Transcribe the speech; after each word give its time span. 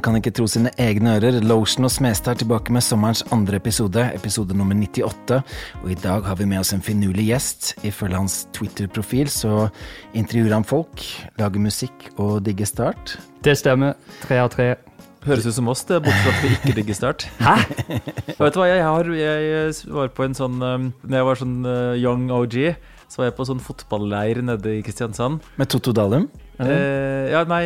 Kan 0.00 0.16
ikke 0.16 0.30
tro 0.32 0.46
sine 0.48 0.70
egne 0.80 1.18
ører. 1.18 1.42
Lotion 1.44 1.84
og 1.84 1.90
Smestad 1.92 2.32
er 2.32 2.38
tilbake 2.40 2.72
med 2.72 2.80
sommerens 2.80 3.20
andre 3.34 3.58
episode, 3.60 4.00
episode 4.16 4.56
nummer 4.56 4.78
98. 4.78 5.40
Og 5.82 5.90
i 5.92 5.96
dag 6.00 6.24
har 6.24 6.38
vi 6.38 6.46
med 6.48 6.62
oss 6.62 6.72
en 6.72 6.80
finurlig 6.80 7.26
gjest. 7.28 7.74
Ifølge 7.84 8.16
hans 8.16 8.36
Twitter-profil 8.56 9.28
så 9.28 9.68
intervjuer 10.16 10.56
han 10.56 10.64
folk, 10.64 11.04
lager 11.36 11.60
musikk 11.60 12.08
og 12.16 12.40
digger 12.46 12.70
Start. 12.70 13.18
Det 13.44 13.58
stemmer. 13.60 13.98
Tre 14.24 14.40
av 14.40 14.48
tre. 14.54 14.70
Høres 15.26 15.44
ut 15.50 15.58
som 15.58 15.68
oss, 15.68 15.84
det, 15.84 16.00
bortsett 16.00 16.24
fra 16.24 16.32
at 16.32 16.44
vi 16.46 16.54
ikke 16.56 16.76
digger 16.80 16.96
Start. 16.96 17.28
Hæ? 17.44 17.58
Vet 18.40 18.56
du 18.56 18.60
hva, 18.62 18.70
jeg, 18.70 18.84
har, 18.86 19.14
jeg 19.20 19.74
var 20.00 20.14
på 20.16 20.24
en 20.24 20.38
sånn 20.38 20.62
um, 20.64 20.92
Når 21.04 21.18
jeg 21.20 21.28
var 21.28 21.44
sånn 21.44 21.58
uh, 21.68 21.96
young 22.00 22.30
OG, 22.32 22.56
så 23.04 23.20
var 23.20 23.28
jeg 23.28 23.36
på 23.36 23.50
sånn 23.52 23.60
fotballeir 23.60 24.40
nede 24.48 24.78
i 24.78 24.84
Kristiansand. 24.86 25.44
Med 25.60 25.68
Totto 25.68 25.92
Dalum? 25.92 26.30
Eh, 26.68 27.30
ja, 27.32 27.44
nei, 27.48 27.64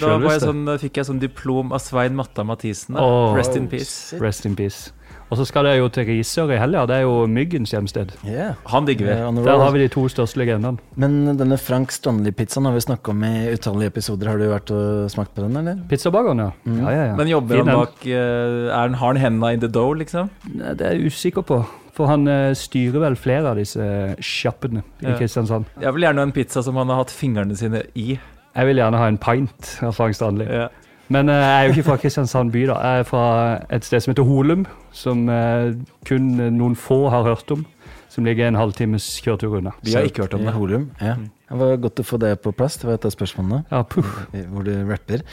da 0.00 0.16
var 0.16 0.38
jeg 0.38 0.44
sånn, 0.46 0.64
fikk 0.80 1.00
jeg 1.02 1.08
sånn 1.10 1.20
diplom 1.22 1.72
av 1.74 1.82
Svein 1.84 2.16
Matta 2.16 2.44
Mathisen. 2.46 2.96
Oh, 2.96 3.34
Rest 3.36 3.56
in 3.58 3.68
peace. 3.68 4.16
Rest 4.22 4.46
in 4.48 4.56
peace. 4.56 4.92
Og 5.32 5.38
så 5.40 5.46
skal 5.48 5.64
det 5.64 5.78
jo 5.78 5.86
til 5.88 6.04
Risør 6.10 6.50
i 6.52 6.58
helga. 6.60 6.82
Det 6.84 6.96
er 6.98 7.04
jo 7.06 7.26
Myggens 7.26 7.70
hjemsted. 7.72 8.10
Yeah. 8.20 8.58
Han 8.68 8.84
digger 8.84 9.06
vi. 9.08 9.12
Yeah, 9.14 9.38
Der 9.46 9.62
har 9.62 9.70
vi 9.72 9.80
de 9.80 9.88
to 9.88 10.04
største 10.12 10.36
legendene. 10.42 10.76
Men 11.00 11.38
denne 11.40 11.56
Frank 11.56 11.88
Stanley-pizzaen 11.94 12.68
har 12.68 12.74
vi 12.76 12.82
snakka 12.84 13.14
om 13.14 13.24
i 13.24 13.48
utallige 13.54 13.94
episoder. 13.94 14.28
Har 14.28 14.36
du 14.36 14.44
vært 14.50 14.72
og 14.76 15.08
smakt 15.12 15.32
på 15.32 15.46
den, 15.46 15.56
eller? 15.56 15.80
Pizzabakeren, 15.88 16.42
ja. 16.44 16.50
ja, 16.68 16.90
ja, 16.92 17.06
ja. 17.12 17.14
Men 17.16 17.32
jobber 17.32 17.62
han 17.62 17.72
bak 17.72 18.04
eh, 18.04 18.68
er 18.68 18.76
han, 18.76 18.98
Har 19.00 19.14
han 19.14 19.22
henda 19.24 19.54
in 19.56 19.64
the 19.64 19.72
dough, 19.72 19.96
liksom? 19.96 20.28
Nei, 20.52 20.74
Det 20.76 20.90
er 20.90 20.98
jeg 21.00 21.14
usikker 21.14 21.48
på. 21.48 21.62
For 21.96 22.08
han 22.12 22.28
eh, 22.28 22.52
styrer 22.56 23.00
vel 23.06 23.16
flere 23.20 23.54
av 23.54 23.56
disse 23.60 23.84
sjappene 24.20 24.84
i 25.00 25.08
Ja. 25.10 25.16
Kristiansand. 25.16 25.64
Jeg 25.80 25.96
vil 25.96 26.04
gjerne 26.06 26.20
ha 26.26 26.28
en 26.28 26.36
pizza 26.36 26.60
som 26.64 26.76
han 26.76 26.92
har 26.92 27.00
hatt 27.06 27.12
fingrene 27.12 27.56
sine 27.56 27.82
i. 27.96 28.18
Jeg 28.52 28.68
vil 28.68 28.80
gjerne 28.82 29.00
ha 29.00 29.08
en 29.08 29.18
pint 29.20 29.74
av 29.84 29.94
Frank 29.96 30.16
Strandli. 30.16 30.46
Ja. 30.46 30.68
Men 31.12 31.28
uh, 31.28 31.36
jeg 31.36 31.52
er 31.52 31.66
jo 31.66 31.74
ikke 31.74 31.86
fra 31.90 31.98
Kristiansand 32.00 32.52
by, 32.54 32.64
da. 32.70 32.78
Jeg 32.80 33.02
er 33.02 33.08
fra 33.08 33.24
et 33.72 33.86
sted 33.86 34.04
som 34.04 34.12
heter 34.12 34.26
Holum, 34.28 34.66
som 34.96 35.24
uh, 35.28 35.72
kun 36.08 36.30
noen 36.56 36.76
få 36.78 37.04
har 37.12 37.26
hørt 37.26 37.52
om. 37.54 37.64
Som 38.12 38.26
ligger 38.28 38.44
en 38.44 38.58
halvtimes 38.60 39.06
kjøretur 39.24 39.56
unna. 39.56 39.70
Vi 39.80 39.94
har 39.96 40.04
ikke 40.04 40.26
hørt 40.26 40.34
om 40.36 40.42
det. 40.44 40.52
Holum. 40.52 40.90
Ja. 41.00 41.14
Det 41.48 41.60
var 41.62 41.78
godt 41.80 42.02
å 42.02 42.04
få 42.04 42.18
det 42.20 42.34
på 42.44 42.52
plass. 42.56 42.76
Det 42.80 42.88
var 42.88 42.98
et 42.98 43.06
av 43.08 43.14
spørsmålene. 43.14 43.62
Ja, 43.70 43.80
puff. 43.88 44.10
hvor 44.52 44.66
du 44.68 44.72
rapper. 44.88 45.24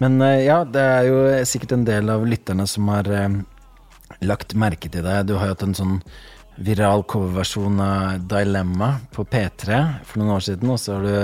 Men 0.00 0.16
uh, 0.24 0.38
ja, 0.40 0.62
det 0.64 0.84
er 0.94 1.10
jo 1.10 1.18
sikkert 1.48 1.76
en 1.76 1.84
del 1.88 2.08
av 2.12 2.24
lytterne 2.28 2.64
som 2.68 2.88
har 2.92 3.10
lagt 4.24 4.56
merke 4.56 4.88
til 4.88 5.04
deg. 5.04 5.28
Du 5.28 5.36
har 5.36 5.50
jo 5.50 5.56
hatt 5.56 5.66
en 5.68 5.76
sånn 5.76 5.98
viral 6.64 7.04
coverversjon 7.10 7.80
av 7.82 8.24
Dilemma 8.30 8.94
på 9.12 9.24
P3 9.26 9.80
for 10.06 10.22
noen 10.22 10.36
år 10.36 10.44
siden, 10.48 10.70
og 10.70 10.80
så 10.80 10.96
har 10.96 11.06
du 11.06 11.14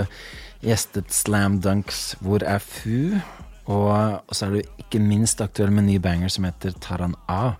gjestet 0.64 1.12
Slam 1.14 1.61
Dunks 1.64 2.16
Hvor 2.20 2.44
er 2.47 2.62
Fu? 2.62 3.16
Og, 3.70 4.33
så 4.34 4.47
er 4.47 4.55
du 4.56 4.80
ikke 4.83 4.98
minst 5.03 5.41
aktuell 5.44 5.70
med 5.70 5.84
en 5.84 5.91
ny 5.92 5.98
banger 6.03 6.33
som 6.33 6.47
heter 6.48 6.75
Taran 6.83 7.12
A. 7.30 7.53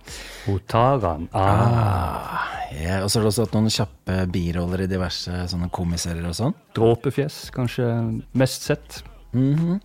Otaran. 0.51 1.29
Ah. 1.31 2.49
yeah. 2.73 2.99
og 3.03 3.07
så 3.07 3.19
har 3.19 3.23
du 3.23 3.29
også 3.29 3.45
hatt 3.45 3.55
noen 3.55 3.71
kjappe 3.71 4.17
biroller 4.33 4.83
i 4.83 4.89
diverse 4.91 5.45
sånne 5.53 5.69
komiserier 5.71 6.27
og 6.27 6.35
sånn. 6.35 6.57
Dråpefjes, 6.75 7.45
kanskje 7.55 7.87
mest 8.35 8.67
sett. 8.67 8.99
Mhm. 9.33 9.79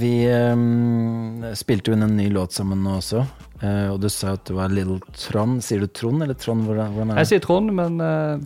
Vi 0.00 0.12
um, 0.28 1.44
spilte 1.56 1.90
jo 1.90 1.96
inn 1.96 2.04
en 2.04 2.16
ny 2.18 2.28
låt 2.32 2.52
sammen 2.56 2.82
nå 2.84 2.98
også, 3.00 3.26
Uh, 3.60 3.90
og 3.92 3.98
du 4.00 4.06
sa 4.08 4.30
at 4.38 4.46
du 4.48 4.54
var 4.56 4.70
Little 4.72 5.02
Trond. 5.12 5.58
Sier 5.60 5.82
du 5.82 5.86
Trond 5.92 6.22
eller 6.24 6.32
Trond? 6.40 6.64
Hvordan, 6.64 6.94
hvordan 6.94 7.10
er 7.12 7.18
Jeg 7.20 7.28
sier 7.28 7.42
Trond, 7.44 7.68
men 7.76 7.98
uh, 8.00 8.40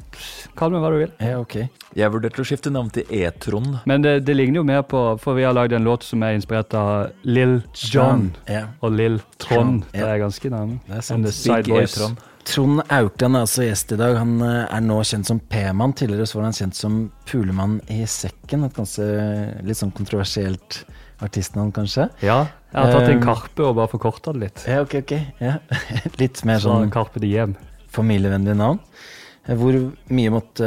kall 0.59 0.73
meg 0.75 0.83
hva 0.83 0.91
du 0.91 0.97
vil. 1.05 1.13
Ja, 1.23 1.37
ok. 1.39 1.55
Jeg 1.95 2.11
vurderte 2.11 2.43
å 2.43 2.49
skifte 2.49 2.73
navn 2.75 2.91
til 2.91 3.07
E-Trond. 3.15 3.77
Men 3.87 4.03
det, 4.03 4.17
det 4.27 4.35
ligner 4.35 4.59
jo 4.59 4.65
mer 4.67 4.83
på 4.83 5.05
For 5.23 5.39
vi 5.39 5.45
har 5.47 5.55
lagd 5.55 5.77
en 5.79 5.87
låt 5.87 6.03
som 6.03 6.25
er 6.27 6.35
inspirert 6.35 6.75
av 6.75 7.13
Lill 7.23 7.61
John 7.79 8.33
Ja. 8.51 8.65
og 8.83 8.97
Lill 8.99 9.21
Trond. 9.39 9.85
Trond. 9.85 9.87
Det 9.95 10.03
er 10.03 10.19
ganske 10.25 10.51
nærme. 10.51 10.81
Det 10.89 10.99
er 10.99 11.07
sant. 11.07 11.31
Big 11.47 11.71
E-Trond. 11.79 12.19
Trond 12.45 12.83
Aukland 12.93 13.39
er 13.39 13.45
altså 13.47 13.65
gjest 13.65 13.93
i 13.95 13.99
dag. 13.99 14.19
Han 14.21 14.35
eh, 14.45 14.67
er 14.77 14.83
nå 14.85 14.99
kjent 15.09 15.29
som 15.31 15.39
P-mann. 15.51 15.95
Tidligere 15.97 16.27
så 16.29 16.39
var 16.39 16.49
han 16.51 16.57
kjent 16.59 16.77
som 16.77 16.99
Pulemann 17.29 17.79
i 17.93 18.03
sekken. 18.11 18.67
Et 18.67 18.77
ganske 18.77 19.07
litt 19.65 19.81
sånn 19.81 19.95
kontroversielt 19.97 20.83
artistnavn, 21.25 21.73
kanskje. 21.73 22.09
Ja, 22.27 22.43
jeg 22.75 22.79
har 22.83 22.93
tatt 22.93 23.09
en 23.09 23.21
Um, 23.21 23.25
Karpe 23.25 23.65
og 23.65 23.77
bare 23.79 23.89
forkorta 23.93 24.33
det 24.35 24.43
litt. 24.45 24.65
Ja, 24.69 24.81
ok, 24.85 24.97
ok. 25.05 25.13
Ja. 25.41 25.57
Litt 26.21 26.41
mer 26.45 26.59
Så 26.61 26.69
sånn 26.73 26.91
Karpe 26.93 27.23
Diem. 27.23 27.55
familievennlig 27.95 28.57
navn. 28.59 28.81
Eh, 29.47 29.55
Hvor 29.57 29.77
mye 30.11 30.33
måtte 30.35 30.67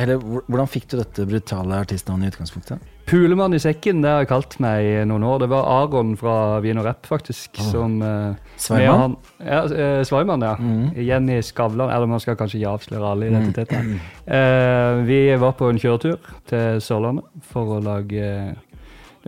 Eller 0.00 0.16
hvordan 0.22 0.68
fikk 0.70 0.88
du 0.90 0.96
dette 1.02 1.26
brutale 1.28 1.80
artistnavnet 1.84 2.30
i 2.30 2.34
utgangspunktet? 2.34 2.80
Pulemann 3.06 3.54
i 3.54 3.58
sekken, 3.58 4.02
det 4.04 4.10
har 4.10 4.22
jeg 4.22 4.28
kalt 4.30 4.54
meg 4.62 4.84
i 4.86 4.92
noen 5.08 5.24
år. 5.26 5.40
Det 5.42 5.48
var 5.50 5.66
Aron 5.66 6.12
fra 6.18 6.34
Vin 6.62 6.78
og 6.78 6.84
Rapp, 6.86 7.08
faktisk. 7.10 7.58
Oh. 7.58 7.70
Som 7.72 7.96
uh, 8.02 8.36
Sveimann? 8.60 9.16
Ja, 9.42 9.62
Uh, 9.66 10.04
Sveimann, 10.06 10.42
ja. 10.46 10.54
Mhm. 10.60 10.92
Jenny 11.06 11.40
Skavlan. 11.42 11.90
Eller 11.90 12.06
man 12.06 12.20
skal 12.20 12.36
kanskje 12.38 12.60
ikke 12.60 12.74
avsløre 12.76 13.10
alle 13.10 13.30
identiteter. 13.32 13.82
Uh, 14.30 15.06
vi 15.08 15.20
var 15.40 15.56
på 15.58 15.70
en 15.70 15.78
kjøretur 15.80 16.18
til 16.50 16.80
Sørlandet 16.84 17.24
for 17.50 17.76
å 17.76 17.80
lage 17.82 18.20
eh, 18.20 18.52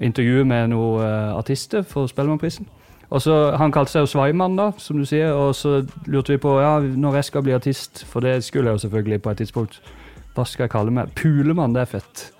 intervju 0.03 0.45
med 0.49 0.71
noen 0.73 1.03
eh, 1.05 1.33
artister 1.37 1.83
for 1.83 2.07
Spellemannprisen. 2.11 2.69
Og 3.13 3.21
så, 3.23 3.57
Han 3.59 3.73
kalte 3.73 3.93
seg 3.93 4.07
jo 4.07 4.13
Sveimann, 4.15 4.57
da, 4.57 4.71
som 4.81 4.97
du 4.97 5.05
sier, 5.05 5.35
og 5.37 5.55
så 5.55 5.83
lurte 6.07 6.33
vi 6.33 6.41
på 6.41 6.55
ja, 6.61 6.79
når 6.81 7.19
jeg 7.21 7.29
skal 7.29 7.43
bli 7.45 7.53
artist, 7.53 8.05
for 8.09 8.25
det 8.25 8.39
skulle 8.45 8.71
jeg 8.71 8.79
jo 8.79 8.85
selvfølgelig 8.87 9.23
på 9.23 9.31
et 9.31 9.43
tidspunkt. 9.43 9.83
Hva 10.35 10.47
skal 10.49 10.65
jeg 10.65 10.73
kalle 10.73 10.95
meg? 10.97 11.13
Pulemann, 11.19 11.75
det 11.77 11.83
er 11.83 11.91
fett. 11.99 12.31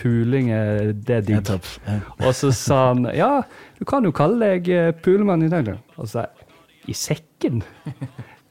Puling, 0.00 0.48
er, 0.56 0.90
det 0.96 1.18
er 1.20 1.22
Ja, 1.36 1.40
digg. 1.44 1.70
Ja. 1.86 1.98
Og 2.26 2.34
så 2.38 2.50
sa 2.56 2.80
han 2.90 3.04
ja, 3.16 3.30
du 3.78 3.84
kan 3.88 4.04
jo 4.08 4.12
kalle 4.16 4.40
deg 4.56 4.68
eh, 4.72 4.90
Pulemann 5.04 5.44
i 5.46 5.52
dag. 5.52 5.68
da. 5.68 5.76
Og 6.00 6.08
så 6.08 6.12
sa 6.18 6.26
jeg 6.26 6.48
i 6.90 6.96
sekken? 6.96 7.60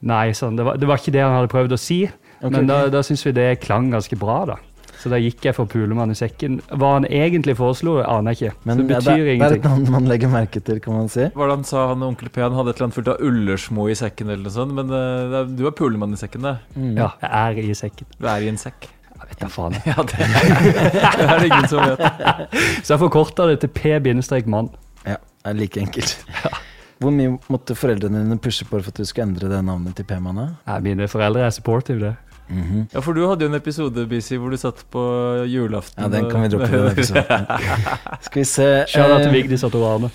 Nei, 0.06 0.30
sånn, 0.32 0.56
det, 0.56 0.64
var, 0.64 0.78
det 0.80 0.86
var 0.88 1.00
ikke 1.02 1.12
det 1.12 1.20
han 1.26 1.34
hadde 1.36 1.50
prøvd 1.52 1.74
å 1.76 1.80
si. 1.80 2.04
Okay, 2.40 2.54
men 2.54 2.68
da, 2.70 2.84
da 2.88 3.02
syns 3.04 3.26
vi 3.26 3.34
det 3.36 3.50
klang 3.66 3.90
ganske 3.92 4.16
bra, 4.16 4.38
da. 4.48 4.56
Så 5.00 5.08
da 5.12 5.16
gikk 5.20 5.46
jeg 5.48 5.54
for 5.56 5.64
Pulemann 5.68 6.12
i 6.12 6.16
sekken. 6.16 6.58
Hva 6.76 6.90
han 6.98 7.06
egentlig 7.08 7.54
foreslo, 7.56 7.98
aner 8.04 8.34
jeg 8.36 8.50
ikke. 8.50 8.64
Men 8.68 8.80
så 8.80 8.84
det 8.84 8.92
ja, 8.92 9.00
det, 9.00 9.12
er- 9.12 9.16
det 9.16 9.24
er 9.24 9.30
et 9.30 9.36
ingenting. 9.38 9.62
navn 9.64 9.94
man 9.96 10.08
legger 10.10 10.32
merke 10.32 10.60
til, 10.64 10.80
kan 10.84 10.96
man 10.98 11.08
si. 11.12 11.24
Hva 11.36 11.48
han 11.52 11.64
sa 11.68 11.86
han 11.92 12.04
onkel 12.04 12.28
P? 12.32 12.42
Han 12.44 12.56
hadde 12.58 12.74
et 12.74 12.80
eller 12.80 12.88
annet 12.90 12.98
fullt 12.98 13.08
av 13.14 13.22
ullersmo 13.24 13.86
i 13.88 13.96
sekken 13.96 14.28
eller 14.32 14.44
noe 14.44 14.52
sånt. 14.56 14.76
Men 14.76 14.92
uh, 14.92 15.38
du 15.48 15.64
er 15.68 15.76
pulemann 15.76 16.12
i 16.16 16.20
sekken, 16.20 16.44
det. 16.48 16.54
Mm. 16.76 16.90
Ja, 17.00 17.10
jeg 17.24 17.64
er 17.64 17.70
i 17.72 17.78
sekken. 17.80 18.10
Du 18.20 18.28
er 18.28 18.44
i 18.44 18.50
en 18.52 18.60
sekk. 18.60 18.90
Jeg 19.20 19.30
vet 19.30 19.42
da 19.44 19.50
faen. 19.52 19.76
Ja, 19.90 19.96
det, 20.02 20.16
det 21.20 21.26
er 21.26 21.38
det 21.42 21.50
ingen 21.50 21.68
som 21.68 21.84
vet. 21.84 22.56
Så 22.82 22.94
jeg 22.94 23.02
forkorta 23.04 23.46
det 23.50 23.60
til 23.64 23.72
P-mann. 23.76 24.72
Ja, 25.04 25.18
det 25.20 25.52
er 25.52 25.60
like 25.60 25.80
enkelt. 25.80 26.16
Hvor 27.00 27.12
mye 27.16 27.36
måtte 27.48 27.76
foreldrene 27.78 28.24
dine 28.26 28.36
pushe 28.42 28.66
på 28.68 28.76
for 28.80 28.92
at 28.92 28.98
du 29.00 29.06
skulle 29.08 29.30
endre 29.30 29.48
det 29.48 29.62
navnet 29.64 29.96
til 29.96 30.04
P-mann? 30.08 30.42
Ja, 30.66 30.80
mine 30.84 31.08
foreldre 31.08 31.46
er 31.46 31.54
supportive, 31.56 32.00
det. 32.00 32.16
Mhm. 32.50 32.88
Ja, 32.92 33.00
for 33.00 33.14
du 33.14 33.22
hadde 33.28 33.46
jo 33.46 33.48
en 33.52 33.54
episode, 33.54 34.06
Busy, 34.10 34.34
hvor 34.34 34.50
du 34.50 34.58
satt 34.58 34.82
på 34.90 35.02
julaften. 35.46 36.02
Ja, 36.02 36.08
den 36.10 36.26
kan 36.30 36.42
vi 36.42 36.48
droppe 36.50 36.70
den 36.72 36.90
episoden. 36.90 37.46
Skal 38.26 38.40
vi 38.40 38.44
se 38.44 38.68
Shout-out 38.90 39.22
til 39.22 39.30
eh, 39.30 39.36
Vigdis 39.38 39.64
og 39.64 39.72
Tor 39.72 39.86
Arne. 39.94 40.10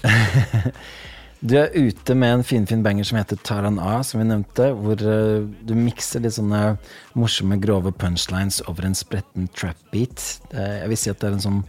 Du 1.45 1.53
er 1.59 1.69
ute 1.77 2.15
med 2.17 2.33
en 2.33 2.43
finfin 2.43 2.81
banger 2.83 3.05
som 3.05 3.19
heter 3.19 3.37
Taran 3.45 3.75
A, 3.79 3.99
som 4.03 4.17
vi 4.17 4.25
nevnte, 4.25 4.71
hvor 4.81 4.97
eh, 4.97 5.43
du 5.45 5.73
mikser 5.77 6.23
litt 6.23 6.33
sånne 6.39 6.77
morsomme, 7.13 7.59
grove 7.61 7.91
punchlines 7.93 8.63
over 8.65 8.87
en 8.87 8.97
spretten 8.97 9.45
trap-beat. 9.53 10.23
Eh, 10.55 10.79
jeg 10.79 10.89
vil 10.89 10.97
si 10.97 11.11
at 11.13 11.21
det 11.21 11.29
er 11.29 11.37
en 11.37 11.43
sånn 11.43 11.59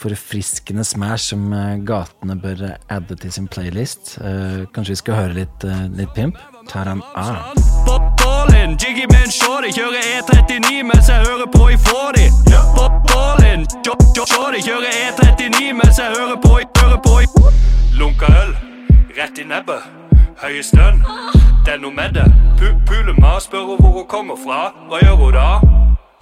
forfriskende 0.00 0.86
smash 0.88 1.28
som 1.34 1.44
eh, 1.52 1.82
gatene 1.84 2.38
bør 2.40 2.64
adde 2.72 3.18
til 3.20 3.36
sin 3.36 3.50
playlist. 3.52 4.14
Kanskje 4.72 4.94
vi 4.94 5.02
skal 5.02 5.20
høre 5.20 5.36
litt, 5.42 5.68
litt 5.92 6.16
pimp? 6.16 6.40
Taran 6.72 7.04
A. 7.12 7.52
Ballin, 7.84 8.78
Jiggy 8.80 9.04
med 9.12 9.28
shorty, 9.28 9.76
kjører 9.76 10.08
E39 10.16 10.88
mens 10.88 11.12
jeg 11.12 11.28
hører 11.28 11.52
på 11.52 11.68
i 11.68 11.76
40. 11.84 12.32
Ballin, 13.12 13.68
shorty, 13.84 14.64
kjører 14.64 14.90
E39 15.04 15.72
mens 15.84 16.00
jeg 16.00 16.16
hører 16.16 16.38
på 16.40 16.60
i, 16.62 16.68
hører 16.80 17.00
på 17.04 17.18
i. 17.26 17.32
Lunka 17.92 18.32
øl, 18.40 18.54
rett 19.16 19.38
i 19.38 19.44
nebbet, 19.44 19.82
høye 20.40 20.62
stønn, 20.64 21.00
det 21.66 21.74
er 21.74 21.80
noe 21.82 21.92
med 21.92 22.14
det. 22.16 22.24
Pu 22.58 23.00
meg, 23.20 23.40
spør 23.44 23.66
hun 23.68 23.80
hvor 23.82 23.92
hun 23.98 24.06
kommer 24.08 24.38
fra, 24.40 24.60
hva 24.88 25.00
gjør 25.02 25.16
hun 25.20 25.32
da? 25.36 25.48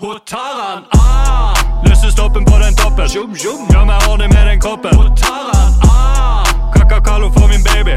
Hun 0.01 0.21
tar 0.27 0.55
han 0.59 0.87
av, 0.97 1.61
løser 1.87 2.11
stoppen 2.11 2.47
på 2.49 2.59
den 2.63 2.75
toppen, 2.81 3.09
sjum 3.13 3.35
sjum, 3.37 3.67
gjør 3.71 3.85
meg 3.87 4.07
ordentlig 4.09 4.31
med 4.33 4.49
den 4.51 4.63
kroppen. 4.65 4.97
Hun 4.97 5.13
tar 5.21 5.51
han 5.53 5.77
av, 5.87 6.49
kakakalo 6.75 7.29
for 7.37 7.51
min 7.53 7.63
baby, 7.67 7.95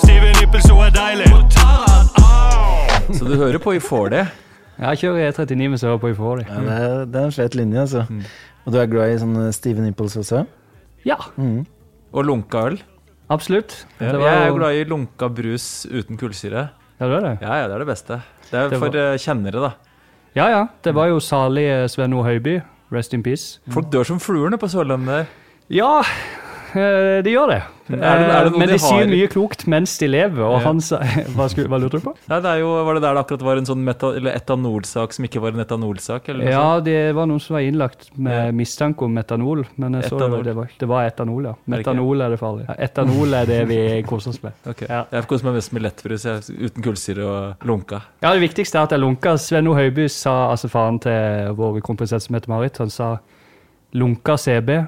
stive 0.00 0.32
nippels, 0.40 0.66
hun 0.70 0.82
er 0.86 0.94
deilig. 0.96 1.28
Hun 1.34 1.44
tar 1.52 1.84
han 1.84 2.10
av. 2.24 3.12
Så 3.14 3.28
du 3.28 3.36
hører 3.38 3.60
på 3.62 3.76
i 3.76 3.82
får 3.82 4.10
det. 4.16 4.24
Jeg 4.80 4.98
kjører 5.04 5.28
E39 5.30 5.68
med 5.70 5.78
jeg 5.78 5.90
hører 5.92 6.00
på 6.02 6.10
i 6.10 6.16
40. 6.18 6.48
Ja, 6.48 6.64
det, 6.64 6.80
er, 6.88 7.04
det 7.06 7.20
er 7.20 7.28
en 7.28 7.36
fet 7.36 7.54
linje, 7.54 7.84
altså. 7.84 8.06
Og 8.64 8.72
du 8.74 8.80
er 8.80 8.90
glad 8.90 9.12
i 9.12 9.20
sånne 9.22 9.52
Steven 9.54 9.86
Nipples 9.86 10.16
også? 10.18 10.42
Ja, 11.06 11.20
Og 11.36 12.24
lunka 12.24 12.64
øl. 12.70 12.80
Absolutt. 13.30 13.86
Det 13.98 14.12
Jeg 14.12 14.20
er 14.22 14.46
jo- 14.48 14.56
glad 14.58 14.74
i 14.74 14.84
lunka 14.84 15.28
brus 15.34 15.86
uten 15.86 16.16
kullsyre. 16.16 16.70
Ja, 17.00 17.06
det 17.08 17.16
er 17.16 17.20
det. 17.20 17.38
Ja, 17.42 17.54
ja, 17.62 17.68
det 17.68 17.74
er 17.74 17.78
det 17.78 17.86
beste. 17.88 18.22
Det 18.50 18.54
er 18.54 18.68
Det 18.70 18.78
for 18.78 18.88
var- 18.90 19.12
eh, 19.12 19.18
kjennere, 19.18 19.60
da. 19.60 19.72
Ja, 20.34 20.48
ja. 20.48 20.66
Det 20.82 20.94
var 20.94 21.06
jo 21.08 21.18
salig 21.20 21.88
Sven 21.90 22.12
O. 22.14 22.22
Høiby. 22.22 22.62
Rest 22.92 23.14
in 23.14 23.22
peace. 23.22 23.58
Folk 23.70 23.90
dør 23.90 24.04
som 24.06 24.18
fluene 24.20 24.56
på 24.58 24.68
Sørlandet. 24.68 25.26
Ja, 25.70 26.02
de 26.74 27.30
gjør 27.30 27.48
det. 27.52 27.62
Er 27.84 27.96
det- 28.00 28.02
er 28.34 28.44
det 28.48 28.52
Men 28.58 28.68
de 28.68 28.74
de 28.74 28.78
sier 28.80 29.06
mye 29.06 29.26
klokt 29.28 29.66
mens 29.68 29.98
de 29.98 30.06
lever, 30.08 30.40
og 30.42 30.54
Ja. 30.60 30.66
han 30.68 30.80
sa 30.80 30.98
Hva, 31.36 31.48
skulle, 31.52 31.68
hva 31.68 31.78
lurte 31.78 32.00
du 32.00 32.00
på? 32.00 32.14
Nei, 32.30 32.40
det 32.40 32.60
jo, 32.60 32.70
Var 32.84 32.94
det 32.94 33.02
der 33.02 33.14
det 33.14 33.20
akkurat 33.26 33.42
var 33.44 33.56
en 33.60 33.66
sånn 33.66 33.84
meta, 33.84 34.06
etanolsak 34.16 35.12
som 35.12 35.24
ikke 35.26 35.40
var 35.40 35.52
en 35.52 35.60
etanolsak? 35.60 36.28
Ja, 36.42 36.80
det 36.80 37.14
var 37.14 37.26
noen 37.26 37.40
som 37.40 37.54
var 37.54 37.60
innlagt 37.62 38.08
med 38.16 38.32
Ja. 38.46 38.52
mistanke 38.52 39.02
om 39.04 39.12
metanol, 39.14 39.66
men 39.76 39.92
jeg 40.00 40.04
så 40.10 40.16
Etanol. 40.16 40.42
det 40.44 40.54
var, 40.56 40.68
det 40.78 40.88
var 40.88 41.04
etanol, 41.10 41.44
ja. 41.44 41.54
Metanol 41.68 42.22
er 42.22 42.30
det 42.30 42.38
farlige. 42.40 42.66
Ja, 42.68 42.74
Etanol 42.88 43.34
er 43.34 43.44
det 43.46 43.68
vi 43.68 44.02
koser 44.02 44.30
oss 44.30 44.42
med. 44.42 44.52
Ok. 44.66 44.82
Ja. 44.88 45.04
Jeg 45.12 45.26
koser 45.28 45.44
meg 45.44 45.54
mest 45.54 45.72
med 45.72 45.82
lettbrus 45.82 46.24
uten 46.48 46.82
kullsyre 46.82 47.24
og 47.24 47.56
lunka. 47.68 48.00
Ja, 48.22 48.32
Det 48.32 48.40
viktigste 48.48 48.76
er 48.78 48.82
at 48.84 48.90
jeg 48.90 49.00
lunka. 49.00 49.36
Svenno 49.38 49.74
Høiby 49.74 50.08
sa, 50.08 50.50
altså 50.50 50.68
faren 50.70 50.98
til 51.00 51.54
vår 51.54 51.80
kronprinsesse 51.82 52.32
heter 52.32 52.48
Marit 52.48 52.78
han 52.78 52.88
sa 52.90 53.18
lunka 53.94 54.36
CB, 54.36 54.86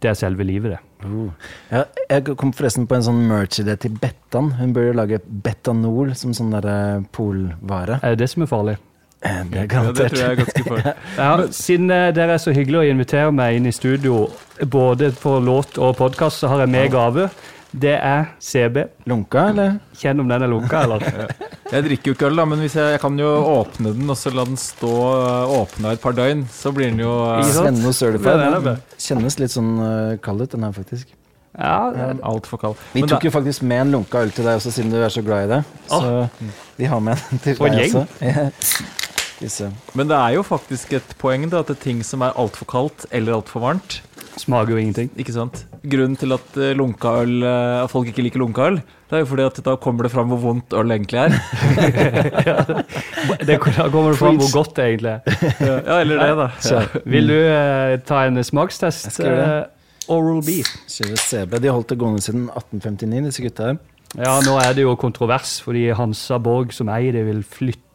det 0.00 0.08
er 0.10 0.14
selve 0.14 0.44
livet, 0.44 0.70
det. 0.72 0.78
Oh. 1.04 1.30
Ja, 1.72 1.84
jeg 2.10 2.36
kom 2.38 2.52
forresten 2.54 2.86
på 2.86 2.96
en 2.98 3.04
sånn 3.06 3.20
merch-idé 3.28 3.76
til 3.82 3.94
Bettan. 4.02 4.52
Hun 4.58 4.72
bør 4.76 4.88
jo 4.90 4.96
lage 5.00 5.18
betanol 5.44 6.14
som 6.18 6.34
sånn 6.36 6.52
der 6.54 6.68
eh, 6.70 7.04
polvare. 7.16 7.98
Er 8.02 8.14
det 8.14 8.24
det 8.24 8.30
som 8.32 8.44
er 8.46 8.50
farlig? 8.52 8.76
Eh, 9.22 9.42
Det 9.50 9.64
er 9.64 9.66
Ja, 9.74 9.82
det 9.92 10.08
tror 10.12 10.20
jeg 10.22 10.30
er 10.30 10.40
ganske 10.42 10.64
farlig. 10.68 10.94
Ja, 11.18 11.32
siden 11.54 11.90
eh, 11.90 12.10
dere 12.14 12.36
er 12.36 12.42
så 12.42 12.54
hyggelige 12.54 12.84
å 12.84 12.92
invitere 12.94 13.32
meg 13.34 13.56
inn 13.58 13.66
i 13.70 13.74
studio, 13.74 14.28
både 14.66 15.12
for 15.14 15.40
låt 15.40 15.78
og 15.78 15.96
podkast, 15.98 16.42
så 16.42 16.50
har 16.52 16.64
jeg 16.64 16.74
med 16.74 16.90
gave. 16.94 17.28
Det 17.72 17.94
er 17.96 18.26
CB. 18.44 18.82
Lunka, 19.08 19.46
eller? 19.48 19.78
Kjenn 19.96 20.20
om 20.20 20.28
den 20.28 20.42
er 20.44 20.50
lunka, 20.52 20.82
eller? 20.84 21.30
Jeg 21.72 21.86
drikker 21.86 22.10
jo 22.10 22.14
ikke 22.18 22.26
øl, 22.28 22.36
da, 22.36 22.44
men 22.44 22.60
hvis 22.60 22.74
jeg, 22.76 22.90
jeg 22.92 23.00
kan 23.00 23.14
jo 23.16 23.28
åpne 23.48 23.94
den 23.96 24.10
og 24.12 24.16
så 24.20 24.28
la 24.36 24.42
den 24.44 24.58
stå 24.60 24.90
øh, 24.92 25.54
åpna 25.62 25.94
et 25.96 26.02
par 26.02 26.12
døgn, 26.12 26.42
så 26.52 26.68
blir 26.76 26.90
den 26.90 27.00
jo 27.00 27.14
øh, 27.30 27.38
Ja, 27.40 27.92
Certified. 27.96 28.42
er 28.68 28.76
kjennes 29.00 29.38
litt 29.40 29.54
sånn 29.54 29.70
uh, 29.80 30.18
kald 30.20 30.44
ut, 30.44 30.52
den 30.52 30.66
her, 30.68 30.74
faktisk. 30.76 31.14
Ja, 31.56 32.12
altfor 32.28 32.60
kald. 32.60 32.76
Vi 32.92 33.00
Men 33.00 33.08
tok 33.14 33.22
da, 33.24 33.28
jo 33.30 33.32
faktisk 33.38 33.64
med 33.64 33.86
en 33.86 33.94
lunka 33.96 34.20
øl 34.20 34.34
til 34.36 34.44
deg 34.44 34.60
også, 34.60 34.74
siden 34.76 34.92
du 34.92 34.98
er 35.00 35.08
så 35.12 35.24
glad 35.24 35.48
i 35.48 35.50
det. 35.54 35.62
Så 35.88 36.28
vi 36.76 36.92
har 36.92 37.00
med 37.08 37.24
den 37.30 37.40
til 37.46 37.56
For 37.56 37.72
deg 37.72 37.86
gjeng. 37.88 38.04
også. 38.04 38.84
Se. 39.42 39.72
Men 39.98 40.06
det 40.12 40.14
er 40.20 40.36
jo 40.36 40.44
faktisk 40.46 40.92
et 41.00 41.16
poeng 41.18 41.48
da, 41.50 41.64
at 41.64 41.72
det 41.72 41.78
er 41.80 41.82
ting 41.88 42.04
som 42.06 42.22
er 42.22 42.36
altfor 42.38 42.68
kaldt 42.70 43.08
eller 43.10 43.40
altfor 43.40 43.64
varmt. 43.64 44.02
Smaker 44.40 44.74
jo 44.74 44.80
ingenting. 44.80 45.10
Ikke 45.18 45.34
sant? 45.34 45.64
Grunnen 45.82 46.16
til 46.16 46.32
at 46.32 46.56
øh, 46.56 46.78
øl, 46.78 47.42
øh, 47.42 47.82
at 47.82 47.90
folk 47.90 48.08
ikke 48.08 48.22
liker 48.22 48.38
lunka 48.40 48.68
øl, 48.70 48.80
det 49.10 49.18
er 49.18 49.24
jo 49.24 49.28
fordi 49.28 49.42
at 49.42 49.60
da 49.64 49.74
kommer 49.76 50.02
det 50.02 50.12
fram 50.12 50.28
hvor 50.32 50.40
vondt 50.40 50.72
øl 50.72 50.90
egentlig 50.90 51.18
er. 51.18 51.32
Det, 53.22 53.46
da 53.48 53.88
kommer 53.88 54.10
det 54.10 54.18
fram 54.18 54.36
hvor 54.36 54.52
godt 54.52 54.76
det 54.76 54.84
egentlig 54.84 55.10
er. 55.10 55.20
Ja, 55.60 56.00
eller 56.00 56.26
det, 56.26 56.36
da. 56.38 56.48
Så, 56.60 56.80
Vil 57.04 57.28
du 57.28 57.34
eh, 57.34 58.00
ta 58.06 58.24
en 58.26 58.44
smakstest? 58.44 59.20
Eh, 59.20 59.62
Oral 60.08 60.42
B. 60.42 60.62
CB. 60.88 61.58
De 61.58 61.68
har 61.68 61.76
holdt 61.76 61.92
det 61.92 61.98
gående 61.98 62.22
siden 62.24 62.48
1859, 62.50 63.24
disse 63.28 63.44
gutta 63.44 63.68
her. 63.70 63.80
Ja, 64.18 64.34
nå 64.44 64.58
er 64.60 64.74
det 64.76 64.84
jo 64.84 64.96
kontrovers, 65.00 65.60
fordi 65.64 65.86
Hansa 65.96 66.38
Borg, 66.42 66.74
som 66.76 66.90
eier 66.92 67.14
det, 67.16 67.24
vil 67.28 67.44
flytte 67.44 67.91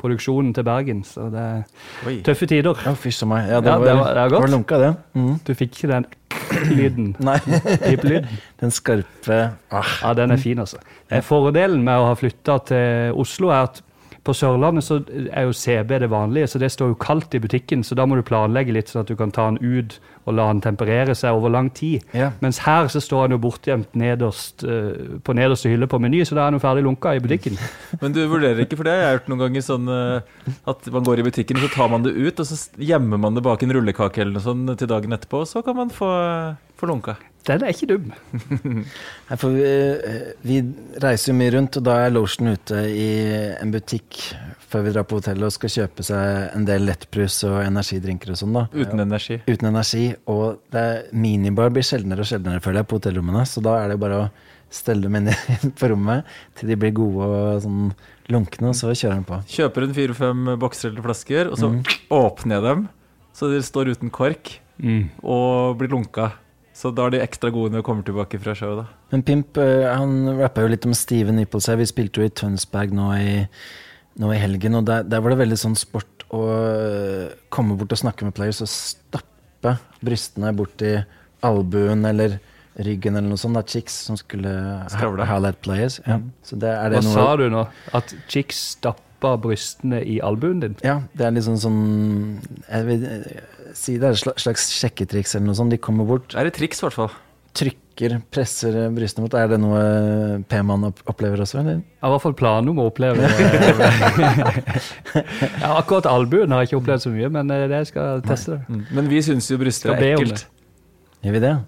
produksjonen 0.00 0.54
til 0.56 0.64
Bergen. 0.66 1.02
Så 1.04 1.28
det 1.32 1.40
er 1.40 2.08
Oi. 2.08 2.16
tøffe 2.26 2.46
tider. 2.50 2.80
Ja, 2.86 2.92
fysj 2.98 3.26
meg. 3.30 3.48
Ja, 3.48 3.60
det 3.60 3.66
Ja, 3.72 3.78
var, 3.78 3.86
det 3.86 3.96
var- 3.98 4.14
det 4.14 4.24
var 4.32 4.40
godt. 4.40 4.50
lunka, 4.50 4.78
det. 4.78 4.96
Mm. 5.14 5.40
Du 5.46 5.52
fikk 5.54 5.76
ikke 5.76 5.92
den 5.92 6.06
lyden. 6.78 7.12
Nei, 7.20 7.38
Pipelyden. 7.38 8.28
den 8.60 8.70
skarpe 8.70 9.38
ah, 9.70 9.84
Ja, 10.02 10.12
den 10.14 10.30
er 10.30 10.36
fin, 10.36 10.58
altså. 10.58 10.78
Eh, 11.10 11.20
Fordelen 11.22 11.82
med 11.84 11.94
å 11.98 12.06
ha 12.10 12.14
flytta 12.14 12.58
til 12.70 13.12
Oslo 13.18 13.48
er 13.50 13.62
at 13.68 13.82
på 14.22 14.34
Sørlandet 14.36 14.84
så 14.84 14.98
er 15.32 15.46
jo 15.48 15.52
CB 15.56 15.94
det 16.02 16.10
vanlige, 16.12 16.46
så 16.52 16.58
det 16.60 16.68
står 16.70 16.90
jo 16.92 16.94
kaldt 17.00 17.34
i 17.34 17.38
butikken. 17.40 17.80
Så 17.82 17.94
da 17.96 18.04
må 18.06 18.16
du 18.18 18.22
planlegge 18.22 18.72
litt, 18.76 18.90
sånn 18.92 19.00
at 19.00 19.08
du 19.08 19.16
kan 19.16 19.30
ta 19.32 19.46
den 19.50 19.56
ut 19.64 19.98
og 20.28 20.36
la 20.36 20.46
den 20.50 20.62
temperere 20.64 21.14
seg 21.18 21.36
over 21.36 21.52
lang 21.52 21.70
tid. 21.74 22.04
Ja. 22.16 22.30
Mens 22.44 22.60
her 22.66 22.90
så 22.92 23.02
står 23.02 23.28
den 23.28 23.38
jo 23.38 23.42
bortgjemt 23.46 23.94
nederst, 23.98 24.64
uh, 24.66 25.18
på 25.24 25.36
nederste 25.36 25.72
hylle 25.72 25.88
på 25.90 26.00
Meny, 26.02 26.22
så 26.28 26.36
da 26.36 26.44
er 26.44 26.52
den 26.52 26.60
jo 26.60 26.64
ferdig 26.64 26.84
lunka 26.86 27.14
i 27.16 27.22
butikken. 27.24 27.58
Men 28.02 28.16
du 28.16 28.20
vurderer 28.30 28.64
ikke, 28.64 28.78
for 28.80 28.88
det 28.88 28.96
jeg 28.96 29.06
har 29.06 29.14
jeg 29.14 29.20
gjort 29.20 29.32
noen 29.32 29.44
ganger, 29.46 29.66
sånn 29.66 29.90
uh, 29.90 30.54
at 30.70 30.92
man 30.92 31.08
går 31.08 31.22
i 31.22 31.26
butikken, 31.30 31.62
så 31.64 31.72
tar 31.72 31.90
man 31.92 32.06
det 32.06 32.14
ut, 32.18 32.42
og 32.42 32.50
så 32.50 32.60
gjemmer 32.90 33.20
man 33.22 33.38
det 33.38 33.46
bak 33.46 33.64
en 33.64 33.74
rullekake 33.78 34.24
eller 34.24 34.36
noe 34.36 34.44
sånt 34.44 34.76
til 34.80 34.90
dagen 34.90 35.16
etterpå, 35.16 35.44
og 35.44 35.50
så 35.50 35.64
kan 35.66 35.78
man 35.78 35.92
få, 35.94 36.10
få 36.80 36.90
lunka. 36.92 37.16
Den 37.48 37.64
er 37.64 37.72
ikke 37.72 37.88
dum. 37.88 38.10
Nei, 39.30 39.36
for 39.40 39.54
vi, 39.54 39.64
eh, 39.64 40.32
vi 40.44 40.60
reiser 41.00 41.32
jo 41.32 41.38
mye 41.38 41.54
rundt, 41.54 41.78
og 41.80 41.86
da 41.88 41.96
er 42.04 42.12
losjen 42.12 42.52
ute 42.52 42.82
i 42.92 43.08
en 43.56 43.72
butikk 43.72 44.20
før 44.70 44.84
vi 44.86 44.92
drar 44.94 45.06
på 45.08 45.18
hotellet 45.18 45.48
og 45.48 45.54
skal 45.54 45.72
kjøpe 45.74 46.04
seg 46.06 46.54
en 46.56 46.66
del 46.68 46.86
lettbrus 46.86 47.40
og 47.48 47.58
energidrinker 47.64 48.32
og 48.34 48.38
sånn, 48.38 48.54
da. 48.54 48.66
Uten 48.70 49.02
energi. 49.02 49.40
Uten 49.48 49.70
energi. 49.72 50.04
Og 50.30 50.60
det 50.72 50.84
er 50.92 51.02
minibar 51.12 51.72
blir 51.74 51.86
sjeldnere 51.86 52.24
og 52.24 52.30
sjeldnere, 52.30 52.62
føler 52.64 52.82
jeg, 52.82 52.90
på 52.90 53.00
hotellrommene. 53.00 53.42
Så 53.48 53.62
da 53.64 53.80
er 53.82 53.92
det 53.92 53.98
bare 54.02 54.22
å 54.22 54.30
stelle 54.70 55.08
dem 55.08 55.18
inn 55.20 55.74
på 55.74 55.90
rommet 55.90 56.28
til 56.58 56.70
de 56.70 56.78
blir 56.78 56.94
gode 56.96 57.26
og 57.26 57.64
sånn 57.64 57.90
lunkne, 58.30 58.70
og 58.70 58.78
så 58.78 58.92
kjører 58.94 59.18
han 59.18 59.26
på. 59.26 59.40
Kjøper 59.50 59.86
en 59.86 59.96
fire-fem 59.96 60.52
bokser 60.62 60.92
eller 60.92 61.06
flasker, 61.08 61.50
og 61.50 61.58
så 61.58 61.72
åpner 62.14 62.58
jeg 62.58 62.66
dem, 62.68 62.86
så 63.34 63.50
de 63.50 63.58
står 63.66 63.90
uten 63.96 64.14
kork, 64.14 64.54
og 65.26 65.80
blir 65.80 65.90
lunka. 65.90 66.30
Så 66.80 66.92
da 66.94 67.08
er 67.08 67.16
de 67.16 67.20
ekstra 67.24 67.50
gode 67.52 67.74
når 67.74 67.82
de 67.82 67.86
kommer 67.90 68.06
tilbake 68.06 68.38
fra 68.40 68.54
showet, 68.56 68.84
da. 68.84 69.00
Men 69.10 69.24
Pimp 69.26 69.58
eh, 69.60 69.88
han 69.90 70.30
rappa 70.38 70.62
jo 70.62 70.70
litt 70.70 70.86
om 70.86 70.94
Steven 70.96 71.36
Nipples 71.36 71.66
her. 71.68 71.76
Vi 71.80 71.88
spilte 71.90 72.22
jo 72.22 72.28
i 72.28 72.32
Tønsberg 72.32 72.94
nå 72.96 73.08
i, 73.18 73.32
nå 74.20 74.30
i 74.34 74.40
helgen, 74.40 74.76
og 74.80 74.86
der, 74.88 75.04
der 75.08 75.22
var 75.24 75.32
det 75.34 75.40
veldig 75.40 75.58
sånn 75.60 75.76
sport 75.80 76.26
å 76.30 76.44
eh, 76.54 77.32
komme 77.52 77.76
bort 77.80 77.94
og 77.96 78.00
snakke 78.02 78.26
med 78.28 78.36
players 78.36 78.60
og 78.62 78.70
stappe 78.70 79.74
brystene 80.04 80.52
bort 80.56 80.82
i 80.86 80.94
albuen 81.46 82.04
eller 82.08 82.38
ryggen 82.80 83.16
eller 83.18 83.32
noe 83.32 83.40
sånt. 83.40 83.56
Da, 83.58 83.64
chicks 83.66 83.96
som 84.06 84.16
skulle 84.20 84.52
Skravle. 84.92 85.26
highlight 85.28 85.60
players. 85.64 85.98
Ja. 86.06 86.20
Så 86.46 86.56
det, 86.60 86.70
det 86.70 87.00
Hva 87.00 87.06
noe 87.06 87.16
sa 87.16 87.36
du 87.40 87.46
nå? 87.52 87.64
At 87.96 88.14
chicks 88.30 88.60
stappa 88.76 89.34
brystene 89.42 90.00
i 90.06 90.20
albuen 90.24 90.62
din? 90.62 90.76
Ja, 90.86 91.00
det 91.16 91.26
er 91.26 91.34
liksom 91.36 91.58
sånn 91.60 91.80
Jeg 92.68 92.86
vil 92.86 93.04
eh, 93.10 93.42
si 93.76 93.98
det 94.00 94.12
er 94.12 94.16
et 94.16 94.40
slags 94.44 94.70
sjekketriks 94.76 95.34
eller 95.36 95.50
noe 95.50 95.58
sånt. 95.58 95.74
De 95.74 95.80
kommer 95.82 96.08
bort, 96.08 96.30
Det 96.32 96.40
er 96.40 96.52
et 96.52 96.56
triks, 96.60 96.80
i 96.80 96.86
hvert 96.86 96.98
fall. 97.00 97.12
Trykker, 98.00 98.20
presser 98.32 98.76
brystene 98.94 99.24
mot. 99.24 99.34
Er 99.34 99.48
det 99.50 99.58
noe 99.60 99.80
P-mann 100.48 100.86
opplever 100.88 101.40
også, 101.44 101.60
eller? 101.60 101.80
Jeg 101.80 102.00
har 102.02 102.08
i 102.08 102.14
hvert 102.14 102.24
fall 102.24 102.36
planer 102.38 102.70
om 102.72 102.78
å 102.80 102.86
oppleve 102.88 103.20
ja, 105.60 105.74
Akkurat 105.74 106.06
albuen 106.08 106.52
har 106.52 106.62
jeg 106.62 106.70
ikke 106.70 106.80
opplevd 106.80 107.04
så 107.04 107.12
mye, 107.12 107.28
men 107.32 107.50
eh, 107.54 107.66
det 107.70 107.82
skal 107.90 108.16
jeg 108.16 108.24
teste. 108.28 108.60
Mm. 108.68 108.82
Men 108.96 109.10
vi 109.12 109.22
syns 109.24 109.50
jo 109.50 109.60
bryster 109.60 109.92
er 109.94 110.06
ekkelt. 110.14 110.46
Gjør 111.20 111.36
vi 111.36 111.44
det? 111.44 111.54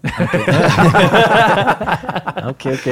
Ok, 2.42 2.64
ok. 2.72 2.86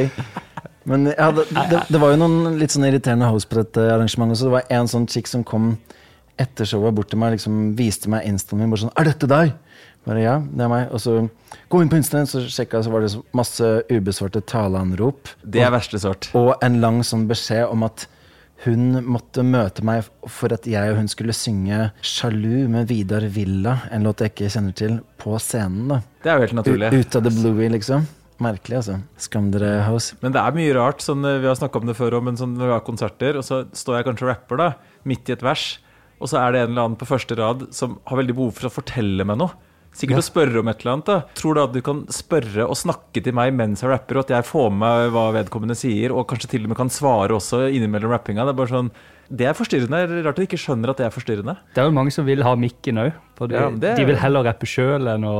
Men 0.88 1.08
ja, 1.10 1.30
det, 1.34 1.46
det, 1.50 1.78
det 1.90 1.98
var 2.00 2.12
jo 2.12 2.18
noen 2.20 2.58
litt 2.60 2.72
sånn 2.74 2.86
irriterende 2.86 3.28
host 3.32 3.48
på 3.50 3.58
dette 3.58 3.82
arrangementet 3.96 4.36
også. 4.36 4.46
Det 4.46 4.54
var 4.54 4.68
en 4.76 4.90
sånn 4.90 5.08
chick 5.10 5.26
som 5.30 5.42
kom 5.46 5.72
etter 6.40 6.68
showet 6.68 6.94
bort 6.96 7.10
til 7.10 7.20
meg 7.20 7.34
liksom 7.34 7.72
viste 7.78 8.10
meg 8.12 8.28
instaen 8.28 8.60
min. 8.60 8.70
Bare 8.72 8.84
sånn 8.84 8.94
'Er 8.94 9.10
dette 9.10 9.26
deg?' 9.30 9.56
Bare 10.10 10.22
ja, 10.24 10.36
det 10.42 10.64
er 10.66 10.70
meg. 10.72 10.88
Og 10.90 10.98
så 11.02 11.12
gå 11.70 11.80
inn 11.84 11.90
på 11.92 11.98
Instagram, 12.00 12.26
så 12.26 12.40
sjekka 12.50 12.80
så 12.82 12.90
var 12.90 13.04
det 13.06 13.12
masse 13.38 13.68
ubesvarte 13.92 14.40
taleanrop. 14.50 15.30
Det 15.46 15.62
er 15.62 15.70
verste 15.70 16.00
sort. 16.02 16.32
Og 16.34 16.56
en 16.66 16.80
lang 16.82 16.98
sånn 17.06 17.28
beskjed 17.30 17.68
om 17.70 17.86
at 17.86 18.08
hun 18.66 18.98
måtte 19.06 19.40
møte 19.46 19.80
meg 19.86 20.04
for 20.28 20.52
at 20.52 20.66
jeg 20.68 20.90
og 20.92 20.98
hun 20.98 21.06
skulle 21.08 21.32
synge 21.32 21.92
'Sjalu' 22.02 22.66
med 22.68 22.90
Vidar 22.90 23.24
Villa, 23.32 23.78
en 23.90 24.02
låt 24.04 24.20
jeg 24.20 24.34
ikke 24.34 24.50
kjenner 24.52 24.74
til, 24.76 24.98
på 25.16 25.38
scenen. 25.40 25.86
da 25.88 26.02
Det 26.22 26.28
er 26.28 26.34
jo 26.34 26.40
helt 26.44 26.52
U- 26.52 26.60
naturlig. 26.60 26.90
Ut 27.00 27.16
av 27.16 27.22
det 27.22 27.32
bluey, 27.38 27.68
liksom. 27.70 28.04
Merkelig, 28.40 28.76
altså. 28.82 28.98
Skam 29.16 29.50
dere, 29.52 29.82
House. 29.84 30.14
Men 30.20 30.32
det 30.32 30.40
er 30.42 30.52
mye 30.52 30.74
rart. 30.74 31.00
Sånn, 31.00 31.24
eh, 31.24 31.38
vi 31.40 31.46
har 31.46 31.54
snakka 31.54 31.76
om 31.80 31.86
det 31.86 31.96
før 31.96 32.18
òg, 32.18 32.24
men 32.24 32.36
sånn, 32.36 32.56
når 32.56 32.66
vi 32.66 32.72
har 32.72 32.80
konserter, 32.80 33.36
og 33.36 33.44
så 33.44 33.64
står 33.72 33.96
jeg 33.96 34.04
kanskje 34.10 34.22
og 34.26 34.28
rapper 34.34 34.56
da, 34.56 34.74
midt 35.04 35.28
i 35.28 35.32
et 35.32 35.42
vers, 35.42 35.78
og 36.20 36.28
så 36.28 36.36
er 36.40 36.52
det 36.52 36.60
en 36.66 36.70
eller 36.72 36.82
annen 36.84 36.96
på 37.00 37.06
første 37.08 37.36
rad 37.38 37.72
som 37.72 37.98
har 38.06 38.16
veldig 38.18 38.34
behov 38.34 38.52
for 38.52 38.68
å 38.68 38.72
fortelle 38.82 39.24
meg 39.24 39.38
noe. 39.38 39.52
Sikkert 39.92 40.22
å 40.22 40.24
spørre 40.24 40.60
om 40.62 40.68
et 40.70 40.80
eller 40.80 40.92
annet. 40.94 41.06
da 41.10 41.20
Tror 41.34 41.54
du 41.54 41.60
at 41.64 41.72
du 41.74 41.80
kan 41.82 42.04
spørre 42.14 42.66
og 42.68 42.76
snakke 42.78 43.22
til 43.22 43.34
meg 43.36 43.52
mens 43.58 43.82
jeg 43.82 43.90
rapper, 43.90 44.20
og 44.20 44.24
at 44.28 44.34
jeg 44.36 44.46
får 44.48 44.68
med 44.70 44.78
meg 44.84 45.14
hva 45.16 45.24
vedkommende 45.34 45.76
sier, 45.76 46.12
og 46.14 46.28
kanskje 46.30 46.48
til 46.54 46.62
og 46.64 46.68
med 46.72 46.78
kan 46.78 46.88
svare 46.94 47.34
også 47.36 47.66
innimellom 47.74 48.10
rappinga? 48.14 48.44
Det 48.46 48.54
er 48.54 48.60
bare 48.62 48.74
sånn 48.74 48.90
Det 49.30 49.46
er 49.46 49.54
forstyrrende. 49.54 49.98
Det 50.10 50.24
Rart 50.24 50.34
at 50.34 50.40
de 50.42 50.46
ikke 50.48 50.58
skjønner 50.58 50.90
at 50.90 50.96
det 50.98 51.04
er 51.06 51.12
forstyrrende. 51.14 51.52
Det 51.74 51.78
er 51.78 51.84
jo 51.86 51.92
mange 51.94 52.10
som 52.10 52.24
vil 52.26 52.42
ha 52.42 52.54
mikken 52.58 52.98
òg. 52.98 53.12
Ja, 53.50 53.70
det 53.70 53.84
er- 53.92 53.96
De 53.96 54.04
vil 54.04 54.16
heller 54.18 54.42
rappe 54.42 54.66
sjøl 54.66 55.06
enn 55.06 55.22
å, 55.22 55.36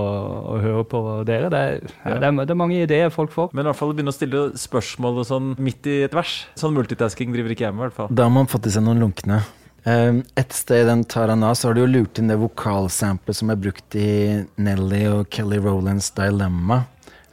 å 0.54 0.60
høre 0.62 0.84
på 0.86 1.00
dere. 1.26 1.50
Det 1.50 1.58
er, 1.58 1.80
ja, 2.06 2.18
det, 2.18 2.22
er, 2.22 2.44
det 2.46 2.50
er 2.54 2.54
mange 2.60 2.78
ideer 2.84 3.10
folk 3.10 3.32
får. 3.34 3.50
Men 3.52 3.66
i 3.66 3.68
hvert 3.70 3.76
fall 3.80 3.92
begynne 3.92 4.14
å 4.14 4.14
stille 4.14 4.44
spørsmål 4.54 5.18
og 5.18 5.26
sånn 5.26 5.48
midt 5.58 5.86
i 5.90 6.02
et 6.06 6.14
vers. 6.14 6.46
Sånn 6.54 6.72
multitasking 6.78 7.32
driver 7.34 7.50
ikke 7.50 7.66
jeg 7.66 7.74
med, 7.74 7.82
i 7.82 7.88
hvert 7.88 7.98
fall. 7.98 8.14
Da 8.14 8.22
har 8.28 8.30
man 8.30 8.46
fått 8.46 8.66
i 8.66 8.70
seg 8.70 8.86
noen 8.86 9.02
lunkne. 9.02 9.42
Um, 9.84 10.20
et 10.36 10.52
sted 10.52 10.82
i 10.84 10.88
den 10.88 11.06
Tarana 11.08 11.54
så 11.56 11.68
har 11.68 11.76
du 11.76 11.82
jo 11.84 11.88
lurt 11.88 12.18
inn 12.20 12.28
det 12.28 12.36
vokalsamplet 12.40 13.38
som 13.38 13.52
er 13.52 13.60
brukt 13.60 13.96
i 13.96 14.42
Nelly 14.60 15.06
og 15.08 15.30
Kelly 15.32 15.60
Rowlands 15.62 16.10
Dilemma. 16.16 16.82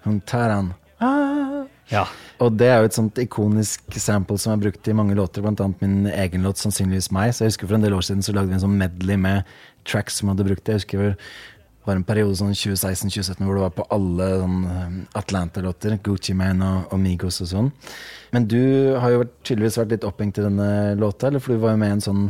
Hun 0.05 0.21
Taran. 0.23 0.71
Ah. 1.03 1.65
Ja. 1.91 2.05
Og 2.43 2.55
det 2.59 2.69
er 2.69 2.81
jo 2.81 2.89
et 2.89 2.97
sånt 2.97 3.19
ikonisk 3.19 3.97
sample 3.99 4.37
som 4.39 4.53
er 4.53 4.63
brukt 4.67 4.87
i 4.87 4.95
mange 4.95 5.15
låter, 5.17 5.45
annet 5.45 5.83
min 5.83 6.07
egen 6.11 6.43
låt, 6.45 6.59
sannsynligvis 6.61 7.09
meg. 7.15 7.33
Så 7.33 7.43
jeg 7.45 7.53
husker 7.53 7.69
for 7.69 7.79
en 7.79 7.85
del 7.85 7.95
år 7.97 8.05
siden 8.05 8.23
så 8.25 8.35
lagde 8.35 8.51
vi 8.51 8.57
en 8.59 8.65
sånn 8.67 8.79
medley 8.79 9.19
med 9.19 9.47
tracks 9.87 10.19
som 10.19 10.31
hadde 10.31 10.45
brukt 10.47 10.63
det. 10.67 10.77
Jeg 10.77 10.83
husker 10.83 11.03
var 11.87 11.97
en 11.97 12.05
periode 12.07 12.35
sånn 12.39 12.53
2016-2017 12.55 13.43
hvor 13.47 13.57
du 13.57 13.63
var 13.63 13.73
på 13.75 13.85
alle 13.95 14.29
sånn 14.41 14.59
eh, 14.71 14.95
Atlanta-låter. 15.19 15.97
Gucci 16.03 16.35
Mane 16.37 16.67
og, 16.67 16.93
og 16.93 17.01
Migos 17.01 17.39
og 17.45 17.51
sånn. 17.51 17.71
Men 18.35 18.47
du 18.51 18.61
har 18.99 19.13
jo 19.13 19.27
tydeligvis 19.47 19.79
vært 19.81 19.95
litt 19.95 20.07
opphengt 20.07 20.39
i 20.41 20.45
denne 20.45 20.69
låta, 20.99 21.29
eller 21.29 21.43
for 21.43 21.55
du 21.55 21.63
var 21.63 21.75
jo 21.75 21.81
med 21.83 21.93
i 21.93 21.97
en 21.97 22.03
sånn 22.03 22.25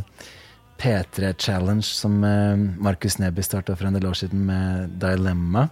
P3-challenge 0.78 1.88
som 1.90 2.22
eh, 2.24 2.54
Markus 2.78 3.18
Neby 3.18 3.44
starta 3.44 3.76
for 3.76 3.90
en 3.90 3.98
del 3.98 4.06
år 4.08 4.18
siden 4.22 4.46
med 4.48 4.96
Dilemma. 5.02 5.68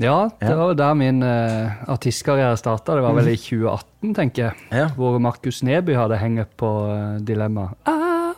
Ja, 0.00 0.30
det 0.40 0.54
var 0.56 0.70
jo 0.70 0.76
der 0.80 0.94
min 0.96 1.20
uh, 1.20 1.82
artistkarriere 1.92 2.56
starta. 2.56 2.94
Det 2.96 3.02
var 3.04 3.18
vel 3.18 3.34
i 3.34 3.36
2018, 3.36 4.14
tenker 4.16 4.46
jeg. 4.46 4.68
Ja. 4.72 4.86
Hvor 4.96 5.18
Markus 5.20 5.60
Neby 5.60 5.92
hadde 5.92 6.16
hengt 6.16 6.54
på 6.56 6.70
uh, 6.88 7.18
Dilemma. 7.20 7.66
Ah! 7.84 8.32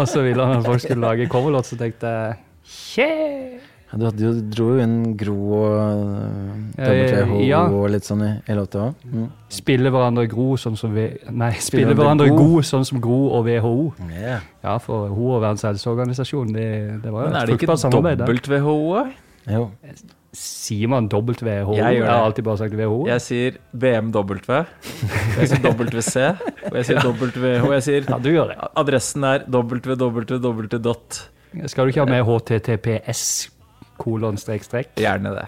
og 0.00 0.08
så 0.10 0.24
ville 0.26 0.42
han 0.42 0.58
at 0.58 0.66
folk 0.66 0.82
skulle 0.82 1.04
lage 1.04 1.30
coverlåt, 1.30 1.70
så 1.70 1.78
tenkte 1.78 2.10
jeg 2.10 2.38
Shit! 2.66 3.69
Ja, 3.90 3.98
Du, 3.98 4.04
hadde 4.06 4.22
jo, 4.22 4.32
du 4.38 4.50
dro 4.54 4.66
jo 4.76 4.82
inn 4.84 5.16
Gro 5.18 5.36
og 5.56 5.78
uh, 6.06 6.60
Eh, 6.78 7.24
WH 7.26 7.40
ja. 7.48 7.64
og 7.66 7.88
litt 7.90 8.06
sånn 8.06 8.22
i, 8.22 8.30
i 8.46 8.54
låta 8.54 8.84
òg. 8.86 9.00
Mm. 9.10 9.24
Spille 9.50 9.90
hverandre 9.90 10.28
gro 10.30 10.52
sånn 10.60 10.76
som 10.78 10.94
vi, 10.94 11.08
Nei, 11.34 11.50
spille 11.58 11.96
hverandre 11.98 12.28
god. 12.30 12.38
god 12.38 12.68
sånn 12.70 12.86
som 12.86 13.02
Gro 13.02 13.18
og 13.34 13.48
WHO. 13.48 13.74
Yeah. 14.14 14.46
Ja, 14.62 14.76
for 14.78 15.08
WHO 15.10 15.34
og 15.34 15.42
Verdens 15.42 15.66
helseorganisasjon, 15.66 16.54
det, 16.54 16.68
det 17.02 17.12
var 17.12 17.26
jo 17.26 17.34
et 17.34 17.52
fruktbart 17.54 17.82
samarbeid. 17.82 18.22
Men 18.22 18.28
er 18.28 18.32
det 18.32 18.40
ikke. 18.44 18.62
WHO? 18.62 19.04
Jo. 19.50 19.66
Sier 20.38 20.86
man 20.92 21.08
WHO? 21.10 21.74
Jeg 21.74 21.98
Jeg 21.98 22.06
har 22.06 22.22
alltid 22.22 22.44
bare 22.46 22.60
sagt 22.62 22.74
WHO. 22.78 23.00
Jeg 23.10 23.20
sier 23.26 23.56
BMW. 23.74 24.60
Jeg 25.40 25.48
sier 25.50 25.66
WC. 25.66 26.26
Og 26.70 26.76
jeg 26.78 26.86
sier 26.86 27.02
WH. 27.02 27.72
Jeg 27.74 27.82
sier 27.88 28.10
Ja, 28.12 28.18
du 28.22 28.30
gjør 28.30 28.52
det. 28.54 28.58
adressen 28.78 29.24
er 29.26 29.42
www. 29.50 31.00
Skal 31.66 31.84
du 31.84 31.90
ikke 31.90 32.04
ha 32.04 32.06
med 32.06 32.22
HTTPS 32.22 33.50
kolon 34.00 34.38
strek 34.40 34.64
strek? 34.66 34.92
Gjerne 35.00 35.34
det. 35.36 35.46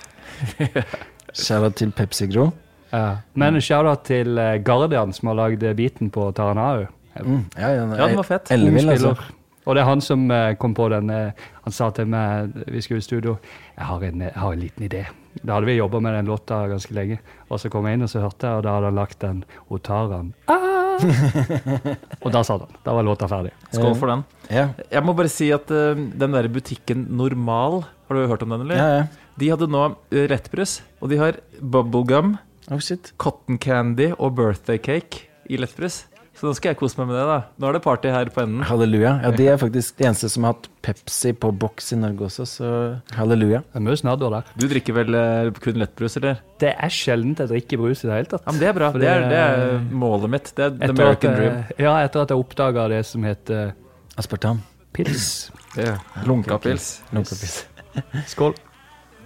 Shout-out 1.33 1.79
til 1.81 1.93
Pepsi 1.97 2.29
Gro. 2.31 2.51
Ja. 2.93 3.23
Men 3.41 3.57
shout-out 3.65 4.05
til 4.05 4.37
eh, 4.39 4.59
Guardian, 4.65 5.15
som 5.17 5.33
har 5.33 5.39
lagd 5.39 5.65
beaten 5.79 6.11
på 6.13 6.29
Taranau. 6.37 6.87
Mm. 7.17 7.45
Ja, 7.57 7.71
ja, 7.73 7.87
Ja, 7.87 8.07
den 8.07 8.17
var 8.21 8.29
fett. 8.29 8.51
Ellevill, 8.53 8.91
altså. 8.93 9.17
Og 9.65 9.77
det 9.77 9.83
er 9.83 9.87
han 9.87 10.01
som 10.03 10.25
eh, 10.35 10.55
kom 10.59 10.75
på 10.75 10.89
den 10.91 11.11
eh, 11.13 11.43
Han 11.63 11.75
sa 11.75 11.91
til 11.95 12.09
meg 12.11 12.51
vi 12.67 12.81
skulle 12.83 12.99
i 12.99 13.05
studio 13.05 13.37
jeg 13.77 13.87
har 13.87 14.03
en, 14.09 14.25
jeg 14.27 14.35
har 14.35 14.53
en 14.57 14.61
liten 14.61 14.89
idé. 14.89 15.05
Da 15.43 15.55
hadde 15.57 15.71
vi 15.71 15.79
jobba 15.79 16.01
med 16.03 16.17
den 16.19 16.29
låta 16.29 16.67
ganske 16.69 16.95
lenge. 16.95 17.21
Og 17.49 17.61
så 17.63 17.71
kom 17.73 17.87
jeg 17.89 17.97
inn 17.97 18.05
og 18.05 18.11
så 18.13 18.25
hørte 18.27 18.47
jeg, 18.49 18.59
og 18.59 18.67
da 18.67 18.77
hadde 18.77 18.91
han 18.91 19.01
lagt 19.01 19.21
den 19.23 19.45
Otaran. 19.71 20.35
Ah! 20.51 20.82
og 22.25 22.29
da 22.35 22.43
sa 22.47 22.59
han. 22.61 22.79
Da 22.85 22.95
var 22.97 23.07
låta 23.07 23.29
ferdig. 23.31 23.53
Skål 23.73 23.97
for 23.99 24.13
den. 24.13 24.25
Ja, 24.53 24.69
Jeg 24.91 25.05
må 25.07 25.15
bare 25.17 25.33
si 25.33 25.51
at 25.55 25.71
uh, 25.73 25.97
den 25.97 26.37
der 26.37 26.49
butikken 26.53 27.07
Normal, 27.19 27.83
har 28.09 28.19
du 28.19 28.27
hørt 28.31 28.45
om 28.47 28.55
den, 28.57 28.67
eller? 28.69 28.81
ja. 28.81 28.95
ja. 29.03 29.11
De 29.41 29.49
hadde 29.49 29.65
nå 29.73 29.83
uh, 29.89 30.25
lettbrus, 30.29 30.83
og 31.01 31.09
de 31.09 31.17
har 31.17 31.39
bubblegum, 31.59 32.35
Oh 32.71 32.79
cotton 33.19 33.59
candy 33.59 34.13
og 34.19 34.37
birthday 34.39 34.79
cake 34.79 35.27
i 35.51 35.59
lettbrus. 35.59 36.05
Så 36.43 36.49
nå 36.51 36.57
skal 36.59 36.73
jeg 36.73 36.79
kose 36.81 36.99
meg 36.99 37.07
med 37.07 37.15
det, 37.21 37.25
da. 37.29 37.35
Nå 37.63 37.69
er 37.69 37.77
det 37.77 37.81
party 37.85 38.11
her 38.11 38.27
på 38.35 38.41
enden. 38.43 38.65
Halleluja. 38.67 39.13
Ja, 39.23 39.31
De 39.39 39.45
er 39.47 39.59
faktisk 39.63 39.95
de 40.01 40.09
eneste 40.09 40.27
som 40.33 40.43
har 40.49 40.57
hatt 40.57 40.65
Pepsi 40.83 41.31
på 41.39 41.53
boks 41.55 41.93
i 41.95 41.99
Norge 42.01 42.27
også, 42.27 42.43
så 42.51 42.71
halleluja. 43.15 43.61
Det 43.63 43.79
er 43.79 43.85
mye 43.87 44.01
snadder 44.01 44.35
der. 44.35 44.49
Du 44.59 44.65
drikker 44.67 44.97
vel 44.97 45.15
eh, 45.15 45.51
kun 45.63 45.79
lettbrus, 45.79 46.17
eller? 46.19 46.41
Det 46.59 46.73
er 46.75 46.91
sjelden 46.91 47.37
jeg 47.39 47.47
drikker 47.53 47.79
brus 47.79 48.03
i 48.03 48.09
det 48.11 48.17
hele 48.17 48.27
tatt. 48.33 48.43
Ja, 48.43 48.51
men 48.57 48.59
Det 48.59 48.69
er 48.73 48.75
bra. 48.81 48.89
Det 48.97 49.07
er, 49.13 49.29
det- 49.31 49.39
er 49.39 49.79
målet 50.03 50.31
mitt. 50.35 50.51
Det 50.59 50.65
er 50.67 50.71
the 50.75 50.89
at, 50.89 50.91
American 50.97 51.31
jeg- 51.31 51.39
dream. 51.39 51.63
ja, 51.87 51.93
etter 52.09 52.23
at 52.27 52.35
jeg 52.35 52.43
oppdaga 52.43 52.89
det 52.91 53.05
som 53.07 53.23
heter 53.23 53.73
Aspartam. 54.19 54.65
pils. 54.93 55.53
Ja. 55.79 55.95
Lunkapils. 56.27 56.89
Lunkapils. 57.15 57.65
Skål. 58.35 58.59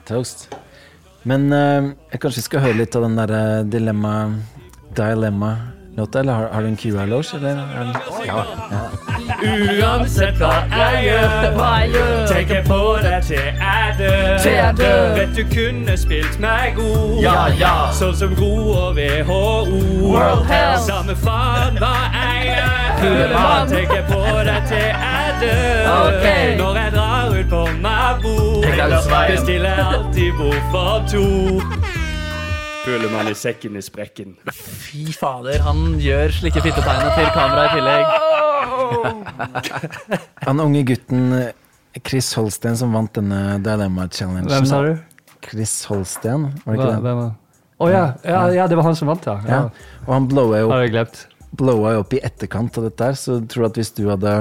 Toast. 0.04 0.50
Men 1.24 1.48
eh, 1.50 1.94
jeg 2.12 2.20
kanskje 2.20 2.44
skal 2.44 2.60
høre 2.60 2.76
litt 2.84 2.94
av 2.94 3.08
den 3.08 3.16
derre 3.16 3.64
dilemma 3.64 4.12
Dilemma-låta, 5.96 6.20
eller 6.20 6.32
har, 6.32 6.48
har 6.52 6.62
du 6.62 6.68
en 6.68 6.76
QR 6.76 7.06
Loge, 7.06 7.36
eller? 7.36 7.56
Ja. 8.26 8.44
Ja. 8.70 8.80
Uansett 9.82 10.36
hva 10.38 10.50
jeg 10.70 11.04
gjør, 11.06 12.26
tenker 12.28 12.62
på 12.66 12.80
deg 13.02 13.22
til 13.24 13.40
jeg 13.40 13.94
dør. 14.78 15.14
Vet 15.16 15.36
du 15.36 15.42
kunne 15.54 15.96
spilt 15.96 16.38
meg 16.40 16.76
god, 16.76 17.22
Ja, 17.22 17.92
sånn 17.96 18.14
som 18.16 18.34
Gro 18.36 18.52
og 18.76 18.96
WHO. 18.98 20.20
Samme 20.86 21.16
faen 21.16 21.80
hva 21.80 21.94
jeg 22.12 22.52
gjør, 22.52 23.32
bare 23.32 23.66
tenker 23.72 24.04
på 24.10 24.22
deg 24.46 24.68
til 24.68 24.86
jeg 24.92 25.40
dør. 25.40 25.82
Når 26.60 26.76
jeg 26.82 26.92
drar 26.92 27.34
ut 27.36 27.48
på 27.50 27.64
Mabo, 27.80 28.36
bestiller 28.62 29.70
jeg 29.70 29.86
alltid 29.96 30.32
bord 30.38 30.62
for 30.72 31.04
to. 31.10 31.26
Føler 32.86 33.10
man 33.10 33.26
i 33.26 33.34
sekken 33.34 33.74
i 33.74 33.82
sprekken. 33.82 34.36
Fy 34.54 35.08
fader, 35.10 35.58
han 35.66 35.96
gjør 35.98 36.30
slike 36.36 36.60
fittetegn 36.62 37.08
til 37.16 37.30
kamera 37.34 37.64
i 37.66 37.70
tillegg. 37.74 38.04
Han 40.46 40.62
unge 40.62 40.84
gutten 40.86 41.34
Chris 42.06 42.28
Holsten 42.38 42.76
som 42.78 42.94
vant 42.94 43.10
denne 43.18 43.58
Dilemma-challengen. 43.64 44.46
Hvem 44.52 44.68
sa 44.70 44.82
du? 44.86 44.92
Chris 45.42 45.74
Holsten, 45.90 46.46
var 46.62 46.76
det 46.76 46.78
ikke 46.78 47.02
Hva, 47.02 47.14
det? 47.24 47.26
Å 47.76 47.88
ja, 47.90 48.04
ja, 48.22 48.42
ja, 48.54 48.66
det 48.70 48.78
var 48.78 48.86
han 48.86 48.96
som 48.96 49.10
vant, 49.10 49.26
ja. 49.28 49.34
Ja. 49.44 49.58
ja. 49.66 49.96
Og 50.06 50.12
han 50.14 50.28
blowa 50.30 50.62
jo 50.62 50.70
opp, 50.72 51.24
blowa 51.58 51.96
opp 52.00 52.14
i 52.16 52.22
etterkant 52.24 52.78
av 52.78 52.86
dette 52.86 53.10
her, 53.10 53.18
så 53.18 53.40
tror 53.44 53.66
du 53.66 53.68
at 53.72 53.80
hvis 53.82 53.92
du 53.98 54.04
hadde 54.08 54.36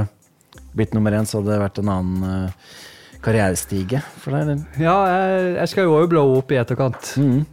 blitt 0.78 0.94
nummer 0.96 1.18
én, 1.18 1.28
så 1.28 1.42
hadde 1.42 1.52
det 1.52 1.60
vært 1.66 1.82
en 1.82 1.92
annen 1.92 2.30
eh, 2.30 2.78
karrierestige 3.26 4.00
for 4.22 4.38
deg? 4.38 4.46
eller? 4.46 4.64
Ja, 4.80 4.96
jeg, 5.10 5.52
jeg 5.58 5.74
skal 5.74 5.90
jo 5.90 5.98
òg 5.98 6.08
blowe 6.14 6.40
opp 6.40 6.54
i 6.54 6.62
etterkant. 6.62 7.12
Mhm. 7.20 7.44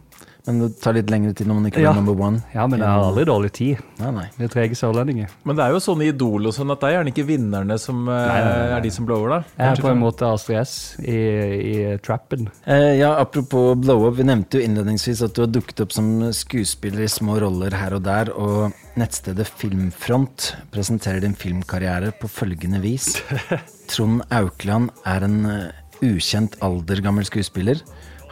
Men 0.45 0.57
det 0.59 0.67
tar 0.83 0.91
litt 0.97 1.07
lengre 1.07 1.31
tid 1.33 1.47
når 1.47 1.55
man 1.55 1.67
ikke 1.69 1.79
Ja. 1.79 1.91
er 1.91 1.95
number 2.01 2.17
one. 2.19 2.41
Ja, 2.53 2.65
men 2.67 2.79
det 2.81 2.87
er 2.87 2.99
aldri 2.99 3.23
dårlig 3.29 3.51
tid. 3.55 3.77
Nei, 4.01 4.09
nei. 4.11 4.25
Det 4.37 4.43
er 4.49 4.51
trege 4.51 4.75
sørlendinger. 4.75 5.29
Men 5.47 5.55
det 5.55 5.63
er 5.63 5.71
jo 5.71 5.79
sånn 5.79 6.01
i 6.03 6.09
Idol 6.11 6.47
og 6.49 6.53
sånn 6.53 6.71
at 6.73 6.81
det 6.81 6.89
er 6.89 6.97
gjerne 6.97 7.13
ikke 7.13 7.25
vinnerne 7.29 7.77
som 7.79 8.01
eh, 8.09 8.11
Nei, 8.27 8.39
nei, 8.43 8.57
nei. 8.57 8.77
er 8.77 8.81
de 8.83 8.91
som 8.91 9.05
blower, 9.07 9.29
da. 9.29 9.39
Jeg 9.57 9.77
er 9.77 9.81
på 9.85 9.91
en 9.93 10.01
måte 10.01 10.27
Astrid 10.27 10.59
S 10.65 10.73
i, 10.99 11.15
i 11.15 11.97
trappen. 12.03 12.49
Eh, 12.67 12.97
ja, 12.99 13.13
Apropos 13.23 13.77
blow 13.79 14.03
up, 14.09 14.17
vi 14.19 14.23
nevnte 14.27 14.59
jo 14.59 14.65
innledningsvis 14.67 15.23
at 15.23 15.33
du 15.33 15.45
har 15.45 15.47
dukket 15.55 15.79
opp 15.85 15.95
som 15.95 16.11
skuespiller 16.35 17.05
i 17.05 17.07
små 17.07 17.39
roller 17.39 17.71
her 17.79 17.95
og 17.95 18.03
der, 18.03 18.33
og 18.35 18.73
nettstedet 18.99 19.47
Filmfront 19.47 20.51
presenterer 20.75 21.21
din 21.23 21.33
filmkarriere 21.39 22.11
på 22.19 22.27
følgende 22.27 22.81
vis. 22.83 23.13
Trond 23.91 24.21
Aukland 24.29 24.91
er 25.07 25.23
en 25.23 25.39
eh, 25.45 25.71
ukjent 26.03 26.59
aldergammel 26.61 27.23
skuespiller. 27.27 27.79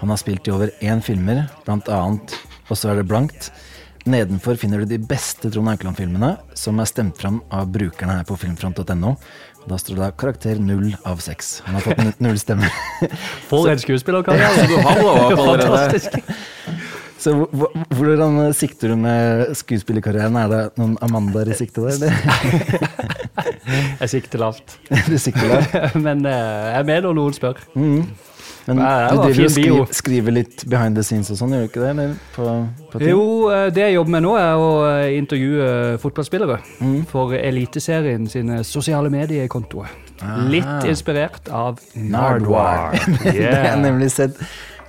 Han 0.02 0.10
har 0.10 0.18
spilt 0.18 0.48
i 0.50 0.52
over 0.54 0.72
én 0.82 1.02
filmer, 1.06 1.44
blant 1.66 1.88
annet 1.94 2.34
Og 2.72 2.78
så 2.80 2.90
er 2.92 2.96
det 3.02 3.08
blankt. 3.10 3.52
Nedenfor 4.10 4.58
finner 4.58 4.82
du 4.82 4.86
de 4.90 4.98
beste 4.98 5.52
Trond 5.54 5.70
Aukland-filmene, 5.70 6.32
som 6.58 6.80
er 6.82 6.88
stemt 6.90 7.20
fram 7.22 7.42
av 7.54 7.68
brukerne 7.70 8.16
her 8.18 8.24
på 8.26 8.38
filmfront.no. 8.42 9.12
Da 9.70 9.78
står 9.78 9.94
det 10.00 10.02
da 10.02 10.08
karakter 10.18 10.58
null 10.58 10.88
av 11.06 11.20
seks. 11.22 11.60
Han 11.68 11.78
har 11.78 11.86
fått 11.86 12.20
null 12.24 12.40
stemmer. 12.42 12.72
For 13.52 13.70
en 13.70 13.78
skuespillerkarriere! 13.84 14.66
Du 14.72 14.78
har 14.88 15.04
allerede. 15.04 15.38
Fantastisk. 15.38 16.18
Så 17.22 17.36
hvor- 17.38 17.52
hvor- 17.54 17.76
hvordan 17.94 18.40
sikter 18.58 18.90
du 18.90 18.96
med 19.04 19.52
skuespillerkarrieren? 19.60 20.34
Er 20.42 20.48
det 20.50 20.62
noen 20.82 20.96
Amandaer 21.06 21.52
i 21.54 21.60
sikte 21.60 21.84
der, 21.86 21.94
eller? 22.00 22.82
Jeg 24.02 24.10
sikter 24.16 24.42
lavt. 24.42 24.80
du 24.90 25.18
sikter 25.22 25.46
lavt. 25.52 25.96
Men 26.02 26.26
eh, 26.26 26.34
jeg 26.72 26.80
er 26.82 26.88
med 26.90 27.06
når 27.06 27.14
noen 27.20 27.36
spør. 27.38 27.62
Men 28.80 29.12
du 29.12 29.24
driver 29.28 29.48
og 29.50 29.58
bio. 29.58 29.88
skriver, 29.92 30.36
litt 30.42 30.66
behind 30.70 30.96
the 31.00 31.04
scenes 31.06 31.32
og 31.34 31.40
sånn, 31.40 31.56
gjør 31.56 31.66
du 31.66 31.70
ikke 31.72 31.88
det? 31.88 32.08
På, 32.36 32.48
på? 32.94 33.02
Jo, 33.04 33.24
eh, 33.52 33.68
det 33.74 33.88
jeg 33.88 33.98
jobber 33.98 34.16
med 34.18 34.26
nå, 34.28 34.36
er 34.40 34.62
å 34.62 34.72
eh, 34.90 35.18
intervjue 35.18 35.68
fotballspillere 36.02 36.22
fotballspillere 36.22 37.06
for 37.12 37.34
Eliteserien 37.36 38.28
sine 38.32 38.64
sosiale 38.68 39.12
mediekontoer. 39.14 39.92
Litt 40.52 40.86
inspirert 40.86 41.50
av 41.50 41.80
Nardwar. 41.96 42.94
Det 43.24 43.48
har 43.48 43.72
jeg 43.72 43.80
nemlig 43.82 44.12
sett 44.14 44.38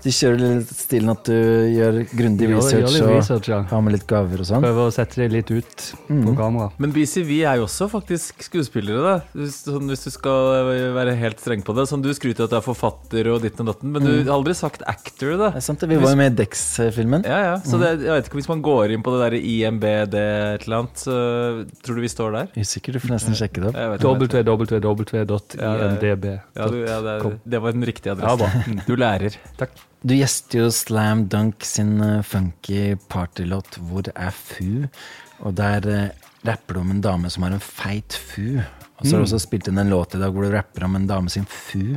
Du 0.02 0.08
kjører 0.10 0.40
litt 0.42 0.70
stilen 0.74 1.12
at 1.12 1.28
du 1.28 1.36
gjør 1.70 2.00
grundig 2.10 2.48
research, 2.50 2.96
gjør 2.96 3.04
og 3.06 3.12
research, 3.20 3.50
ja. 3.52 3.60
har 3.70 3.82
med 3.86 3.94
litt 3.94 4.06
gaver 4.10 4.40
og 4.42 4.48
sånn. 4.48 4.64
Prøver 4.64 4.88
å 4.90 4.94
sette 4.94 5.20
det 5.20 5.28
litt 5.30 5.52
ut 5.54 5.84
på 6.08 6.34
kamera. 6.38 6.72
Men 6.82 6.90
BCV 6.94 7.30
er 7.46 7.60
jo 7.60 7.68
også 7.68 7.86
faktisk 7.92 8.42
skuespillere, 8.48 8.98
da. 9.04 9.14
Hvis, 9.38 9.60
sånn, 9.68 9.86
hvis 9.92 10.02
du 10.08 10.10
skal 10.10 10.72
være 10.96 11.14
helt 11.20 11.38
streng 11.42 11.62
på 11.62 11.76
det. 11.78 11.86
Sånn, 11.90 12.02
du 12.02 12.10
skryter 12.18 12.42
av 12.42 12.50
at 12.50 12.54
du 12.56 12.58
er 12.58 12.64
forfatter 12.66 13.30
og 13.30 13.46
ditten 13.46 13.62
og 13.62 13.70
datten, 13.70 13.92
men 13.94 14.02
du 14.02 14.10
har 14.16 14.32
aldri 14.34 14.56
sagt 14.58 14.82
actor, 14.90 15.36
da. 15.38 15.52
Det 15.54 15.62
er 15.62 15.66
sant, 15.68 15.84
det. 15.84 15.90
Vi 15.92 16.00
var 16.02 16.16
jo 16.16 16.20
med 16.24 16.34
i 16.34 16.36
Dex-filmen. 16.42 17.22
Ja, 17.28 17.38
ja. 17.46 17.54
Så 17.62 17.78
det, 17.78 17.92
jeg 18.02 18.10
vet 18.10 18.32
ikke, 18.32 18.40
hvis 18.40 18.50
man 18.50 18.66
går 18.66 18.96
inn 18.96 19.06
på 19.06 19.14
det 19.14 19.22
der 19.22 19.38
IMBD 19.38 20.18
et 20.18 20.66
eller 20.66 20.80
annet, 20.82 21.06
så 21.06 21.14
tror 21.86 21.94
du 22.00 22.02
vi 22.02 22.10
står 22.10 22.34
der? 22.40 22.50
Usikker, 22.58 22.98
du 22.98 23.04
får 23.06 23.14
nesten 23.14 23.38
sjekke 23.38 23.62
det 23.62 23.70
opp. 23.70 23.78
www.imdb.com. 24.02 25.62
Ja, 25.62 26.66
du, 26.66 26.82
ja, 26.82 26.98
det, 27.06 27.16
det 27.46 27.62
var 27.62 27.78
den 27.78 27.86
riktige 27.86 28.16
adressen. 28.16 28.42
Ja, 28.42 28.74
bra. 28.74 28.84
Du 28.88 28.94
lærer. 28.98 29.38
Du 30.02 30.14
gjester 30.16 30.64
jo 30.64 30.70
Slam 30.74 31.28
Dunk 31.30 31.62
sin 31.64 32.00
eh, 32.02 32.22
funky 32.26 32.96
partylåt 33.08 33.78
'Hvor 33.78 34.08
er 34.14 34.30
fu?', 34.34 34.88
og 35.46 35.54
der 35.54 35.86
eh, 35.86 36.08
rapper 36.42 36.74
du 36.74 36.80
om 36.80 36.90
en 36.90 37.00
dame 37.00 37.30
som 37.30 37.44
har 37.46 37.54
en 37.54 37.62
feit 37.62 38.12
fu. 38.12 38.58
Og 38.98 39.06
så 39.06 39.14
har 39.14 39.22
du 39.22 39.28
også 39.28 39.38
spilt 39.44 39.68
inn 39.70 39.78
en 39.78 39.90
låt 39.90 40.16
i 40.16 40.18
dag 40.18 40.34
hvor 40.34 40.42
du 40.42 40.50
rapper 40.50 40.84
om 40.88 40.96
en 40.98 41.06
dame 41.06 41.30
sin 41.30 41.46
fu. 41.46 41.94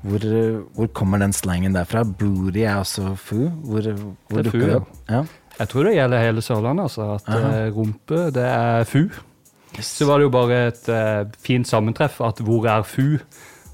Hvor, 0.00 0.24
eh, 0.24 0.62
hvor 0.72 0.88
kommer 0.96 1.20
den 1.20 1.36
slangen 1.36 1.76
derfra? 1.76 2.04
Booty 2.04 2.64
er 2.64 2.80
også 2.80 3.12
fu? 3.16 3.48
Hvor, 3.48 3.92
hvor 4.28 4.42
Det 4.42 4.46
er 4.46 4.50
fu, 4.50 4.64
ja. 4.64 4.80
Ja. 5.08 5.24
Jeg 5.58 5.68
tror 5.68 5.84
det 5.84 5.94
gjelder 5.94 6.24
hele 6.24 6.42
Sørlandet, 6.42 6.82
altså. 6.82 7.14
At 7.14 7.28
Aha. 7.28 7.68
rumpe, 7.68 8.30
det 8.32 8.44
er 8.48 8.84
fu. 8.84 9.08
Så 9.80 10.06
var 10.06 10.18
det 10.18 10.24
jo 10.24 10.30
bare 10.30 10.66
et 10.68 10.88
uh, 10.88 11.30
fint 11.42 11.68
sammentreff 11.68 12.20
at 12.20 12.40
hvor 12.40 12.66
er 12.70 12.82
fu, 12.82 13.18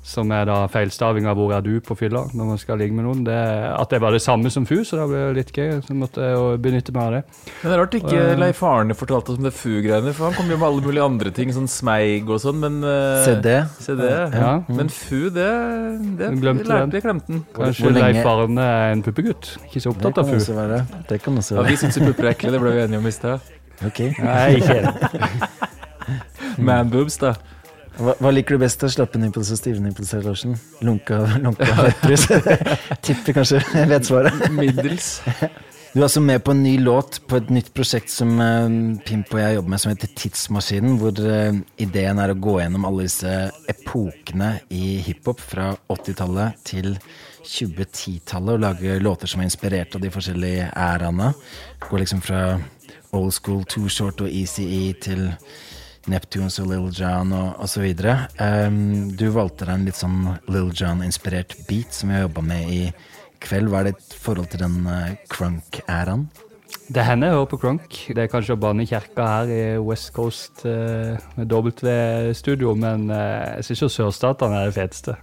som 0.03 0.31
er 0.33 0.47
da 0.49 0.63
feilstaving 0.73 1.27
av 1.29 1.37
hvor 1.37 1.51
er 1.53 1.61
du 1.61 1.75
på 1.85 1.93
fylla 1.99 2.23
når 2.33 2.47
man 2.49 2.59
skal 2.59 2.79
ligge 2.81 2.95
med 2.97 3.05
noen. 3.05 3.19
Det, 3.27 3.35
at 3.37 3.91
det 3.93 3.99
var 4.01 4.15
det 4.17 4.23
samme 4.25 4.49
som 4.51 4.65
fu, 4.67 4.79
så 4.85 4.97
da 4.97 5.05
ble 5.11 5.19
det 5.29 5.35
litt 5.37 5.51
gøy. 5.53 5.75
Så 5.85 5.93
måtte 5.95 6.25
jeg 6.25 6.61
benytte 6.65 6.95
meg 6.97 7.03
av 7.05 7.13
det. 7.19 7.21
Men 7.61 7.67
det 7.69 7.75
er 7.77 7.83
rart 7.83 7.97
ikke. 7.99 8.23
Leif 8.41 8.63
Arne 8.65 8.97
fortalte 8.97 9.35
oss 9.35 9.39
om 9.43 9.45
det 9.45 9.53
fu-greiene, 9.53 10.15
for 10.17 10.31
han 10.31 10.39
kom 10.39 10.49
jo 10.49 10.57
med 10.57 10.67
alle 10.71 10.87
mulige 10.87 11.05
andre 11.05 11.35
ting, 11.37 11.53
sånn 11.53 11.69
smeig 11.69 12.33
og 12.33 12.41
sånn, 12.41 12.59
men 12.65 12.81
eh, 12.81 13.27
CD. 13.29 13.59
CD. 13.85 14.09
Ja. 14.41 14.55
Men 14.73 14.89
fu, 14.89 15.29
det, 15.37 15.51
det 16.23 16.33
glemte 16.41 16.65
lærte 16.73 16.97
jeg 16.97 17.07
glemte 17.07 17.35
den. 17.35 17.45
Kanskje 17.61 17.85
hvor 17.91 17.97
lenge- 17.99 18.17
Leif 18.17 18.33
Arne 18.33 18.69
er 18.73 18.97
en 18.97 19.05
puppegutt? 19.05 19.53
Ikke 19.69 19.85
så 19.85 19.93
opptatt 19.93 20.23
av 20.25 20.33
fu. 20.33 20.39
også 20.41 20.57
være. 20.57 20.81
Det 21.13 21.21
kan 21.27 21.37
også 21.45 21.59
være. 21.61 21.67
Ja, 21.67 21.71
vi 21.77 21.81
syns 21.85 22.01
jo 22.01 22.09
pupper 22.09 22.31
er 22.31 22.35
ekle, 22.39 22.57
det 22.57 22.65
ble 22.65 22.73
vi 22.79 22.85
enige 22.89 23.05
om 23.05 23.11
i 23.13 23.15
sted. 23.15 23.53
Ok. 23.85 24.01
Nei, 24.17 24.57
ikke 24.57 24.81
det. 24.89 25.71
Man 26.71 26.89
boobs, 26.93 27.17
da. 27.21 27.35
Hva, 28.01 28.15
hva 28.17 28.31
liker 28.33 28.57
du 28.57 28.63
best 28.63 28.81
av 28.87 28.93
slappe 28.95 29.21
nipples 29.21 29.51
og 29.53 29.59
stive 29.61 29.81
herr 29.85 30.23
Larsen? 30.25 30.55
Lunka, 30.87 31.19
lunka 31.43 31.67
lepper? 31.85 32.23
Tipper 33.05 33.37
kanskje 33.37 33.61
jeg 33.61 33.91
vet 33.91 34.09
svaret. 34.09 34.47
Middels. 34.57 35.19
Du 35.91 35.99
er 35.99 36.07
altså 36.07 36.23
med 36.23 36.41
på 36.47 36.55
en 36.55 36.63
ny 36.63 36.77
låt 36.81 37.19
på 37.29 37.37
et 37.37 37.49
nytt 37.53 37.73
prosjekt 37.77 38.13
som 38.15 38.37
eh, 38.41 38.75
Pimp 39.05 39.35
og 39.35 39.41
jeg 39.43 39.57
jobber 39.57 39.73
med, 39.73 39.83
som 39.83 39.93
heter 39.93 40.13
Tidsmaskinen. 40.17 40.97
Hvor 41.03 41.21
eh, 41.21 41.61
ideen 41.83 42.23
er 42.23 42.33
å 42.33 42.39
gå 42.41 42.57
gjennom 42.63 42.87
alle 42.89 43.05
disse 43.09 43.35
epokene 43.69 44.53
i 44.73 45.01
hiphop 45.05 45.43
fra 45.45 45.73
80-tallet 45.93 46.61
til 46.71 46.95
2010-tallet. 47.43 48.55
Og 48.55 48.63
lage 48.65 49.01
låter 49.03 49.29
som 49.29 49.43
er 49.43 49.51
inspirert 49.51 49.99
av 49.99 50.05
de 50.07 50.13
forskjellige 50.15 50.71
æraene. 50.73 51.35
Går 51.85 52.05
liksom 52.07 52.25
fra 52.25 52.45
old 53.13 53.35
school, 53.35 53.67
Too 53.69 53.91
Short 53.93 54.23
og 54.25 54.33
easy 54.33 54.65
e 54.65 54.85
til 55.05 55.27
Neptunes 56.09 56.57
og 56.63 56.71
Lil 56.71 56.87
Jon 56.97 57.33
og 57.37 57.65
osv. 57.65 57.85
Um, 58.41 59.11
du 59.13 59.27
valgte 59.35 59.67
deg 59.67 59.75
en 59.75 59.89
litt 59.89 59.99
sånn 59.99 60.21
Lil 60.49 60.71
Jon-inspirert 60.73 61.59
beat 61.69 61.97
som 61.97 62.11
vi 62.11 62.17
har 62.17 62.25
jobba 62.29 62.45
med 62.47 62.71
i 62.73 62.81
kveld. 63.45 63.69
Hva 63.69 63.83
er 63.83 63.91
ditt 63.91 64.15
forhold 64.23 64.49
til 64.53 64.65
den 64.65 64.81
uh, 64.89 65.13
crunk-æraen? 65.33 66.29
Det 66.91 67.05
hender 67.07 67.31
jeg 67.31 67.37
hører 67.37 67.51
på 67.51 67.61
crunk. 67.63 67.99
Det 68.15 68.25
er 68.25 68.31
kanskje 68.31 68.57
å 68.57 68.63
banne 68.63 68.87
kirka 68.89 69.27
her 69.29 69.53
i 69.55 69.63
West 69.83 70.11
Coast 70.17 70.65
uh, 70.67 71.19
W-studio, 71.39 72.75
men 72.79 73.07
uh, 73.13 73.59
jeg 73.61 73.69
syns 73.69 73.85
jo 73.85 73.91
sørstatene 74.01 74.63
er 74.63 74.71
det 74.71 74.79
feteste. 74.79 75.19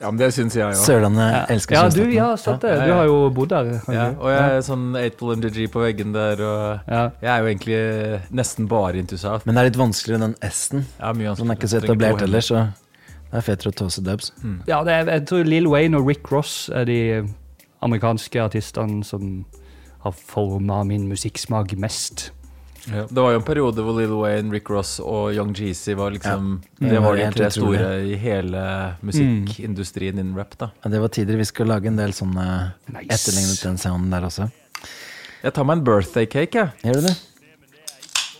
Ja, 0.00 0.10
men 0.10 0.18
det 0.18 0.30
syns 0.34 0.56
jeg 0.58 0.66
òg. 0.66 0.74
Sørlandet 0.76 1.50
elsker 1.54 1.76
Ja, 1.76 1.82
du, 1.88 1.94
sørstaten. 1.94 2.14
ja, 2.16 2.28
sant 2.36 2.64
det. 2.66 2.72
Du 2.82 2.92
har 2.92 3.06
jo 3.08 3.30
bodd 3.32 3.52
der. 3.54 3.70
Ja, 3.94 4.06
og 4.18 4.32
jeg 4.32 4.56
er 4.58 4.64
sånn 4.66 4.88
8-ball 4.98 5.36
MDG 5.38 5.68
på 5.72 5.80
veggen 5.84 6.12
der, 6.16 6.42
og 6.44 6.90
ja. 6.90 7.04
jeg 7.22 7.30
er 7.30 7.38
jo 7.44 7.50
egentlig 7.52 7.80
nesten 8.34 8.68
bare 8.68 9.00
into 9.00 9.16
south. 9.20 9.46
Men 9.46 9.54
det 9.56 9.62
er 9.62 9.70
litt 9.70 9.80
vanskeligere 9.80 10.26
den 10.26 10.36
S-en. 10.50 10.84
Ja, 10.98 11.12
mye 11.16 11.36
Den 11.38 11.54
er 11.54 11.60
ikke 11.60 11.70
så 11.72 11.80
etablert 11.80 12.20
heller, 12.26 12.44
så 12.44 12.66
det 13.30 13.40
er 13.40 13.46
fetere 13.46 13.72
å 13.72 13.78
tåse 13.84 14.04
dubs. 14.04 14.32
ja 14.68 14.82
det 14.86 14.92
er, 14.92 15.08
jeg 15.16 15.26
tror 15.30 15.48
Lill 15.48 15.66
Wayne 15.70 15.98
og 15.98 16.06
Rick 16.10 16.30
Ross 16.30 16.68
er 16.74 16.84
de 16.90 17.00
amerikanske 17.84 18.42
artistene 18.42 19.02
som 19.04 19.44
har 20.04 20.12
forma 20.12 20.82
min 20.84 21.08
musikksmak 21.08 21.72
mest. 21.80 22.30
Ja. 22.90 23.06
Det 23.08 23.20
var 23.20 23.32
jo 23.32 23.40
en 23.40 23.46
periode 23.46 23.84
hvor 23.84 23.96
Lil 23.96 24.12
Wayne, 24.12 24.52
Rick 24.52 24.68
Ross 24.72 24.98
og 25.00 25.32
Young 25.34 25.54
Jeezy 25.56 25.94
var 25.96 26.12
liksom 26.12 26.62
Ja. 26.80 26.88
Det 26.88 27.02
var 27.02 27.16
de 27.16 27.28
tre 27.32 27.50
store 27.50 27.92
i 28.04 28.16
hele 28.20 28.64
musikkindustrien 29.02 30.18
innen 30.18 30.36
rap, 30.36 30.56
da. 30.58 30.70
Ja, 30.84 30.90
det 30.90 31.00
var 31.00 31.08
tider 31.08 31.40
vi 31.40 31.44
skulle 31.48 31.72
lage 31.74 31.88
en 31.88 31.96
del 31.96 32.12
sånne 32.12 32.74
Nice. 32.92 33.08
etterlignet 33.08 33.62
den 33.62 33.78
sounden 33.78 34.10
der 34.10 34.28
også. 34.28 34.50
Jeg 35.44 35.52
tar 35.52 35.64
meg 35.64 35.78
en 35.78 35.84
birthday 35.84 36.26
cake, 36.26 36.54
jeg. 36.54 36.72
Gjør 36.84 37.00
du 37.00 37.08
det? 37.08 37.16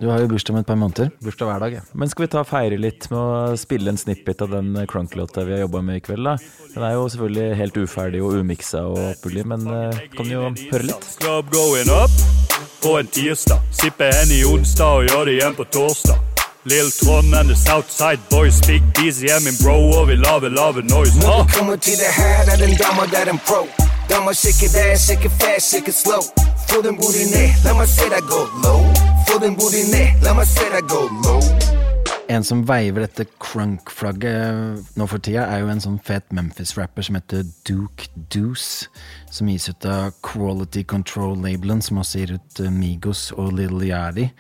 Du 0.01 0.09
har 0.11 0.19
jo 0.21 0.29
bursdag 0.29 0.55
om 0.55 0.59
et 0.59 0.67
par 0.67 0.77
måneder. 0.77 1.11
Bursdag 1.23 1.49
hver 1.49 1.61
dag, 1.63 1.73
ja. 1.79 1.83
Men 1.95 2.11
skal 2.11 2.25
vi 2.25 2.31
ta 2.33 2.41
og 2.43 2.49
feire 2.51 2.79
litt 2.81 3.07
med 3.13 3.19
å 3.21 3.59
spille 3.61 3.93
en 3.93 4.01
snippet 4.01 4.43
av 4.43 4.51
den 4.51 4.75
crunk-låta 4.91 5.47
vi 5.47 5.55
har 5.55 5.65
jobba 5.65 5.85
med 5.87 6.01
i 6.01 6.05
kveld, 6.05 6.27
da? 6.27 6.37
Den 6.75 6.83
er 6.89 6.97
jo 6.97 7.07
selvfølgelig 7.15 7.61
helt 7.63 7.79
uferdig 7.85 8.25
og 8.25 8.41
umiksa 8.43 8.87
og 8.91 8.99
alt 9.15 9.47
men 9.47 9.69
uh, 9.71 10.03
kan 10.17 10.33
jo 10.33 10.49
høre 10.73 10.91
litt. 10.91 11.13
Club 11.21 11.53
going 11.55 11.93
up 11.95 12.44
på 12.83 12.99
en 12.99 13.07
tirsdag. 13.07 13.59
Sippe 13.81 14.05
Henny 14.15 14.45
onsdag 14.45 14.85
og 14.85 15.05
gjør 15.09 15.25
det 15.25 15.33
igjen 15.39 15.55
på 15.55 15.65
torsdag. 15.65 16.19
Lill 16.67 16.91
Trond 16.91 17.35
and 17.35 17.49
the 17.49 17.57
Southside 17.57 18.21
Boys. 18.31 18.61
Big 18.67 18.83
BZM 18.95 19.43
min 19.45 19.57
bro, 19.63 19.91
og 19.91 20.09
vi 20.09 20.15
lager 20.15 20.49
lave 20.49 20.83
noise. 20.83 21.19
Når 21.19 21.43
vi 21.43 21.53
kommer 21.59 21.77
til 21.77 21.97
det 22.03 22.13
her, 22.17 22.39
er 22.53 22.57
den 22.57 22.77
dama 22.77 23.05
der 23.13 23.31
en 23.31 23.41
pro. 23.49 23.63
Dama 24.11 24.33
shaker 24.33 24.69
der, 24.77 24.97
shaker 25.07 25.31
fast, 25.41 25.71
shaker 25.71 25.93
slow. 25.93 26.23
Få 26.69 26.83
den 26.83 26.97
booty 26.97 27.25
ned, 27.35 27.49
la 27.65 27.73
meg 27.79 27.89
se 27.89 28.09
deg 28.15 28.23
gå 28.33 28.43
low. 28.65 28.81
Få 29.29 29.39
den 29.45 29.57
booty 29.57 29.83
ned, 29.95 30.09
la 30.25 30.33
meg 30.35 30.47
se 30.47 30.65
deg 30.75 30.85
gå 30.89 31.03
low. 31.25 31.84
En 32.25 32.45
som 32.45 32.63
veiver 32.65 33.05
dette 33.05 33.27
crunk-flagget 33.43 34.97
nå 34.97 35.07
for 35.11 35.21
tida, 35.21 35.45
er 35.45 35.61
jo 35.61 35.69
en 35.69 35.83
sånn 35.83 35.99
fet 36.05 36.31
Memphis-rapper 36.33 37.05
som 37.05 37.19
heter 37.19 37.43
Duke 37.69 38.09
Deuce. 38.33 38.89
Som 39.29 39.51
gis 39.53 39.69
ut 39.69 39.85
av 39.89 40.15
Quality 40.25 40.87
Control-labelen, 40.89 41.83
som 41.85 42.01
også 42.01 42.23
gir 42.23 42.33
ut 42.39 42.63
eh, 42.65 42.73
Migos 42.73 43.27
og 43.37 43.53
Lil 43.59 43.77
Yadi. 43.91 44.31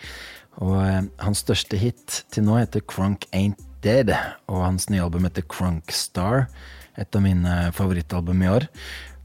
Og 0.65 0.79
eh, 0.81 1.03
hans 1.21 1.45
største 1.45 1.77
hit 1.81 2.23
til 2.33 2.47
nå 2.49 2.57
heter 2.63 2.81
Crunk 2.89 3.29
Ain't 3.37 3.61
Dead. 3.85 4.15
Og 4.49 4.65
hans 4.65 4.89
nye 4.89 5.05
album 5.05 5.29
heter 5.29 5.45
Crunk 5.45 5.93
Star. 5.93 6.49
Et 6.97 7.11
av 7.13 7.23
mine 7.25 7.53
favorittalbum 7.77 8.47
i 8.47 8.53
år. 8.55 8.71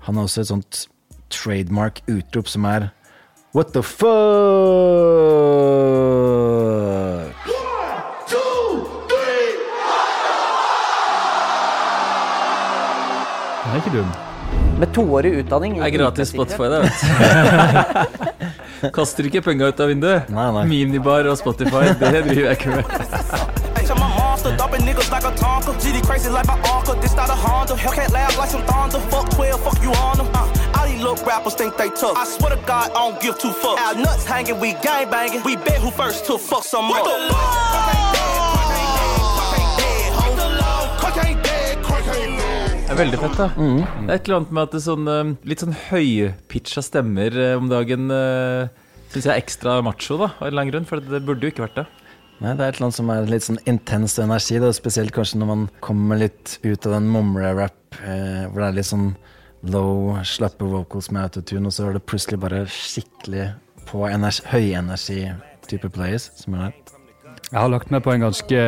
Han 0.10 0.20
har 0.20 0.28
også 0.28 0.44
et 0.44 0.52
sånt 0.52 0.88
trademark 1.32 2.04
utrop 2.12 2.52
som 2.52 2.68
er 2.68 2.92
What 3.56 3.72
the 3.74 3.82
fuck? 3.82 4.10
Er 13.80 13.86
ikke 13.86 13.98
dum. 13.98 14.12
Med 14.80 14.94
toårig 14.96 15.32
utdanning 15.44 15.76
Det 15.78 15.86
er 15.86 15.94
gratis 15.98 16.32
Spotify, 16.34 16.70
det, 16.72 16.80
vet 16.86 17.00
du. 18.82 18.90
Kaster 18.96 19.28
ikke 19.28 19.42
penga 19.44 19.68
ut 19.70 19.80
av 19.84 19.92
vinduet. 19.92 20.30
Nei, 20.32 20.48
nei. 20.56 20.66
Minibar 20.70 21.28
og 21.30 21.38
Spotify, 21.40 21.92
det 22.00 22.14
driver 22.16 22.46
jeg 22.46 22.60
ikke 22.60 22.70
med. 22.78 22.86
Dumping 24.60 24.82
niggas 24.82 25.12
like 25.12 25.24
a 25.24 25.32
Tonka. 25.36 25.74
GD 25.80 26.06
crazy 26.06 26.30
like 26.30 26.48
my 26.48 26.60
uncle, 26.74 26.96
this 26.96 27.16
not 27.16 27.30
a 27.30 27.36
Honda. 27.36 27.76
Hellcat 27.76 28.12
laugh 28.12 28.38
like 28.38 28.50
some 28.50 28.64
thunder. 28.64 29.00
Fuck 29.12 29.30
12, 29.32 29.62
fuck 29.62 29.84
you 29.84 29.92
on 29.92 30.18
them. 30.18 30.28
Uh, 30.34 30.48
all 30.76 30.88
these 30.88 31.02
little 31.02 31.24
rappers 31.26 31.56
think 31.56 31.78
they 31.78 31.90
tough. 31.90 32.18
I 32.18 32.26
swear 32.26 32.56
to 32.56 32.62
God, 32.66 32.92
I 32.92 32.94
don't 32.94 33.22
give 33.22 33.38
two 33.38 33.52
fucks. 33.52 33.78
Our 33.78 33.96
nuts 33.96 34.26
hanging, 34.26 34.60
we 34.60 34.74
gang 34.82 35.10
banging. 35.10 35.44
We 35.44 35.56
bet 35.56 35.80
who 35.80 35.92
first 35.92 36.26
to 36.28 36.38
fuck 36.38 36.64
some 36.64 36.86
more. 36.86 38.09
Det 42.90 42.96
er 42.96 43.04
veldig 43.04 43.18
fett, 43.22 43.36
da. 43.38 43.46
Det 43.54 44.06
er 44.10 44.16
et 44.16 44.28
eller 44.28 44.36
annet 44.40 44.54
med 44.58 44.64
at 44.64 44.72
det 44.74 44.78
er 44.80 44.82
sånn 44.82 45.10
eh, 45.14 45.28
litt 45.46 45.62
sånn 45.62 45.76
høypitcha 45.78 46.82
stemmer 46.82 47.36
eh, 47.38 47.52
om 47.54 47.68
dagen 47.70 48.10
uh, 48.10 48.72
syns 49.12 49.28
jeg 49.28 49.30
er 49.30 49.42
ekstra 49.44 49.76
macho, 49.86 50.16
da, 50.18 50.32
av 50.32 50.48
en 50.48 50.50
eller 50.50 50.64
annen 50.64 50.72
grunn. 50.74 50.88
For 50.90 51.04
det 51.06 51.20
burde 51.28 51.46
jo 51.46 51.54
ikke 51.54 51.68
vært 51.68 51.76
det. 51.78 51.84
Nei, 52.40 52.56
det 52.58 52.64
er 52.66 52.72
et 52.72 52.80
eller 52.80 52.88
annet 52.88 52.98
som 52.98 53.12
er 53.14 53.30
litt 53.30 53.46
sånn 53.46 53.60
intens 53.70 54.18
energi, 54.24 54.58
da. 54.64 54.72
spesielt 54.74 55.14
kanskje 55.14 55.38
når 55.38 55.52
man 55.52 55.66
kommer 55.86 56.18
litt 56.18 56.56
ut 56.64 56.88
av 56.90 56.96
den 56.96 57.12
mumre-rap, 57.14 58.00
eh, 58.02 58.48
hvor 58.48 58.64
det 58.64 58.70
er 58.72 58.78
litt 58.80 58.90
sånn 58.90 59.12
low, 59.70 60.18
slappe 60.26 60.70
vocals 60.72 61.12
med 61.14 61.28
autotune, 61.28 61.70
og 61.70 61.76
så 61.76 61.92
er 61.92 62.00
det 62.00 62.02
plutselig 62.10 62.40
bare 62.42 62.64
skikkelig 62.74 63.52
på 63.92 64.02
energi, 64.10 64.48
høyenergi-type 64.50 65.94
players 65.94 66.32
som 66.42 66.58
er 66.58 66.72
der. 66.72 66.98
Jeg 67.52 67.60
har 67.60 67.70
lagt 67.70 67.94
meg 67.94 68.02
på 68.02 68.16
en 68.16 68.26
ganske 68.26 68.66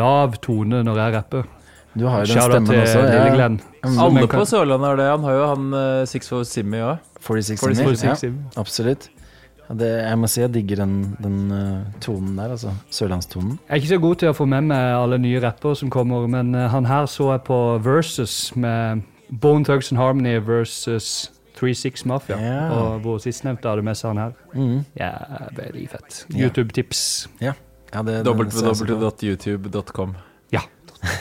lav 0.00 0.40
tone 0.40 0.80
når 0.88 1.02
jeg 1.02 1.14
rapper. 1.18 1.52
Du 1.94 2.06
har 2.06 2.24
jo 2.24 2.26
den 2.26 2.34
Shout-out 2.34 2.52
stemmen 2.52 2.70
til 2.70 2.80
også. 2.80 3.02
Lille 3.06 3.34
Glenn. 3.34 3.58
Ja. 3.84 3.90
Alle 4.04 4.28
på 4.28 4.44
Sørlandet 4.50 4.88
har 4.88 4.96
det. 4.98 5.10
Han 5.10 5.26
har 5.28 5.36
jo 5.36 5.44
han 5.52 5.66
uh, 5.74 6.06
Six 6.10 6.30
for 6.30 6.46
Simmy 6.48 6.80
òg. 6.82 6.96
46 7.24 7.60
46 7.60 7.76
Simi, 7.78 7.96
46 7.96 8.26
ja, 8.26 8.60
absolutt. 8.60 9.08
Ja, 9.64 9.74
det, 9.80 9.90
jeg 10.02 10.18
må 10.20 10.28
si 10.28 10.42
jeg 10.42 10.52
digger 10.52 10.82
den, 10.82 10.96
den 11.24 11.38
uh, 11.54 11.86
tonen 12.04 12.34
der, 12.36 12.50
altså. 12.56 12.74
Sørlandstonen. 12.92 13.58
Jeg 13.62 13.70
er 13.70 13.82
ikke 13.82 13.92
så 13.94 14.00
god 14.02 14.20
til 14.20 14.32
å 14.32 14.36
få 14.36 14.48
med 14.50 14.66
meg 14.72 14.96
alle 14.98 15.20
nye 15.22 15.40
rappere 15.44 15.78
som 15.78 15.92
kommer, 15.92 16.26
men 16.28 16.52
uh, 16.56 16.66
han 16.74 16.90
her 16.90 17.06
så 17.10 17.30
jeg 17.32 17.46
på 17.46 17.60
Versus 17.84 18.56
med 18.56 19.06
Bone 19.30 19.64
Thugs 19.64 19.92
and 19.92 20.02
Harmony 20.02 20.36
versus 20.42 21.30
36 21.54 22.04
Mafia. 22.10 22.40
Ja. 22.42 22.68
Og 22.74 23.00
hvor 23.06 23.22
sistnevnte 23.22 23.70
hadde 23.70 23.86
med 23.86 23.96
seg 23.98 24.12
han 24.12 24.22
her. 24.26 24.36
Mm. 24.52 24.84
Ja, 24.98 25.14
veldig 25.56 25.88
fett. 25.94 26.24
YouTube-tips. 26.34 27.28
Ja, 27.40 27.54
det, 28.02 28.20
er 28.20 28.30
www.youtube.com. 28.34 30.16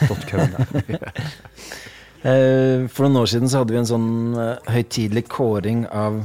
For 2.93 3.03
noen 3.03 3.19
år 3.19 3.27
siden 3.27 3.49
så 3.51 3.61
hadde 3.61 3.73
vi 3.75 3.81
en 3.81 3.89
sånn 3.89 4.11
eh, 4.39 4.71
høytidelig 4.71 5.25
kåring 5.33 5.83
av 5.91 6.21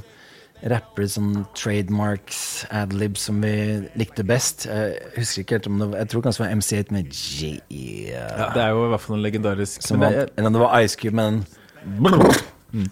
rapper, 0.63 1.07
som 1.07 1.47
trademarks, 1.55 2.67
adlibs, 2.71 3.27
som 3.29 3.43
vi 3.43 3.55
likte 3.99 4.25
best. 4.27 4.67
Jeg 4.67 4.99
husker 5.17 5.43
ikke 5.43 5.59
helt 5.59 5.71
om 5.71 5.79
det 5.79 5.91
var 5.93 6.03
Jeg 6.03 6.11
tror 6.13 6.25
kanskje 6.27 6.43
det 6.43 6.49
var 6.49 6.55
MC8 6.61 6.97
med 6.97 7.05
G... 7.15 7.51
Ja, 8.11 8.51
det 8.55 8.63
er 8.63 8.71
jo 8.75 8.87
i 8.87 8.93
hvert 8.95 9.05
fall 9.05 9.19
en 9.19 9.23
legendarisk 9.23 9.87
Som 9.87 10.03
men, 10.03 10.15
vant, 10.15 10.31
eller 10.37 10.55
det 10.55 10.63
var 10.65 10.71
Ice 10.83 10.99
Cube 10.99 11.17
med 11.17 11.33
den 11.33 11.45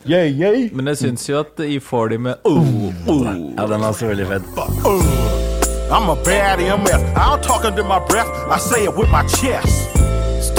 Yeah, 0.09 0.24
yeah. 0.24 0.72
men 0.72 0.87
jeg 0.87 0.96
syns 0.96 1.29
jo 1.29 1.42
at 1.42 1.61
i 1.61 1.76
får 1.85 2.09
de 2.09 2.18
med 2.18 2.46
oh, 2.48 2.87
oh. 3.12 3.26
Ja, 3.29 3.66
den 3.68 3.81
var 3.81 3.92
så 3.92 4.09
veldig 4.09 4.26
fett. 4.26 4.48
I'm 5.92 6.09
a 6.09 6.16
bad 6.24 6.61
MF. 6.61 7.02
I'm 7.14 7.42
talking 7.42 7.76
to 7.76 7.85
my 7.85 8.00
breath, 8.09 8.33
I 8.48 8.59
say 8.59 8.85
it 8.85 8.96
with 8.96 9.11
my 9.11 9.22
chest. 9.29 10.05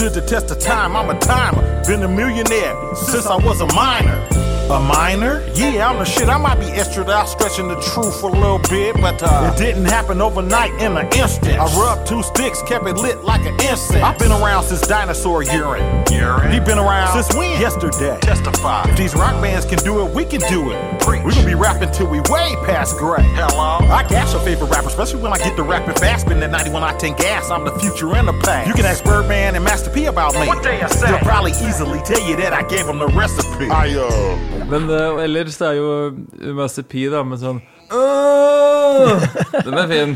Stood 0.08 0.24
the 0.24 0.30
test 0.30 0.52
of 0.52 0.60
time, 0.60 0.96
I'm 0.96 1.10
a 1.10 1.20
timer. 1.20 1.84
Been 1.86 2.02
a 2.02 2.08
millionaire 2.08 2.96
since 2.96 3.26
I 3.26 3.36
was 3.36 3.60
a 3.60 3.68
minor. 3.74 4.47
A 4.70 4.82
minor? 4.82 5.48
Yeah, 5.56 5.90
I'm 5.90 5.98
the 5.98 6.04
shit. 6.04 6.28
I 6.28 6.38
might 6.38 6.60
be 6.60 6.66
extra 6.66 7.10
out 7.10 7.30
stretching 7.30 7.70
the 7.70 7.80
truth 7.80 8.22
a 8.22 8.28
little 8.28 8.60
bit, 8.70 9.00
but 9.00 9.24
uh, 9.24 9.54
it 9.54 9.58
didn't 9.58 9.86
happen 9.86 10.20
overnight 10.20 10.74
in 10.82 10.98
an 10.98 11.08
instant. 11.16 11.58
I 11.58 11.66
rubbed 11.80 12.06
two 12.06 12.22
sticks, 12.22 12.62
kept 12.64 12.86
it 12.86 12.98
lit 12.98 13.24
like 13.24 13.46
an 13.46 13.54
incense. 13.54 14.04
I've 14.04 14.20
been 14.20 14.34
around 14.34 14.66
since 14.66 14.82
dinosaur 14.82 15.44
urine. 15.44 16.04
Urine? 16.12 16.52
He 16.52 16.60
been 16.60 16.80
around 16.80 17.14
since 17.14 17.34
when? 17.38 17.62
Yesterday. 17.62 18.20
Testify. 18.20 18.90
If 18.90 18.98
these 18.98 19.16
rock 19.16 19.42
bands 19.42 19.66
can 19.66 19.78
do 19.80 20.06
it, 20.06 20.14
we 20.14 20.26
can 20.26 20.42
do 20.50 20.70
it. 20.70 21.00
Preach. 21.00 21.24
We 21.24 21.34
gonna 21.34 21.46
be 21.48 21.56
rapping 21.56 21.92
till 21.92 22.08
we 22.08 22.20
way 22.28 22.54
past 22.66 22.98
gray. 22.98 23.24
Hello? 23.24 23.88
I 23.88 24.06
gas 24.10 24.34
your 24.34 24.42
favorite 24.42 24.70
rapper, 24.70 24.90
especially 24.90 25.22
when 25.22 25.32
I 25.32 25.38
get 25.38 25.56
to 25.56 25.64
rapping 25.64 25.96
fast. 25.96 26.26
Spin 26.26 26.42
that 26.42 26.52
91 26.52 26.84
octane 26.84 27.18
gas, 27.18 27.50
I'm 27.50 27.64
the 27.64 27.72
future 27.80 28.14
and 28.16 28.28
the 28.28 28.34
past. 28.44 28.68
You 28.68 28.74
can 28.74 28.86
ask 28.86 29.02
Birdman 29.06 29.56
and 29.56 29.64
Master 29.64 29.90
P 29.90 30.08
about 30.08 30.34
me. 30.34 30.46
What 30.46 30.62
they 30.62 30.86
say? 30.90 31.08
They'll 31.08 31.20
probably 31.20 31.52
easily 31.52 32.02
tell 32.02 32.20
you 32.28 32.36
that 32.36 32.52
I 32.52 32.64
gave 32.64 32.86
them 32.86 33.00
the 33.00 33.08
recipe. 33.08 33.70
I, 33.72 33.96
uh... 33.96 34.57
Men 34.68 34.90
uh, 34.92 35.22
ellers 35.24 35.56
det 35.62 35.68
er 35.70 35.78
jo 35.80 36.54
Master 36.58 36.84
pi, 36.88 37.06
da, 37.12 37.22
med 37.24 37.40
sånn 37.40 37.62
«Åh!» 37.96 39.24
Den 39.64 39.78
er 39.80 39.88
fin. 39.92 40.16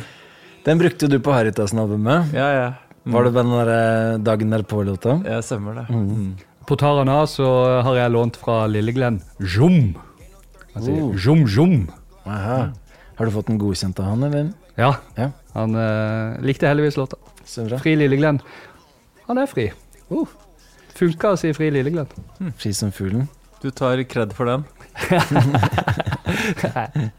Den 0.65 0.81
brukte 0.81 1.07
du 1.09 1.15
på 1.23 1.31
Harrytassen-albumet. 1.33 2.33
Ja, 2.35 2.49
ja. 2.57 2.65
Var 3.11 3.25
det 3.25 3.31
den 3.37 3.49
der 3.55 3.69
Dagen 3.71 4.25
dagen 4.27 4.51
derpå-låta? 4.57 5.15
Ja, 5.25 5.39
stemmer 5.41 5.79
det. 5.79 5.85
Mm. 5.89 6.35
På 6.67 6.75
Tarana 6.77 7.21
så 7.31 7.47
har 7.87 7.95
jeg 7.97 8.13
lånt 8.13 8.37
fra 8.37 8.65
Lilleglenn 8.69 9.21
Jom. 9.39 9.95
Han 10.75 10.83
sier 10.85 10.99
Oh. 11.01 11.15
Jom 11.17 11.45
Jom. 11.49 11.73
Aha. 12.27 12.59
Har 13.17 13.25
du 13.25 13.33
fått 13.33 13.49
den 13.49 13.57
godkjent 13.61 13.99
av 14.03 14.11
han, 14.11 14.27
eller? 14.27 14.51
Ja, 14.77 14.93
Ja. 15.17 15.31
han 15.55 15.75
uh, 15.75 16.37
likte 16.43 16.67
heldigvis 16.69 16.99
låta. 16.99 17.17
Fri 17.81 17.95
Lilleglenn. 17.97 18.43
Han 19.31 19.39
er 19.41 19.49
fri. 19.49 19.71
Uh. 20.11 20.27
Funka 20.99 21.33
å 21.33 21.39
si 21.39 21.55
Fri 21.55 21.71
Lilleglenn. 21.73 22.11
Fri 22.59 22.75
som 22.75 22.91
fuglen. 22.93 23.29
Du 23.61 23.69
tar 23.71 24.03
kred 24.03 24.33
for 24.33 24.45
den. 24.45 24.63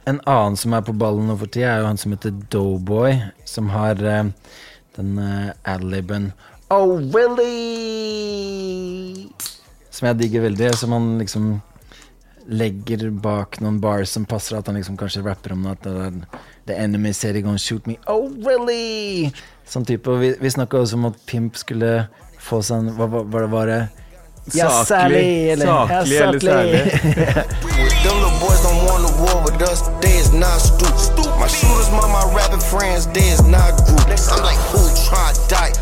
En 0.05 0.21
annen 0.27 0.57
som 0.57 0.73
er 0.75 0.83
på 0.83 0.93
ballen 0.97 1.29
nå 1.31 1.37
for 1.39 1.47
tida, 1.47 1.69
er 1.71 1.83
jo 1.83 1.91
han 1.91 2.01
som 2.01 2.15
heter 2.15 2.33
Doughboy, 2.51 3.19
som 3.47 3.69
har 3.71 4.01
uh, 4.03 4.27
den 4.97 5.19
uh, 5.19 5.53
adliben 5.69 6.33
Oh, 6.73 6.97
Willy! 7.13 7.53
Som 9.93 10.09
jeg 10.09 10.19
digger 10.23 10.47
veldig. 10.49 10.71
Som 10.81 10.95
han 10.97 11.19
liksom 11.21 11.61
legger 12.49 13.11
bak 13.23 13.61
noen 13.63 13.77
bars 13.79 14.11
som 14.17 14.25
passer 14.27 14.57
at 14.59 14.67
han 14.67 14.79
liksom 14.81 14.97
kanskje 14.99 15.23
rapper 15.23 15.53
om 15.55 15.67
at 15.71 15.87
uh, 15.87 16.11
The 16.67 16.75
enemy 16.75 17.13
said 17.13 17.37
he 17.37 17.43
gonna 17.45 17.59
shoot 17.59 17.87
me. 17.87 17.99
Oh, 18.09 18.33
really? 18.47 19.31
Sånn 19.69 19.85
type. 19.87 20.11
Og 20.11 20.25
vi, 20.25 20.33
vi 20.41 20.51
snakka 20.57 20.81
også 20.81 20.97
om 20.99 21.11
at 21.13 21.21
Pimp 21.29 21.61
skulle 21.61 22.09
få 22.43 22.63
seg 22.65 22.79
en 22.83 22.97
hva 22.97 23.47
var 23.53 23.67
det? 23.71 23.83
Ja, 24.45 24.69
Saklig. 24.69 24.87
særlig! 24.87 25.51
Eller, 25.51 25.67
Saklig 25.67 26.17
ja, 26.19 26.29
eller 26.29 26.43
Them 35.63 35.82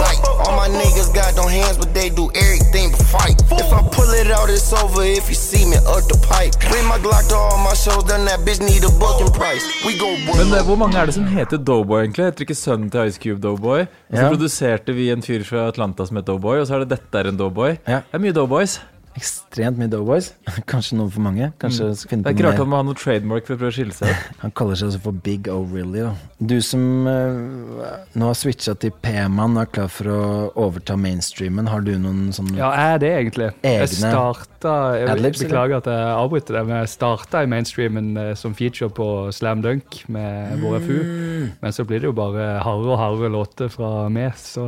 sight. 0.00 0.18
All 0.42 0.54
my 0.62 0.68
niggas 0.80 1.10
got 1.20 1.30
no 1.40 1.46
hands, 1.58 1.76
but 1.80 1.90
they 1.98 2.08
do 2.20 2.24
everything 2.44 2.86
but 2.92 3.02
fight. 3.14 3.36
If 3.62 3.70
I 3.78 3.80
pull 3.96 4.10
it 4.20 4.28
out, 4.36 4.48
it's 4.56 4.70
over 4.82 5.02
if 5.18 5.24
you 5.32 5.38
see 5.48 5.64
me 5.72 5.76
up 5.94 6.02
the 6.12 6.18
pipe. 6.30 6.52
Bring 6.70 6.86
my 6.92 6.98
Glock 7.04 7.24
to 7.32 7.36
all 7.46 7.58
my 7.68 7.74
shows, 7.84 8.04
then 8.10 8.24
that 8.28 8.40
bitch 8.46 8.60
need 8.70 8.82
a 8.90 8.92
booking 9.02 9.32
price. 9.40 9.64
We 9.86 9.92
go 10.02 10.08
Men 10.38 10.52
eh, 10.58 10.62
hvor 10.68 10.76
mange 10.82 10.96
er 10.98 11.06
det 11.06 11.14
som 11.14 11.26
heter 11.26 11.56
Doughboy, 11.70 12.00
egentlig? 12.04 12.24
Heter 12.30 12.46
ikke 12.46 12.54
sønnen 12.58 12.90
til 12.90 13.06
Ice 13.08 13.20
Cube 13.22 13.40
Doughboy? 13.48 13.80
Og 13.80 14.16
så 14.16 14.22
Ja. 14.22 14.28
produserte 14.28 14.92
vi 14.94 15.10
en 15.10 15.22
fyr 15.22 15.44
fra 15.44 15.68
Atlanta 15.68 16.06
som 16.06 16.16
het 16.16 16.26
Doughboy, 16.26 16.58
og 16.60 16.66
så 16.66 16.74
er 16.74 16.78
det 16.84 16.88
dette 16.96 17.18
er 17.18 17.28
en 17.32 17.36
Doughboy. 17.40 17.76
Ja. 17.88 18.00
Det 18.10 18.14
er 18.14 18.18
mye 18.26 18.32
Doughboys. 18.32 18.80
Ekstremt 19.16 19.78
mye 19.80 19.88
Doughboys. 19.90 20.30
Kanskje 20.70 20.98
noen 20.98 21.10
for 21.12 21.24
mange. 21.24 21.48
Kanskje 21.62 21.88
mm. 21.88 22.00
finne 22.10 22.26
Det 22.26 22.32
er 22.32 22.36
ikke 22.36 22.46
rart 22.48 22.60
han 22.60 22.70
må 22.70 22.80
ha 22.80 22.86
noe 22.86 22.98
trademark 22.98 23.46
for 23.48 23.56
å 23.56 23.60
prøve 23.62 23.72
å 23.72 23.76
skille 23.78 23.96
seg 23.96 24.12
ut. 24.12 24.32
Han 24.42 24.52
kaller 24.56 24.78
seg 24.78 24.90
altså 24.90 25.02
for 25.06 25.20
Big 25.24 25.48
O'Reilly. 25.50 26.04
Du 26.36 26.56
som 26.64 27.08
uh, 27.08 27.96
nå 28.12 28.28
har 28.28 28.36
switcha 28.36 28.76
til 28.80 28.92
P-man 29.02 29.56
og 29.56 29.62
er 29.64 29.70
klar 29.72 29.90
for 29.92 30.12
å 30.12 30.20
overta 30.66 30.98
mainstreamen, 31.00 31.70
har 31.72 31.84
du 31.86 31.94
noen 32.00 32.28
sånne 32.36 32.58
Ja, 32.60 32.70
er 32.76 33.00
det 33.02 33.12
egentlig? 33.14 33.50
Jeg 33.64 33.86
Egne 33.86 34.12
starta 34.12 34.74
jeg? 35.00 35.32
Beklager 35.40 35.80
at 35.80 35.88
jeg 35.90 36.12
avbryter 36.12 36.58
det, 36.58 36.64
men 36.68 36.82
jeg 36.82 36.92
starta 36.92 37.42
i 37.44 37.50
mainstreamen 37.50 38.10
eh, 38.20 38.32
som 38.38 38.54
feature 38.56 38.92
på 38.92 39.08
Slam 39.34 39.62
Dunk 39.64 40.02
med 40.12 40.60
våre 40.60 40.82
FU. 40.84 40.96
Mm. 40.96 41.46
Men 41.62 41.76
så 41.76 41.86
blir 41.88 42.02
det 42.02 42.10
jo 42.10 42.16
bare 42.16 42.56
hardere 42.64 42.92
og 42.94 43.00
hardere 43.00 43.32
låter 43.32 43.72
fra 43.72 44.10
meg, 44.12 44.36
så 44.40 44.66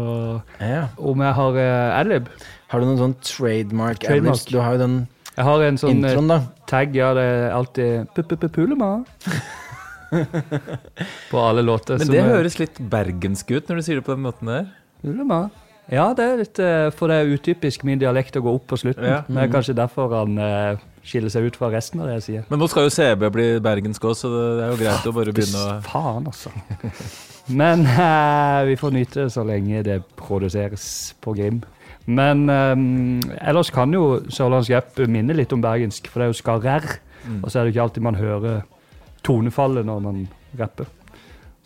ja. 0.63 0.87
om 0.97 1.27
jeg 1.27 1.37
har 1.43 1.61
uh, 1.61 1.99
adlib 1.99 2.33
Har 2.69 2.81
du 2.83 2.87
noen 2.89 2.99
sånn 3.01 3.15
trademark, 3.25 4.03
Trademark. 4.05 4.43
Du 4.53 4.59
har 4.61 4.75
jo 4.77 4.81
den 4.83 4.97
Jeg 5.39 5.45
har 5.47 5.63
en 5.69 5.79
sånn 5.81 5.91
eh, 6.05 6.11
introen, 6.11 6.29
da. 6.29 6.39
tag, 6.69 6.97
ja, 6.99 7.13
det 7.17 7.23
er 7.25 7.53
alltid 7.57 8.09
P-P-P-Pulema 8.17 8.91
på 11.31 11.41
alle 11.41 11.63
låter. 11.63 11.99
Men 11.99 12.07
som 12.07 12.15
det 12.15 12.21
er- 12.25 12.35
høres 12.37 12.59
litt 12.59 12.79
bergensk 12.91 13.51
ut 13.57 13.69
når 13.69 13.77
du 13.77 13.83
sier 13.87 13.97
det 14.01 14.05
på 14.05 14.15
den 14.17 14.25
måten 14.25 14.47
der. 14.51 14.69
Pulema. 15.05 15.51
Ja, 15.89 16.11
det 16.13 16.21
er 16.25 16.37
litt 16.37 16.59
eh, 16.61 16.91
For 16.93 17.09
det 17.09 17.17
er 17.17 17.31
utypisk 17.33 17.85
min 17.89 17.99
dialekt 17.99 18.37
å 18.37 18.43
gå 18.45 18.53
opp 18.59 18.67
på 18.69 18.77
slutten. 18.77 19.07
Ja. 19.09 19.23
Det 19.25 19.41
er 19.47 19.49
kanskje 19.55 19.75
derfor 19.79 20.13
han 20.13 20.37
eh, 20.37 20.77
skiller 21.07 21.33
seg 21.33 21.47
ut 21.49 21.57
fra 21.57 21.71
resten 21.73 22.03
av 22.03 22.11
det 22.11 22.19
jeg 22.19 22.25
sier. 22.27 22.45
Men 22.51 22.61
nå 22.61 22.69
skal 22.69 22.85
jo 22.85 22.93
CB 22.93 23.31
bli 23.33 23.47
bergensk 23.65 24.05
også, 24.05 24.29
så 24.29 24.43
det 24.59 24.67
er 24.67 24.75
jo 24.75 24.81
greit 24.83 25.07
å 25.09 25.15
bare 25.17 25.33
begynne 25.33 25.63
å 25.65 25.79
Faen, 25.87 26.27
altså. 26.29 26.53
Men 27.63 27.87
eh, 27.89 28.65
vi 28.69 28.77
får 28.77 28.93
nyte 28.93 29.23
det 29.25 29.33
så 29.33 29.47
lenge 29.49 29.81
det 29.87 30.03
produseres 30.21 31.15
på 31.25 31.33
Grim. 31.39 31.63
Men 32.09 32.47
um, 32.49 33.21
ellers 33.37 33.71
kan 33.75 33.93
jo 33.93 34.23
sørlandsk 34.33 34.73
jepp 34.73 35.01
minne 35.13 35.37
litt 35.37 35.53
om 35.53 35.61
bergensk, 35.61 36.09
for 36.09 36.21
det 36.23 36.29
er 36.29 36.33
jo 36.33 36.39
skarrer. 36.39 36.87
Mm. 37.27 37.43
Og 37.43 37.51
så 37.51 37.59
er 37.59 37.67
det 37.67 37.75
ikke 37.75 37.85
alltid 37.85 38.07
man 38.07 38.21
hører 38.21 38.63
tonefallet 39.27 39.85
når 39.85 40.05
man 40.07 40.23
rapper. 40.59 40.89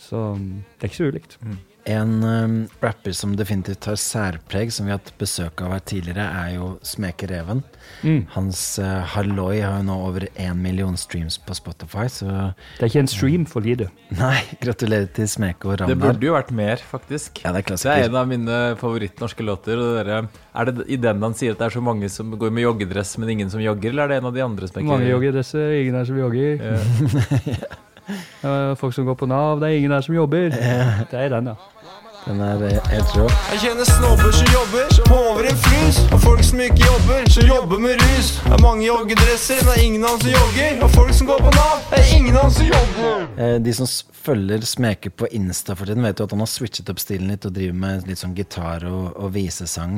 Så 0.02 0.32
mm, 0.34 0.48
det 0.74 0.82
er 0.82 0.90
ikke 0.90 0.98
så 0.98 1.10
ulikt. 1.12 1.38
En 1.84 2.22
um, 2.22 2.68
rapper 2.78 3.14
som 3.16 3.32
definitivt 3.34 3.88
har 3.90 3.96
særpreg, 3.98 4.70
som 4.70 4.86
vi 4.86 4.92
har 4.92 5.00
hatt 5.00 5.10
besøk 5.18 5.64
av 5.64 5.72
her 5.74 5.82
tidligere, 5.90 6.28
er 6.30 6.52
jo 6.54 6.68
Smeke 6.86 7.26
Reven. 7.26 7.64
Mm. 8.06 8.20
Hans 8.36 8.60
uh, 8.78 9.02
Halloi 9.14 9.58
har 9.64 9.80
jo 9.80 9.88
nå 9.88 9.96
over 10.06 10.28
én 10.30 10.62
million 10.62 10.94
streams 10.98 11.40
på 11.42 11.56
Spotify, 11.58 12.06
så 12.06 12.28
Det 12.78 12.86
er 12.86 12.92
ikke 12.92 13.02
en 13.02 13.10
stream 13.10 13.48
for 13.50 13.66
lite. 13.66 13.90
nei, 14.22 14.38
gratulerer 14.62 15.10
til 15.10 15.26
Smeke 15.30 15.72
og 15.72 15.82
Det 15.82 15.98
burde 15.98 16.28
jo 16.28 16.36
vært 16.38 16.54
mer, 16.54 16.78
faktisk. 16.78 17.42
Ja, 17.42 17.50
det 17.56 17.64
er 17.66 17.74
Det 17.74 17.94
er 17.96 18.06
en 18.06 18.18
av 18.22 18.30
mine 18.30 18.62
favorittnorske 18.78 19.42
låter. 19.42 19.82
Og 19.82 19.98
dere, 19.98 20.24
er 20.54 20.70
det 20.70 20.86
i 20.86 21.00
den 21.02 21.22
han 21.22 21.34
sier 21.34 21.56
at 21.56 21.62
det 21.62 21.70
er 21.70 21.78
så 21.80 21.82
mange 21.82 22.10
som 22.12 22.30
går 22.30 22.54
med 22.54 22.68
joggedress, 22.68 23.16
men 23.18 23.34
ingen 23.34 23.50
som 23.50 23.62
jogger, 23.62 23.90
eller 23.90 24.06
er 24.06 24.14
det 24.14 24.22
en 24.22 24.30
av 24.30 24.36
de 24.38 24.46
andre 24.46 24.70
som 24.70 24.86
Mange 24.86 25.10
joggedresser, 25.10 25.80
ingen 25.82 25.98
er 25.98 26.06
som 26.06 26.18
jogger. 26.18 26.62
Ja. 26.62 27.72
Eh, 28.42 28.74
Folk 28.80 28.94
som 28.94 29.06
går 29.08 29.14
på 29.20 29.26
Nav, 29.30 29.60
det 29.60 29.68
er 29.70 29.78
ingen 29.80 29.90
der 29.94 30.00
som 30.04 30.14
jobber. 30.14 30.50
Det 31.10 31.18
er 31.18 31.28
den, 31.36 31.52
ja. 31.52 31.54
Den 32.22 32.38
er 32.38 32.60
helt 32.86 33.12
rå. 33.18 33.24
Jeg 33.50 33.58
kjenner 33.64 33.88
snobber 33.88 34.30
som 34.30 34.46
jobber 34.54 34.92
som 34.94 35.14
over 35.16 35.46
en 35.50 35.56
frys. 35.58 35.96
Og 36.14 36.20
folk 36.22 36.42
som 36.46 36.60
ikke 36.62 36.84
jobber, 36.84 37.24
som 37.34 37.48
jobber 37.48 37.80
med 37.82 37.98
rus. 37.98 38.28
Det 38.44 38.52
er 38.54 38.62
mange 38.62 38.84
joggedresser, 38.86 39.58
men 39.64 39.72
det 39.72 39.74
er 39.80 39.86
ingen 39.88 40.04
av 40.06 40.20
dem 40.20 40.28
som 40.28 40.36
jogger. 40.36 40.76
Og 40.86 40.92
folk 40.94 41.10
som 41.18 41.30
går 41.32 41.40
på 41.42 41.50
Nav, 41.56 41.80
det 41.90 41.98
er 41.98 42.12
ingen 42.20 42.36
av 42.38 42.44
dem 42.46 42.54
som 42.60 42.68
jobber. 42.70 43.24
Eh, 43.42 43.56
De 43.66 43.74
som 43.74 43.90
følger 44.22 44.62
Smeke 44.70 45.10
på 45.10 45.26
Insta 45.34 45.74
for 45.74 45.90
tiden, 45.90 46.06
vet 46.06 46.22
jo 46.22 46.28
at 46.28 46.36
han 46.36 46.44
har 46.46 46.52
switchet 46.52 46.92
opp 46.94 47.02
stilen 47.02 47.32
litt 47.34 47.48
og 47.50 47.56
driver 47.58 47.74
med 47.82 48.06
litt 48.06 48.22
sånn 48.22 48.36
gitar 48.38 48.86
og, 48.86 49.16
og 49.18 49.32
visesang. 49.34 49.96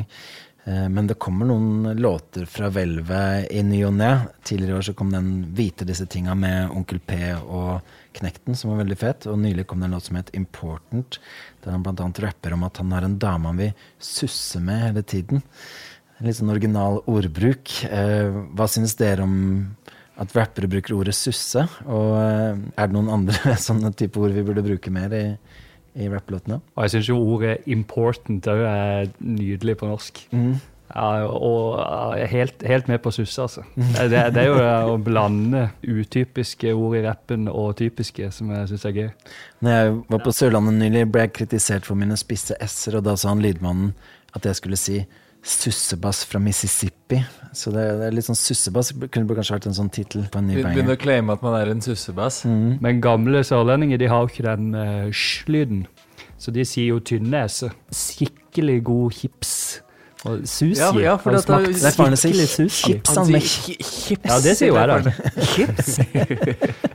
Eh, 0.65 0.87
Men 0.89 1.11
det 1.13 1.19
kommer 1.21 1.45
noen 1.53 1.93
låter 2.01 2.49
fra 2.49 2.71
hvelvet 2.73 3.53
i 3.53 3.61
ny 3.69 3.83
og 3.85 3.99
ne. 4.01 4.15
Tidligere 4.49 4.73
i 4.73 4.79
år 4.81 4.89
så 4.89 4.97
kom 4.97 5.13
den 5.13 5.29
Vite 5.61 5.85
disse 5.85 6.09
tinga 6.09 6.33
med 6.35 6.73
Onkel 6.73 7.05
P 7.05 7.21
og 7.45 7.85
Knekten, 8.15 8.57
som 8.59 8.73
var 8.73 8.83
veldig 8.83 8.99
fet. 9.01 9.27
Og 9.31 9.41
nylig 9.41 9.67
kom 9.69 9.83
det 9.83 9.89
en 9.89 9.97
låt 9.97 10.09
som 10.09 10.19
het 10.19 10.31
Important, 10.37 11.19
der 11.65 11.75
han 11.75 11.85
bl.a. 11.85 12.11
rapper 12.27 12.55
om 12.57 12.67
at 12.67 12.79
han 12.83 12.95
har 12.95 13.07
en 13.07 13.19
dame 13.19 13.51
han 13.51 13.61
vil 13.61 13.89
susse 13.99 14.63
med 14.63 14.89
hele 14.89 15.03
tiden. 15.03 15.45
Litt 16.25 16.39
sånn 16.39 16.53
original 16.55 17.01
ordbruk. 17.11 17.73
Eh, 17.89 18.31
hva 18.55 18.69
synes 18.71 18.95
dere 19.01 19.27
om 19.27 19.37
at 20.23 20.35
rappere 20.37 20.71
bruker 20.71 20.95
ordet 20.95 21.17
susse? 21.19 21.67
Og 21.85 22.13
eh, 22.21 22.61
er 22.79 22.91
det 22.91 22.95
noen 22.95 23.11
andre 23.17 23.57
sånne 23.69 23.93
type 23.99 24.23
ord 24.23 24.37
vi 24.37 24.47
burde 24.47 24.65
bruke 24.67 24.93
mer 24.95 25.15
i, 25.17 25.25
i 25.99 26.11
rapplåtene? 26.13 26.61
Og 26.77 26.87
jeg 26.87 26.95
syns 26.95 27.11
jo 27.11 27.19
ordet 27.19 27.59
'important' 27.67 28.51
òg 28.53 28.63
er 28.69 29.11
nydelig 29.19 29.79
på 29.81 29.91
norsk. 29.91 30.23
Mm. 30.31 30.55
Ja, 30.93 31.25
og 31.27 31.79
ja, 31.81 32.27
helt, 32.31 32.63
helt 32.69 32.89
med 32.91 33.01
på 33.03 33.11
susse, 33.15 33.43
altså. 33.43 33.65
Det, 33.75 34.21
det 34.35 34.43
er 34.43 34.51
jo 34.51 34.59
det 34.61 34.75
å 34.93 34.99
blande 35.03 35.65
utypiske 35.81 36.75
ord 36.77 36.99
i 36.99 37.03
rappen 37.07 37.49
og 37.51 37.73
typiske 37.81 38.29
som 38.35 38.53
jeg 38.53 38.69
syns 38.71 38.85
er 38.91 38.97
gøy. 38.99 39.09
Når 39.65 39.79
jeg 39.79 39.95
var 40.13 40.25
på 40.27 40.35
Sørlandet 40.37 40.77
nylig, 40.83 41.07
ble 41.11 41.27
jeg 41.27 41.35
kritisert 41.41 41.89
for 41.89 41.99
mine 41.99 42.19
spisse 42.21 42.59
s-er, 42.61 43.01
og 43.01 43.09
da 43.09 43.17
sa 43.19 43.33
han 43.33 43.43
lydmannen 43.43 43.95
at 44.37 44.47
jeg 44.47 44.61
skulle 44.61 44.79
si 44.79 45.01
sussebass 45.45 46.23
fra 46.25 46.39
Mississippi. 46.41 47.19
Så 47.53 47.71
det, 47.75 47.83
det 47.99 48.07
er 48.09 48.15
litt 48.17 48.27
sånn 48.27 48.39
sussebass 48.39 48.93
kunne 48.95 49.37
kanskje 49.37 49.59
vært 49.59 49.69
en 49.69 49.77
sånn 49.77 49.91
tittel 49.93 50.25
på 50.33 50.41
en 50.41 50.49
ny 50.49 50.57
Begynner 50.57 50.81
banger. 50.85 50.97
å 50.97 51.03
claime 51.03 51.37
at 51.37 51.45
man 51.45 51.57
er 51.59 51.73
en 51.73 51.85
sussebass. 51.85 52.45
Men 52.49 53.03
gamle 53.05 53.45
sørlendinger 53.45 54.01
de 54.01 54.09
har 54.11 54.25
jo 54.25 54.33
ikke 54.33 54.47
den 54.47 54.71
uh, 54.73 55.11
sj-lyden. 55.13 55.85
Så 56.41 56.53
de 56.55 56.65
sier 56.67 56.95
jo 56.95 57.03
tynne 57.05 57.45
s-er. 57.49 57.77
Skikkelig 57.95 58.79
god 58.89 59.19
chips. 59.21 59.53
Og 60.25 60.41
sushi. 60.49 60.79
Ja, 60.81 60.89
ja, 61.03 61.15
for 61.21 61.31
Har 61.35 61.37
dette 61.37 61.51
smakt 61.53 61.67
Det 61.75 61.89
er 61.91 61.97
faren 61.99 62.17
sin 62.17 62.33
skikkelig 62.33 62.49
sushi. 62.49 62.95
chips 62.95 63.17
med 63.29 63.43
chips. 63.45 64.25
Ja, 64.25 64.39
det 64.41 64.55
sier 64.57 64.71
jo 64.71 64.79
jeg, 64.79 64.89
da. 64.89 65.13
Chips. 65.53 65.99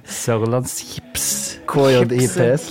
Sørlandschips. 0.24 1.28
KJIPS. 1.70 2.64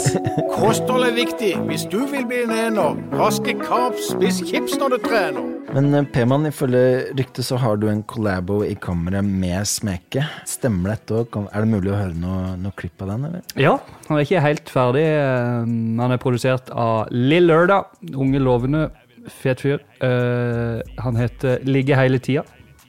Kosthold 0.56 1.04
er 1.04 1.12
viktig 1.18 1.50
hvis 1.68 1.84
du 1.92 1.98
vil 2.08 2.24
bli 2.30 2.38
en 2.46 2.54
ener. 2.56 2.96
Raske 3.18 3.52
kaps, 3.60 4.06
spiss 4.14 4.38
chips 4.48 4.78
når 4.80 4.94
du 4.94 4.98
trener. 5.04 5.44
Men 5.76 5.90
eh, 5.98 6.06
P-mann, 6.14 6.46
ifølge 6.48 6.82
ryktet 7.18 7.44
så 7.44 7.58
har 7.60 7.76
du 7.82 7.88
en 7.92 8.00
collabo 8.08 8.62
i 8.64 8.72
kammeret 8.80 9.26
med 9.28 9.66
Smeke. 9.68 10.24
Stemmer 10.48 10.94
dette 10.94 11.18
òg? 11.20 11.36
Er 11.50 11.66
det 11.66 11.72
mulig 11.74 11.92
å 11.92 11.98
høre 12.00 12.16
noe, 12.16 12.54
noe 12.62 12.72
klipp 12.80 13.04
av 13.04 13.12
den, 13.12 13.26
eller? 13.28 13.44
Ja, 13.60 13.74
han 14.08 14.16
er 14.16 14.24
ikke 14.24 14.44
helt 14.46 14.72
ferdig. 14.72 15.04
Eh, 15.04 15.66
Han 16.00 16.14
er 16.16 16.22
produsert 16.22 16.72
av 16.72 17.10
Lill 17.12 17.50
Lørdag. 17.50 17.92
Unge, 18.16 18.40
lovende, 18.40 18.86
fet 19.28 19.60
fyr. 19.60 19.78
Uh, 20.02 20.80
Han 21.02 21.16
heter 21.16 21.58
Ligge 21.64 21.96
hele 21.96 22.18
tida. 22.18 22.42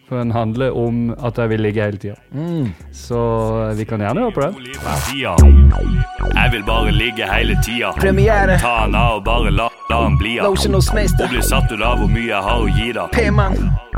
For 0.08 0.18
den 0.18 0.32
handler 0.32 0.72
om 0.72 1.10
at 1.26 1.38
jeg 1.38 1.50
vil 1.50 1.60
ligge 1.60 1.84
hele 1.84 1.98
tida. 1.98 2.16
Så 2.94 3.20
vi 3.76 3.84
kan 3.84 4.00
gjerne 4.00 4.20
høre 4.20 4.32
på 4.32 4.42
den. 4.42 4.56
Jeg 6.36 6.52
vil 6.52 6.64
bare 6.64 6.92
ligge 6.92 7.28
hele 7.34 7.58
tida. 7.66 7.92
Premiere! 8.00 8.56
Ta 8.60 8.76
han 8.86 8.96
av 8.96 9.18
og 9.18 9.26
bare 9.26 9.52
la, 9.52 9.68
la 9.90 10.04
han 10.04 10.16
bli 10.18 10.38
av. 10.40 10.48
Og 10.48 11.30
bli 11.30 11.42
satt 11.44 11.72
ut 11.72 11.82
av 11.84 12.00
hvor 12.00 12.08
mye 12.08 12.30
jeg 12.30 12.44
har 12.48 12.64
å 12.64 12.72
gi 12.72 12.94
da. 12.96 13.10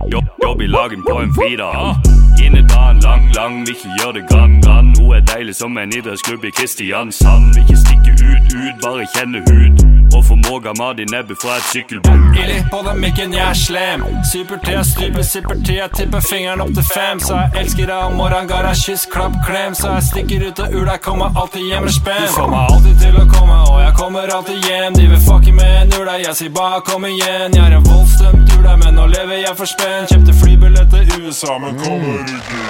Jobb, 0.10 0.34
jobb 0.43 0.62
i 0.62 0.67
lagen 0.67 1.06
på 1.06 1.19
en 1.21 1.34
fridag. 1.38 2.02
Innedagen 2.41 2.99
lang, 3.06 3.30
lang, 3.36 3.62
vil 3.67 3.75
ikke 3.75 3.93
gjøre 4.02 4.13
det 4.13 4.25
grann, 4.32 4.62
grann. 4.65 4.93
Hun 4.97 5.13
er 5.13 5.21
deilig 5.36 5.56
som 5.62 5.78
en 5.78 5.93
idrettsklubb 5.93 6.45
i 6.45 6.52
Kristiansand. 6.58 7.54
Vil 7.54 7.67
ikke 7.67 7.82
stikke 7.86 8.17
ut, 8.17 8.54
ut, 8.56 8.75
bare 8.82 9.06
kjenne 9.13 9.45
hud. 9.45 9.98
Og 10.15 10.24
får 10.26 10.39
måga 10.50 10.74
mat 10.80 11.00
i 11.00 11.06
nebbet 11.12 11.38
fra 11.41 11.58
et 11.60 11.67
sykkelbom. 11.69 12.24
Illy 12.34 12.60
på 12.72 12.82
den 12.86 13.00
mikken, 13.04 13.34
jeg 13.34 13.45
er 13.45 13.58
slem. 13.58 14.04
Super-T, 14.32 14.74
stryper, 14.89 15.24
sipper-T, 15.24 15.76
jeg 15.78 15.91
tipper 15.95 16.24
fingeren 16.26 16.63
opp 16.65 16.74
til 16.78 16.88
fem. 16.89 17.22
Så 17.24 17.38
jeg 17.38 17.63
elsker 17.63 17.91
deg 17.91 18.08
om 18.08 18.17
morgenen, 18.19 18.50
ga 18.50 18.63
deg 18.65 18.80
kyss, 18.82 19.06
klapp, 19.13 19.38
klem. 19.48 19.78
Så 19.78 19.93
jeg 19.93 20.08
stikker 20.10 20.48
ut 20.50 20.63
av 20.65 20.74
ula, 20.74 20.98
kommer 21.06 21.38
alltid 21.38 21.69
hjem 21.69 21.88
med 21.88 21.95
spenn. 21.95 22.26
Du 22.26 22.36
får 22.39 22.52
meg 22.56 22.74
alltid 22.74 23.00
til 23.06 23.22
å 23.22 23.28
komme, 23.36 23.62
og 23.69 23.80
jeg 23.84 23.93
kommer 24.02 24.36
alltid 24.39 24.69
hjem. 24.72 25.00
De 25.00 25.08
vil 25.13 25.24
fucke 25.30 25.56
med 25.62 25.78
en 25.84 25.95
ula, 26.00 26.17
jeg 26.26 26.36
sier 26.41 26.54
bare 26.58 26.82
kom 26.89 27.08
igjen. 27.10 27.56
Jeg 27.56 27.65
er 27.67 27.78
en 27.78 27.88
voldsdømt 27.88 28.58
ula, 28.58 28.76
men 28.84 29.00
nå 29.00 29.08
lever 29.13 29.43
jeg 29.45 29.56
for 29.62 29.69
spenn. 29.69 30.10
Kjøpte 30.10 30.38
flybillett 30.41 30.93
til 30.95 31.26
USA, 31.30 31.58
men 31.62 31.78
kommer 31.86 32.22
ikke. 32.26 32.67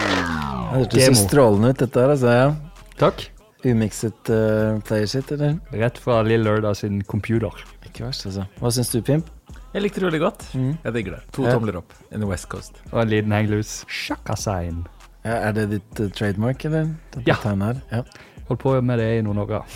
Det 0.70 0.78
hørtes 0.78 1.06
så 1.08 1.20
strålende 1.24 1.74
ut, 1.74 1.84
dette 1.86 2.04
her. 2.04 2.16
Altså, 2.18 2.40
ja. 2.44 2.50
Takk. 3.00 3.30
Umikset 3.68 4.30
uh, 4.32 4.80
playershit, 4.88 5.32
eller? 5.36 5.58
Rett 5.76 5.98
fra 6.00 6.22
Lill 6.24 6.44
Lørdag 6.48 6.78
sin 6.80 7.02
computer. 7.04 7.52
Ikke 7.86 8.06
verst, 8.06 8.26
altså. 8.30 8.46
Hva 8.62 8.72
syns 8.72 8.92
du, 8.94 9.02
Pimp? 9.04 9.28
Jeg 9.74 9.84
likte 9.84 10.00
det 10.02 10.08
veldig 10.08 10.22
godt. 10.24 10.46
Jeg 10.56 10.94
digger 10.96 11.18
det. 11.18 11.22
To 11.36 11.44
Ja. 11.46 11.52
tomler 11.58 11.76
opp 11.82 11.94
in 12.12 12.22
the 12.24 12.30
West 12.30 12.48
Coast. 12.50 12.80
Og 12.92 13.02
en 13.04 13.10
liten 13.12 13.32
hang 13.36 13.50
loose. 13.52 13.86
Shaka-sign. 13.88 14.86
Ja, 15.26 15.36
er 15.50 15.52
det 15.58 15.68
ditt 15.76 16.00
uh, 16.00 16.08
trademark, 16.10 16.64
eller? 16.66 16.96
Det 17.14 17.28
Ja. 17.28 17.36
ja. 17.92 18.02
Holdt 18.48 18.62
på 18.64 18.82
med 18.82 18.98
det 18.98 19.10
i 19.20 19.22
noen 19.22 19.38
år. 19.44 19.62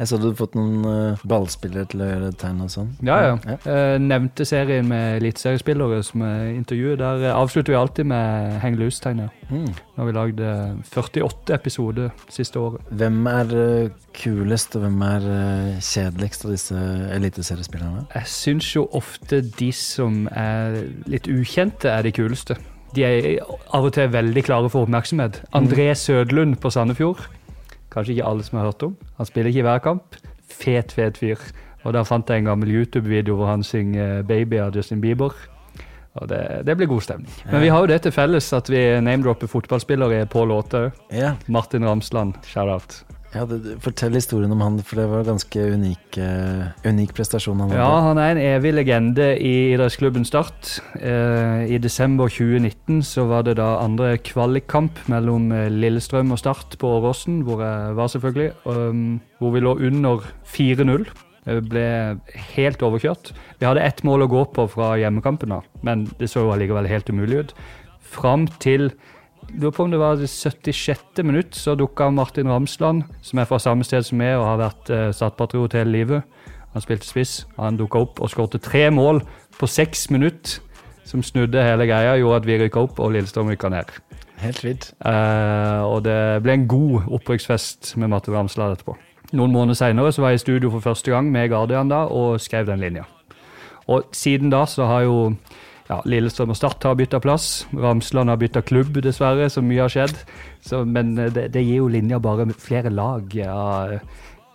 Jeg 0.00 0.08
så 0.08 0.16
du 0.16 0.30
hadde 0.30 0.38
fått 0.38 0.54
noen 0.56 0.84
uh, 0.88 1.22
ballspillere 1.28 1.84
til 1.92 2.00
å 2.00 2.06
gjøre 2.08 2.30
tegn 2.40 2.62
og 2.64 2.70
sånn. 2.72 2.88
Ja, 3.04 3.18
ja. 3.26 3.56
Eh, 3.68 3.96
nevnte 4.00 4.46
serien 4.48 4.88
med 4.88 5.18
eliteseriespillere 5.18 5.98
som 6.06 6.24
jeg 6.24 6.54
intervjuet. 6.56 6.96
Der 7.02 7.26
eh, 7.26 7.36
avslutter 7.36 7.74
vi 7.74 7.76
alltid 7.76 8.08
med 8.08 8.56
hang 8.62 8.78
loose-tegnet. 8.80 9.34
Mm. 9.50 9.68
Har 9.98 10.08
vi 10.08 10.14
lagd 10.16 10.40
eh, 10.40 10.72
48 10.88 11.52
episoder 11.58 12.08
siste 12.32 12.62
året. 12.62 12.88
Hvem 12.96 13.20
er 13.28 13.52
uh, 13.52 13.92
kulest, 14.16 14.78
og 14.78 14.86
hvem 14.86 15.04
er 15.04 15.28
uh, 15.28 15.84
kjedeligst 15.84 16.46
av 16.46 16.54
disse 16.54 16.84
eliteseriespillerne? 17.18 18.06
Jeg 18.16 18.32
syns 18.32 18.72
jo 18.72 18.86
ofte 18.96 19.42
de 19.44 19.68
som 19.76 20.22
er 20.32 20.80
litt 21.12 21.28
ukjente, 21.28 21.92
er 21.92 22.08
de 22.08 22.14
kuleste. 22.16 22.56
De 22.96 23.04
er 23.06 23.28
av 23.76 23.84
og 23.84 23.92
til 23.94 24.08
veldig 24.10 24.42
klare 24.48 24.72
for 24.72 24.88
oppmerksomhet. 24.88 25.42
André 25.54 25.92
Sødlund 25.94 26.56
på 26.62 26.72
Sandefjord. 26.74 27.28
Kanskje 27.90 28.16
ikke 28.16 28.28
alle 28.28 28.46
som 28.46 28.58
har 28.58 28.70
hørt 28.70 28.82
om. 28.86 28.96
Han 29.18 29.26
spiller 29.26 29.50
ikke 29.50 29.64
i 29.64 29.68
hver 29.68 29.78
kamp. 29.78 30.16
Fet, 30.50 30.92
fet 30.92 31.18
fyr. 31.18 31.40
Og 31.82 31.94
der 31.96 32.04
fant 32.04 32.28
jeg 32.28 32.42
en 32.42 32.50
gammel 32.50 32.70
YouTube-video 32.70 33.36
hvor 33.38 33.46
han 33.50 33.62
synger 33.62 34.22
'Baby' 34.22 34.60
av 34.60 34.76
Justin 34.76 35.00
Bieber. 35.00 35.32
Og 36.14 36.28
det, 36.28 36.66
det 36.66 36.76
blir 36.76 36.86
god 36.90 37.00
stemning. 37.00 37.32
Men 37.52 37.62
vi 37.62 37.68
har 37.68 37.80
jo 37.80 37.86
det 37.86 38.02
til 38.02 38.12
felles 38.12 38.52
at 38.52 38.70
vi 38.70 39.00
name-dropper 39.00 39.46
fotballspillere 39.46 40.26
på 40.26 40.44
låter. 40.44 40.90
Ja, 41.12 41.34
Martin 41.46 41.86
Ramsland, 41.86 42.34
shout-out. 42.44 43.04
Ja 43.30 43.44
det, 43.46 43.76
Fortell 43.84 44.16
historien 44.18 44.50
om 44.50 44.62
han, 44.64 44.78
for 44.82 44.98
det 44.98 45.06
var 45.06 45.22
en 45.22 45.28
ganske 45.32 45.66
unik, 45.76 46.18
uh, 46.18 46.64
unik 46.82 47.12
prestasjon 47.14 47.62
han 47.62 47.74
Ja, 47.76 47.90
han 48.08 48.18
er 48.18 48.32
en 48.34 48.42
evig 48.42 48.72
legende 48.74 49.28
i 49.38 49.52
idrettsklubben 49.76 50.26
Start. 50.26 50.80
Uh, 50.98 51.62
I 51.70 51.78
desember 51.78 52.26
2019 52.26 53.04
så 53.06 53.28
var 53.30 53.46
det 53.46 53.58
da 53.60 53.76
andre 53.84 54.16
kvalikkamp 54.18 54.98
mellom 55.12 55.52
eh, 55.54 55.68
Lillestrøm 55.70 56.34
og 56.34 56.40
Start 56.42 56.74
på 56.80 56.90
Åråsen, 56.98 57.44
hvor 57.46 57.62
jeg 57.62 57.94
var 58.00 58.10
selvfølgelig. 58.10 58.50
Um, 58.66 59.20
hvor 59.38 59.54
vi 59.54 59.62
lå 59.62 59.76
under 59.78 60.26
4-0. 60.50 61.06
Jeg 61.46 61.62
ble 61.70 61.86
helt 62.56 62.82
overkjørt. 62.84 63.30
Vi 63.60 63.68
hadde 63.68 63.86
ett 63.86 64.02
mål 64.04 64.26
å 64.26 64.30
gå 64.32 64.42
på 64.56 64.66
fra 64.74 64.92
hjemmekampen, 65.00 65.54
da, 65.54 65.62
men 65.86 66.08
det 66.18 66.28
så 66.32 66.44
jo 66.44 66.52
allikevel 66.52 66.90
helt 66.90 67.08
umulig 67.14 67.44
ut. 67.44 67.54
Fram 68.10 68.48
til 68.60 68.90
lurer 69.58 69.74
på 69.74 69.84
om 69.84 69.90
det 69.90 70.00
var 70.00 70.16
det 70.16 70.28
76. 70.30 71.22
minutt, 71.24 71.54
så 71.56 71.74
dukka 71.74 72.10
Martin 72.10 72.48
Ramsland, 72.48 73.02
som 73.22 73.38
er 73.38 73.48
fra 73.48 73.58
samme 73.58 73.84
sted 73.84 74.06
som 74.06 74.18
meg 74.20 74.36
og 74.38 74.46
har 74.46 74.60
vært 74.60 74.90
eh, 74.94 75.10
Start-patriot 75.16 75.76
hele 75.78 75.92
livet. 75.94 76.22
Han 76.74 76.84
spilte 76.84 77.08
spiss. 77.08 77.46
Han 77.58 77.78
dukka 77.80 78.04
opp 78.04 78.20
og 78.22 78.30
skårte 78.30 78.60
tre 78.62 78.88
mål 78.94 79.22
på 79.58 79.66
seks 79.66 80.08
minutter. 80.14 80.60
Som 81.04 81.24
snudde 81.26 81.62
hele 81.64 81.88
greia, 81.90 82.14
gjorde 82.20 82.36
at 82.38 82.46
vi 82.46 82.58
rykka 82.60 82.84
opp 82.86 83.00
og 83.02 83.10
Lillestrøm 83.16 83.48
rykka 83.50 83.70
ned. 83.72 83.88
Helt 84.40 84.60
vilt. 84.62 84.92
Eh, 85.02 85.80
og 85.82 86.04
det 86.06 86.42
ble 86.44 86.54
en 86.54 86.68
god 86.70 87.08
opprykksfest 87.18 87.96
med 87.98 88.12
Martin 88.12 88.36
Ramsland 88.36 88.76
etterpå. 88.76 88.94
Noen 89.34 89.52
måneder 89.54 89.78
seinere 89.78 90.12
var 90.22 90.32
jeg 90.32 90.40
i 90.40 90.44
studio 90.44 90.70
for 90.70 90.84
første 90.84 91.10
gang 91.10 91.28
med 91.30 91.50
Guardian 91.50 91.90
da, 91.90 92.04
og 92.06 92.40
skrev 92.42 92.66
den 92.66 92.80
linja. 92.82 93.04
Og 93.90 94.06
siden 94.14 94.50
da 94.50 94.64
så 94.70 94.86
har 94.86 95.04
jo 95.06 95.16
ja, 95.90 95.98
Lillestrøm 96.06 96.52
og 96.54 96.58
Start 96.58 96.84
har 96.86 96.94
bytta 96.98 97.18
plass. 97.22 97.66
Ramsland 97.74 98.30
har 98.30 98.38
bytta 98.38 98.62
klubb, 98.62 99.00
dessverre, 99.02 99.48
så 99.50 99.62
mye 99.64 99.82
har 99.82 99.92
skjedd. 99.92 100.16
Så, 100.62 100.84
men 100.86 101.16
eh, 101.18 101.32
det, 101.34 101.48
det 101.56 101.64
gir 101.66 101.82
jo 101.82 101.90
linja 101.90 102.20
bare 102.22 102.46
flere 102.54 102.92
lag. 102.94 103.26
Ja, 103.34 103.98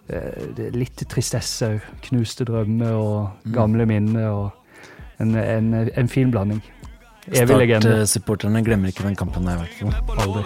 eh, 0.08 0.70
litt 0.76 1.04
tristesse, 1.12 1.74
knuste 2.08 2.48
drømmer 2.48 2.96
og 2.96 3.52
gamle 3.56 3.88
minner. 3.90 4.30
og 4.32 5.20
en, 5.20 5.36
en, 5.36 5.74
en 5.96 6.12
fin 6.12 6.32
blanding. 6.32 6.64
Evig 7.34 7.58
legende. 7.58 7.90
Start-supporterne 7.90 8.62
glemmer 8.62 8.92
ikke 8.92 9.04
den 9.08 9.16
kampen 9.18 9.48
Jeg 9.50 9.58
i 9.58 9.64
hvert 9.64 9.78
fall. 9.80 10.20
Aldri. 10.22 10.44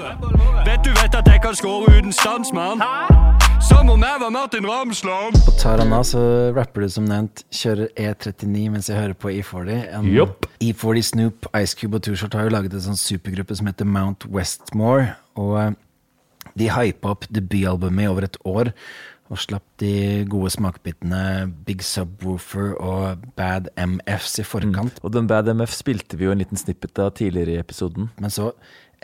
Vet 0.67 0.85
du 0.85 0.91
vet 0.95 1.17
at 1.19 1.27
jeg 1.27 1.41
kan 1.43 1.57
score 1.57 1.89
uten 1.91 2.13
stans, 2.15 2.53
mann? 2.55 2.79
Som 3.67 3.89
om 3.91 3.99
jeg 3.99 4.21
var 4.21 4.31
Martin 4.31 4.63
Ramsland. 4.69 5.35
På 5.43 5.51
Tarana 5.59 5.99
så 6.07 6.21
rapper 6.55 6.85
du 6.85 6.93
som 6.93 7.09
nevnt 7.09 7.43
kjører 7.51 7.91
E39 7.99 8.69
mens 8.71 8.87
jeg 8.87 8.95
hører 8.95 9.17
på 9.19 9.33
E40. 9.33 9.73
En 9.97 10.07
E40 10.63 11.03
Snoop, 11.11 11.49
Ice 11.59 11.75
Cube 11.75 11.99
og 11.99 12.07
Tushort 12.07 12.37
har 12.39 12.47
jo 12.47 12.55
laget 12.55 12.77
en 12.77 12.85
sånn 12.87 12.99
supergruppe 12.99 13.59
som 13.59 13.67
heter 13.67 13.87
Mount 13.87 14.29
Westmore. 14.31 15.17
Og 15.35 15.57
eh, 15.59 15.75
de 16.55 16.71
hypa 16.71 17.11
opp 17.11 17.27
debutalbumet 17.27 18.07
i 18.07 18.11
over 18.13 18.29
et 18.29 18.39
år. 18.47 18.71
Og 19.29 19.37
slapp 19.37 19.65
de 19.81 20.25
gode 20.29 20.49
smakbitene 20.55 21.21
Big 21.67 21.83
Subwoofer 21.85 22.73
og 22.81 23.27
Bad 23.37 23.69
MFs 23.77 24.39
i 24.41 24.45
forkant. 24.47 24.97
Og 25.05 25.13
den 25.13 25.29
Bad 25.29 25.51
MF 25.53 25.75
spilte 25.77 26.17
vi 26.17 26.25
jo 26.25 26.33
en 26.33 26.41
liten 26.41 26.57
snippet 26.57 26.97
av 27.01 27.13
tidligere 27.19 27.53
i 27.53 27.61
episoden. 27.61 28.09
Men 28.17 28.33
så 28.33 28.49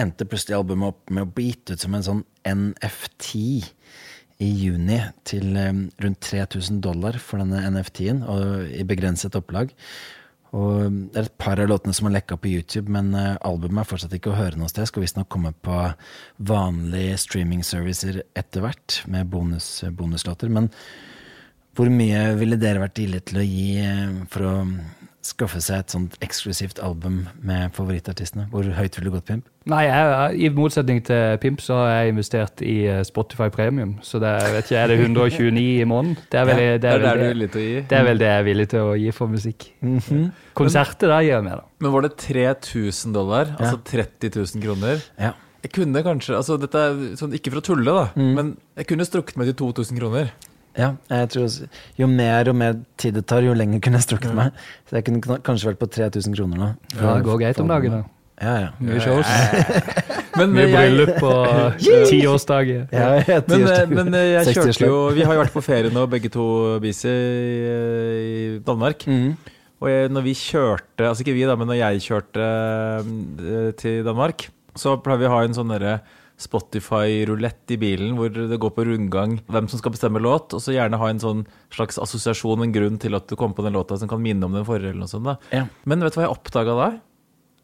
endte 0.02 0.28
plutselig 0.28 0.58
albumet 0.58 0.96
opp 0.96 1.14
med 1.14 1.28
å 1.28 1.32
bli 1.32 1.52
gitt 1.52 1.76
ut 1.76 1.86
som 1.86 1.94
en 1.96 2.08
sånn 2.10 2.26
NFT 2.50 3.36
i 4.44 4.50
juni 4.66 5.00
til 5.28 5.56
eh, 5.56 5.72
rundt 6.04 6.26
3000 6.26 6.82
dollar 6.84 7.18
for 7.24 7.40
denne 7.40 7.62
NFT-en, 7.72 8.24
og 8.28 8.74
i 8.76 8.84
begrenset 8.88 9.38
opplag. 9.40 9.72
Og 10.56 11.00
det 11.12 11.20
er 11.20 11.28
et 11.28 11.38
par 11.42 11.60
av 11.60 11.68
låtene 11.68 11.96
som 11.96 12.08
har 12.08 12.16
lekka 12.16 12.38
på 12.40 12.52
YouTube, 12.54 12.92
men 12.94 13.12
eh, 13.18 13.34
albumet 13.44 13.84
er 13.84 13.90
fortsatt 13.90 14.14
ikke 14.16 14.32
å 14.32 14.38
høre 14.38 14.60
noe 14.60 14.72
sted. 14.72 14.88
Skal 14.88 15.04
visstnok 15.04 15.28
komme 15.32 15.52
på 15.66 15.80
vanlige 16.48 17.18
streaming-servicer 17.26 18.22
etter 18.38 18.64
hvert, 18.64 19.02
med 19.12 19.28
bonus, 19.34 19.70
bonuslåter. 19.98 20.52
Men 20.54 20.72
hvor 21.76 21.92
mye 21.92 22.30
ville 22.40 22.60
dere 22.62 22.86
vært 22.86 23.02
villige 23.04 23.32
til 23.32 23.42
å 23.42 23.48
gi 23.50 23.68
eh, 23.84 24.22
for 24.32 24.48
å 24.48 24.56
skaffe 25.26 25.60
seg 25.64 25.82
et 25.82 25.94
sånt 25.94 26.16
eksklusivt 26.24 26.80
album 26.86 27.24
med 27.46 27.74
favorittartistene? 27.76 28.46
Hvor 28.52 28.68
høyt 28.78 28.98
vil 28.98 29.08
du 29.08 29.12
gått, 29.16 29.26
Pimp? 29.28 29.48
Nei, 29.72 29.82
jeg, 29.88 30.36
i 30.46 30.50
motsetning 30.54 31.00
til 31.08 31.40
Pimp 31.42 31.64
så 31.66 31.80
har 31.80 31.88
jeg 31.96 32.14
investert 32.14 32.62
i 32.62 32.76
eh, 32.92 33.02
Spotify 33.08 33.48
Premium. 33.54 33.96
Så 34.06 34.22
det 34.22 34.30
er, 34.30 34.52
vet 34.54 34.70
ikke, 34.70 34.82
er 34.84 34.94
det 34.94 35.00
129 35.02 35.64
i 35.64 35.88
måneden? 35.90 36.20
Det 36.30 36.42
er 36.42 36.50
vel 36.50 36.62
det, 36.62 36.68
Det 36.84 36.92
er 36.92 37.00
vel 37.02 37.06
det, 37.06 37.30
er 37.30 37.40
det, 37.56 37.88
det 37.90 37.98
er 37.98 38.06
vel 38.10 38.22
det 38.22 38.30
jeg 38.30 38.44
er 38.44 38.46
villig 38.52 38.68
til 38.76 38.92
å 38.92 38.94
gi 39.02 39.16
for 39.18 39.34
musikk. 39.34 39.68
Konserter 40.58 41.12
da 41.16 41.24
gir 41.26 41.34
jeg 41.40 41.48
mer, 41.48 41.64
da. 41.64 41.72
Men 41.82 41.96
var 41.98 42.06
det 42.06 42.14
3000 42.22 43.18
dollar? 43.18 43.56
Altså 43.58 43.82
30 43.90 44.38
000 44.38 44.64
kroner? 44.68 45.02
Ja. 45.18 45.34
Jeg 45.66 45.72
kunne 45.74 46.02
kanskje 46.06 46.36
altså 46.38 46.60
Dette 46.62 46.78
er 46.78 47.00
sånn, 47.18 47.34
ikke 47.34 47.50
for 47.56 47.64
å 47.64 47.66
tulle, 47.66 47.94
da, 47.98 48.10
men 48.22 48.54
jeg 48.78 48.86
kunne 48.92 49.08
strukket 49.08 49.40
meg 49.42 49.50
til 49.50 49.58
2000 49.66 49.98
kroner. 49.98 50.30
Ja, 50.76 50.90
jeg 51.10 51.30
tror 51.32 51.46
også, 51.48 51.70
Jo 52.00 52.08
mer 52.12 52.50
og 52.52 52.56
mer 52.60 52.76
tid 53.00 53.16
det 53.16 53.26
tar, 53.30 53.46
jo 53.46 53.54
lenger 53.56 53.80
kunne 53.80 54.02
jeg 54.02 54.08
strukket 54.10 54.36
meg. 54.36 54.52
Så 54.90 54.98
jeg 55.00 55.08
kunne 55.08 55.40
kanskje 55.46 55.72
vært 55.72 55.80
på 55.80 55.88
3000 55.88 56.36
kroner 56.36 56.60
nå. 56.60 56.70
Ja, 56.98 57.16
det 57.16 57.24
går 57.28 57.40
greit 57.46 57.62
om 57.64 57.72
dagen, 57.72 57.92
da. 58.00 58.04
Ja, 58.42 58.54
ja. 58.60 58.70
Mye 58.84 59.00
shows. 59.00 59.30
Men 60.40 60.52
Mye 60.52 60.66
jeg, 60.68 60.76
bryllup 60.76 61.24
og 61.24 61.78
tiårsdag. 62.12 62.72
ja 62.92 63.06
jeg 63.24 63.44
men, 63.48 63.62
eh, 63.72 63.84
men 63.88 64.18
eh, 64.20 64.26
jeg 64.34 64.56
kjørte 64.58 64.90
jo 64.90 64.98
Vi 65.16 65.24
har 65.24 65.38
jo 65.38 65.40
vært 65.46 65.54
på 65.56 65.64
ferie 65.64 65.92
nå, 65.96 66.04
begge 66.12 66.28
to, 66.34 66.48
Bisi, 66.84 67.08
i, 67.08 68.60
Danmark. 68.66 69.08
Mhm. 69.08 69.38
Og 69.80 69.90
jeg, 69.92 70.10
når 70.12 70.24
vi 70.24 70.34
kjørte 70.40 71.08
Altså 71.08 71.24
ikke 71.24 71.36
vi, 71.36 71.48
da, 71.48 71.56
men 71.60 71.68
når 71.72 71.80
jeg 71.80 72.04
kjørte 72.10 72.50
eh, 72.52 73.72
til 73.80 74.04
Danmark, 74.08 74.50
så 74.76 74.98
pleier 75.00 75.24
vi 75.24 75.30
å 75.30 75.34
ha 75.38 75.42
en 75.48 75.56
sånn 75.56 75.72
derre 75.72 76.00
Spotify-rulett 76.42 77.72
i 77.72 77.78
bilen 77.80 78.18
hvor 78.18 78.34
det 78.34 78.60
går 78.60 78.74
på 78.76 78.86
rundgang 78.90 79.38
hvem 79.52 79.70
som 79.72 79.80
skal 79.80 79.94
bestemme 79.96 80.20
låt, 80.24 80.56
og 80.56 80.64
så 80.64 80.76
gjerne 80.76 81.00
ha 81.00 81.10
en 81.12 81.22
sånn 81.24 81.46
slags 81.74 82.00
assosiasjon, 82.02 82.66
en 82.66 82.76
grunn 82.76 83.00
til 83.02 83.16
at 83.16 83.30
du 83.30 83.38
kom 83.40 83.56
på 83.56 83.64
den 83.66 83.78
låta 83.78 83.98
som 84.00 84.12
kan 84.12 84.24
minne 84.24 84.48
om 84.48 84.56
den 84.56 84.68
forrige. 84.68 84.92
eller 84.92 85.06
noe 85.06 85.12
sånt. 85.12 85.48
Ja. 85.56 85.66
Men 85.88 86.04
vet 86.04 86.16
du 86.16 86.20
hva 86.20 86.28
jeg 86.28 86.36
oppdaga 86.36 86.76
da? 86.80 86.90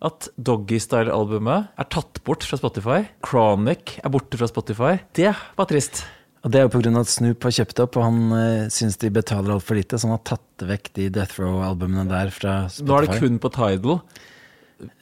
At 0.01 0.31
Doggystyle-albumet 0.41 1.75
er 1.77 1.91
tatt 1.93 2.23
bort 2.25 2.47
fra 2.47 2.57
Spotify. 2.57 3.03
Chronic 3.27 3.99
er 4.01 4.13
borte 4.13 4.39
fra 4.39 4.49
Spotify. 4.49 4.95
Det 5.13 5.29
var 5.29 5.69
trist. 5.69 6.05
Og 6.41 6.49
det 6.49 6.57
er 6.57 6.65
jo 6.65 6.71
pga. 6.73 6.95
at 6.97 7.11
Snoop 7.11 7.45
har 7.45 7.53
kjøpt 7.53 7.75
det 7.77 7.83
opp, 7.85 7.97
og 8.01 8.07
han 8.07 8.21
uh, 8.33 8.71
syns 8.73 8.97
de 8.97 9.11
betaler 9.13 9.53
altfor 9.53 9.77
lite, 9.77 9.99
så 9.99 10.09
han 10.09 10.15
har 10.15 10.23
tatt 10.25 10.65
vekk 10.65 10.89
de 10.97 11.09
Death 11.13 11.37
Row-albumene 11.37 12.07
der 12.09 12.33
fra 12.33 12.55
Spotify. 12.65 12.87
Nå 12.89 12.97
er 12.97 13.07
det 13.07 13.19
kun 13.21 13.37
på 13.43 13.51
Tidal. 13.53 13.99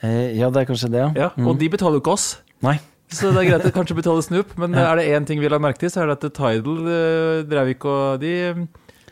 Eh, 0.04 0.36
ja, 0.36 0.50
det 0.52 0.66
er 0.66 0.68
kanskje 0.68 0.92
det, 0.92 1.00
ja. 1.06 1.12
Ja, 1.16 1.30
og 1.48 1.56
de 1.62 1.70
betaler 1.72 1.96
jo 1.96 2.04
ikke 2.04 2.18
oss. 2.18 2.34
Nei. 2.66 2.76
Så 3.10 3.32
det 3.34 3.42
er 3.42 3.48
greit 3.50 3.66
å 3.66 3.72
kanskje 3.74 3.96
betale 3.98 4.22
Snoop, 4.26 4.52
men 4.62 4.76
er 4.78 5.00
det 5.00 5.08
én 5.16 5.26
ting 5.26 5.40
vi 5.42 5.50
la 5.50 5.58
merke 5.62 5.82
til, 5.82 5.90
så 5.90 6.04
er 6.04 6.12
det 6.12 6.20
at 6.20 6.28
Tidal 6.38 6.84
uh, 6.86 7.40
drev 7.50 7.72
ikke 7.74 7.90
og 7.90 8.20
De 8.22 8.34
eh, 8.52 8.60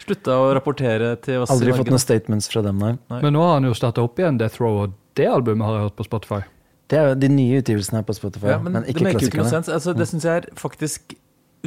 slutta 0.04 0.36
å 0.38 0.52
rapportere 0.54 1.16
til 1.26 1.42
oss. 1.42 1.50
i 1.50 1.56
Aldri 1.56 1.72
Norge. 1.72 1.80
fått 1.82 1.90
noen 1.96 2.04
statements 2.04 2.50
fra 2.52 2.62
dem, 2.66 2.78
nei. 2.84 2.92
Men 3.10 3.34
nå 3.34 3.42
har 3.42 3.56
han 3.58 3.66
jo 3.66 3.74
starta 3.78 4.04
opp 4.06 4.22
igjen 4.22 4.38
Death 4.38 4.62
Row, 4.62 4.84
og 4.86 4.94
det 5.18 5.26
albumet 5.28 5.66
har 5.66 5.80
jeg 5.80 5.88
hørt 5.90 5.98
på 5.98 6.06
Spotify. 6.06 6.42
Det 6.88 7.00
er 7.00 7.10
jo 7.10 7.16
de 7.20 7.30
nye 7.34 7.58
utgivelsene 7.64 8.00
her 8.00 8.06
på 8.08 8.16
Spotify, 8.16 8.52
Ja, 8.54 8.60
men, 8.62 8.78
men, 8.78 8.86
det 8.86 8.94
ikke 8.94 9.08
maker 9.10 9.26
jo 9.26 9.32
ikke 9.32 9.42
noe 9.42 9.48
klassikerne. 9.50 9.66
sens. 9.66 9.74
Altså, 9.76 9.96
det 9.98 10.08
syns 10.12 10.28
jeg 10.30 10.44
er 10.44 10.48
faktisk 10.62 11.18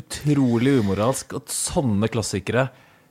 utrolig 0.00 0.76
umoralsk 0.80 1.34
at 1.36 1.50
sånne 1.52 2.08
klassikere 2.14 2.68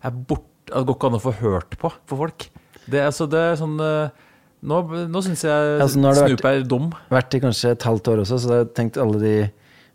er 0.08 0.16
bort, 0.32 0.48
at 0.72 0.80
det 0.80 0.88
går 0.88 0.96
ikke 0.98 1.12
an 1.12 1.20
å 1.20 1.22
få 1.28 1.36
hørt 1.44 1.76
på 1.82 1.92
for 1.92 2.24
folk. 2.24 2.48
Det, 2.88 2.98
er- 3.04 3.10
altså, 3.12 3.28
det 3.30 3.44
er 3.52 3.60
sånn 3.60 3.76
eh, 3.84 4.26
Nå, 4.60 4.82
nå 5.08 5.22
syns 5.24 5.46
jeg 5.48 5.76
Altså, 5.80 5.96
Snoop 5.96 6.46
er 6.50 6.66
dum. 6.68 6.90
Vært 7.12 7.38
i 7.38 7.42
kanskje 7.44 7.74
et 7.76 7.86
halvt 7.88 8.12
år 8.12 8.24
også, 8.26 8.40
så 8.44 8.54
jeg 8.54 8.66
har 8.66 8.72
tenkt 8.76 9.00
alle 9.00 9.22
de 9.22 9.36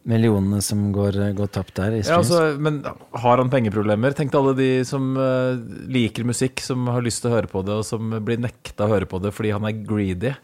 millionene 0.09 0.61
som 0.65 0.81
går, 0.93 1.17
går 1.37 1.51
tapt 1.53 1.77
der 1.79 1.97
i 1.97 2.01
Ja, 2.03 2.19
altså, 2.19 2.41
men 2.61 2.83
har 2.85 3.41
han 3.41 3.53
pengeproblemer? 3.53 4.17
Tenk 4.17 4.35
alle 4.37 4.53
de 4.57 4.69
som 4.89 5.15
uh, 5.17 5.57
liker 5.89 6.27
musikk, 6.29 6.61
som 6.65 6.89
har 6.93 7.05
lyst 7.05 7.25
til 7.25 7.33
å 7.33 7.39
høre 7.39 7.49
på 7.51 7.65
det, 7.65 7.79
og 7.81 7.89
som 7.89 8.13
blir 8.25 8.41
nekta 8.41 8.85
å 8.85 8.93
høre 8.93 9.09
på 9.09 9.21
det 9.25 9.33
fordi 9.37 9.55
han 9.57 9.69
er 9.69 9.85
greedy. 9.85 10.35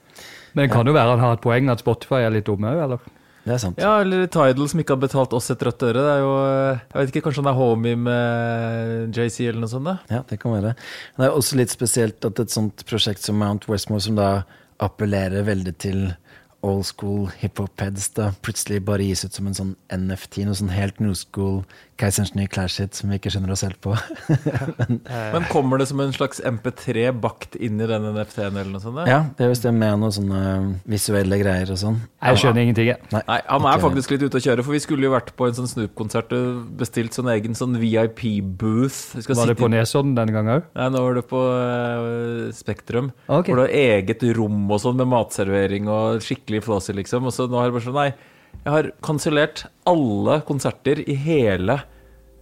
Men 0.55 0.67
det 0.67 0.73
kan 0.73 0.89
jo 0.89 0.97
være 0.97 1.15
han 1.15 1.25
har 1.25 1.37
et 1.37 1.45
poeng 1.45 1.69
at 1.73 1.85
Spotify 1.85 2.25
er 2.25 2.35
litt 2.35 2.49
dumme 2.49 2.73
òg, 2.73 2.85
eller? 2.87 3.20
Det 3.44 3.55
er 3.55 3.61
sant. 3.62 3.79
Ja, 3.81 3.94
eller 4.03 4.26
Tidal 4.29 4.68
som 4.68 4.83
ikke 4.83 4.96
har 4.96 5.00
betalt 5.00 5.33
oss 5.37 5.48
et 5.53 5.62
rødt 5.64 5.85
øre. 5.87 6.03
Det 6.05 6.12
er 6.12 6.20
jo 6.20 6.33
eh, 6.44 6.81
Jeg 6.90 6.98
vet 6.98 7.12
ikke, 7.14 7.22
kanskje 7.26 7.42
han 7.44 7.50
er 7.53 7.57
homie 7.57 7.96
med 7.96 9.16
JC 9.16 9.46
eller 9.48 9.62
noe 9.64 9.72
sånt? 9.72 9.88
da? 9.88 9.96
Ja, 10.12 10.20
det 10.29 10.40
kan 10.42 10.53
være. 10.53 10.74
Det 11.16 11.29
er 11.29 11.37
også 11.37 11.57
litt 11.61 11.72
spesielt 11.72 12.29
at 12.29 12.42
et 12.44 12.53
sånt 12.53 12.85
prosjekt 12.88 13.24
som 13.24 13.40
Mount 13.40 13.64
Westmore, 13.70 14.05
som 14.05 14.18
da 14.18 14.31
appellerer 14.81 15.44
veldig 15.48 15.74
til 15.81 16.03
old 16.62 16.85
school 16.87 17.29
hiphop-heads, 17.40 18.11
da 18.16 18.31
plutselig 18.44 18.83
bare 18.85 19.07
gis 19.07 19.25
ut 19.25 19.37
som 19.37 19.49
en 19.49 19.57
sånn 19.57 19.77
NFT, 19.94 20.44
noe 20.46 20.59
sånn 20.59 20.73
helt 20.75 21.01
new 21.01 21.14
school 21.16 21.62
Keiserens 22.01 22.33
nye 22.33 22.49
clash-hit 22.49 22.96
som 22.96 23.11
vi 23.12 23.18
ikke 23.18 23.31
skjønner 23.33 23.53
oss 23.53 23.62
helt 23.66 23.77
på. 23.85 23.92
Men 25.35 25.46
kommer 25.51 25.81
det 25.81 25.90
som 25.90 26.01
en 26.01 26.14
slags 26.16 26.40
MP3 26.49 27.11
bakt 27.20 27.59
inn 27.61 27.81
i 27.81 27.88
den 27.88 28.07
NFT-en 28.14 28.57
eller 28.57 28.70
noe 28.73 28.81
sånt? 28.81 29.01
da? 29.03 29.05
ja, 29.11 29.18
det 29.37 29.44
er 29.44 29.53
visst 29.53 29.66
det 29.66 29.73
med 29.77 30.01
noen 30.01 30.14
sånne 30.16 30.42
visuelle 30.88 31.40
greier 31.42 31.73
og 31.75 31.81
sånn. 31.83 31.99
Jeg 32.25 32.40
skjønner 32.40 32.64
ingenting. 32.64 32.88
jeg. 32.92 33.05
Nei, 33.12 33.23
han 33.29 33.68
er 33.68 33.83
faktisk 33.85 34.14
litt 34.14 34.25
ute 34.25 34.40
å 34.40 34.44
kjøre, 34.46 34.64
for 34.64 34.77
vi 34.77 34.83
skulle 34.85 35.09
jo 35.09 35.12
vært 35.12 35.35
på 35.37 35.49
en 35.49 35.59
sånn 35.59 35.68
Snoop-konsert 35.70 36.33
og 36.37 36.62
bestilt 36.81 37.16
sånn 37.16 37.29
egen 37.35 37.59
sånn 37.59 37.77
VIP-booth. 37.83 39.20
Var 39.29 39.53
det 39.53 39.59
på 39.61 39.68
Nesodden 39.73 40.16
denne 40.16 40.35
gangen 40.37 40.57
òg? 40.57 40.73
Nei, 40.81 40.88
nå 40.94 41.05
var 41.05 41.20
det 41.20 41.27
på 41.29 41.42
uh, 41.44 42.49
Spektrum. 42.57 43.12
Okay. 43.29 43.53
Hvor 43.53 43.61
det 43.61 43.68
var 43.68 43.77
eget 44.01 44.25
rom 44.40 44.64
og 44.70 44.81
sånn 44.81 44.96
med 45.01 45.11
matservering 45.12 45.92
og 45.92 46.25
skikkelig 46.25 46.50
flåser, 46.59 46.93
liksom. 46.99 47.25
Og 47.25 47.33
så 47.33 47.47
nå 47.49 47.55
har 47.55 47.71
jeg 47.71 47.73
bare 47.73 47.87
sånn 47.87 47.95
Nei, 47.95 48.15
jeg 48.65 48.73
har 48.75 48.91
kansellert 49.01 49.65
alle 49.87 50.41
konserter 50.43 50.99
i 51.09 51.15
hele 51.15 51.79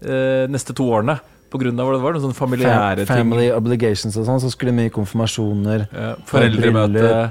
eh, 0.02 0.46
neste 0.48 0.72
to 0.74 0.84
årene. 0.88 1.18
På 1.50 1.56
grunn 1.60 1.78
av 1.80 1.86
hva 1.86 1.92
det 1.96 2.02
var, 2.02 2.12
noen 2.12 2.22
sånne 2.26 2.36
familiære 2.36 3.04
Fam 3.06 3.06
ting. 3.06 3.06
family 3.16 3.50
obligations 3.50 4.16
og 4.16 4.26
sånn, 4.26 4.40
så 4.40 4.50
skulle 4.50 4.72
det 4.72 4.76
mye 4.82 4.90
konfirmasjoner, 4.92 5.86
Ja, 5.92 6.14
Foreldremøte, 6.28 7.30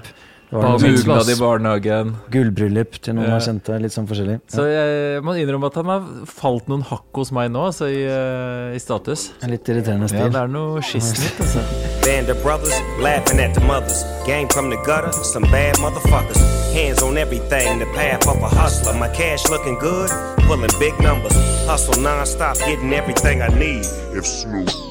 dugnad 0.49 1.29
i 1.29 1.35
barnehagen. 1.37 2.15
gullbryllup 2.31 2.97
til 2.99 3.13
noen 3.13 3.27
Ja. 3.29 3.37
kjente, 3.37 3.79
litt 3.79 3.91
sånn 3.91 4.07
forskjellig. 4.07 4.39
Så 4.49 4.65
jeg 4.65 5.21
må 5.21 5.35
innrømme 5.37 5.67
at 5.67 5.75
han 5.75 5.85
har 5.85 6.01
falt 6.25 6.67
noen 6.67 6.81
hakk 6.83 7.13
hos 7.13 7.31
meg 7.31 7.51
nå, 7.51 7.67
altså 7.67 7.85
i, 7.85 8.01
eh, 8.07 8.73
i 8.75 8.79
status. 8.79 9.33
En 9.43 9.51
Litt 9.51 9.65
irriterende 9.65 10.09
Ja, 10.11 10.29
det 10.29 10.35
er 10.35 10.47
noe 10.47 10.79
skissnytt, 10.81 11.37
altså. 11.37 11.61
Band 12.03 12.29
of 12.29 12.41
brothers 12.41 12.73
laughing 12.99 13.39
at 13.39 13.53
the 13.53 13.61
mothers. 13.67 14.03
Game 14.25 14.47
from 14.49 14.71
the 14.71 14.77
gutter, 14.77 15.11
some 15.11 15.43
bad 15.51 15.75
motherfuckers. 15.77 16.56
Hands 16.77 17.01
on 17.01 17.17
everything, 17.17 17.79
the 17.79 17.87
path 17.95 18.27
of 18.27 18.37
a 18.43 18.47
hustler. 18.47 18.93
My 18.93 19.07
cash 19.07 19.49
looking 19.49 19.79
good, 19.79 20.11
pulling 20.45 20.69
big 20.79 20.93
numbers. 21.01 21.33
Hustle 21.65 21.99
non-stop, 22.03 22.55
getting 22.59 22.93
everything 22.93 23.41
I 23.41 23.47
need. 23.47 23.85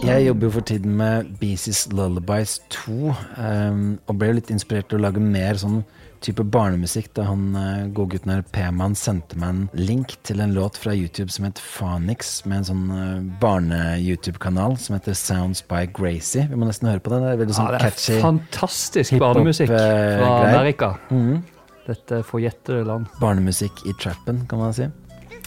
Jeg 0.03 0.27
jobber 0.27 0.47
jo 0.47 0.51
for 0.51 0.67
tiden 0.67 0.97
med 0.99 1.31
Beezy's 1.41 1.87
Lullabies 1.93 2.59
2, 2.71 3.15
um, 3.39 3.87
og 4.07 4.19
ble 4.19 4.33
jo 4.33 4.37
litt 4.41 4.51
inspirert 4.51 4.91
til 4.91 4.99
å 4.99 5.05
lage 5.07 5.23
mer 5.23 5.63
sånn 5.63 5.85
type 6.27 6.43
barnemusikk 6.43 7.13
da 7.15 7.29
han 7.31 7.49
uh, 7.55 7.87
godgutten 7.95 8.35
her, 8.35 8.45
P-man, 8.51 8.99
sendte 8.99 9.39
meg 9.39 9.55
en 9.55 9.65
link 9.79 10.19
til 10.27 10.43
en 10.43 10.59
låt 10.59 10.83
fra 10.83 10.91
YouTube 10.91 11.31
som 11.31 11.47
het 11.47 11.63
Phoenix, 11.63 12.41
med 12.51 12.65
en 12.65 12.71
sånn 12.75 12.87
uh, 12.91 13.25
barne-YouTube-kanal 13.43 14.75
som 14.83 14.99
heter 14.99 15.15
Sounds 15.15 15.63
by 15.71 15.87
Gracie. 15.87 16.49
Vi 16.51 16.59
må 16.59 16.67
nesten 16.67 16.91
høre 16.91 16.99
på 17.05 17.15
det. 17.15 17.23
Det 17.23 17.35
er 17.37 17.45
veldig 17.47 17.55
Ja, 17.55 17.61
sånn 17.63 17.75
det 17.77 17.83
er 17.85 17.93
catchy 17.93 18.23
fantastisk 18.27 19.21
barnemusikk 19.23 19.71
fra 19.71 20.41
Amerika. 20.49 20.97
Mm 21.15 21.37
Amerika. 21.37 21.55
Dette 21.87 22.23
forjettede 22.27 22.83
land. 22.87 23.07
barnemusikk 23.23 23.85
i 23.87 23.93
trappen, 24.03 24.41
kan 24.51 24.59
man 24.59 24.73
si. 24.75 24.89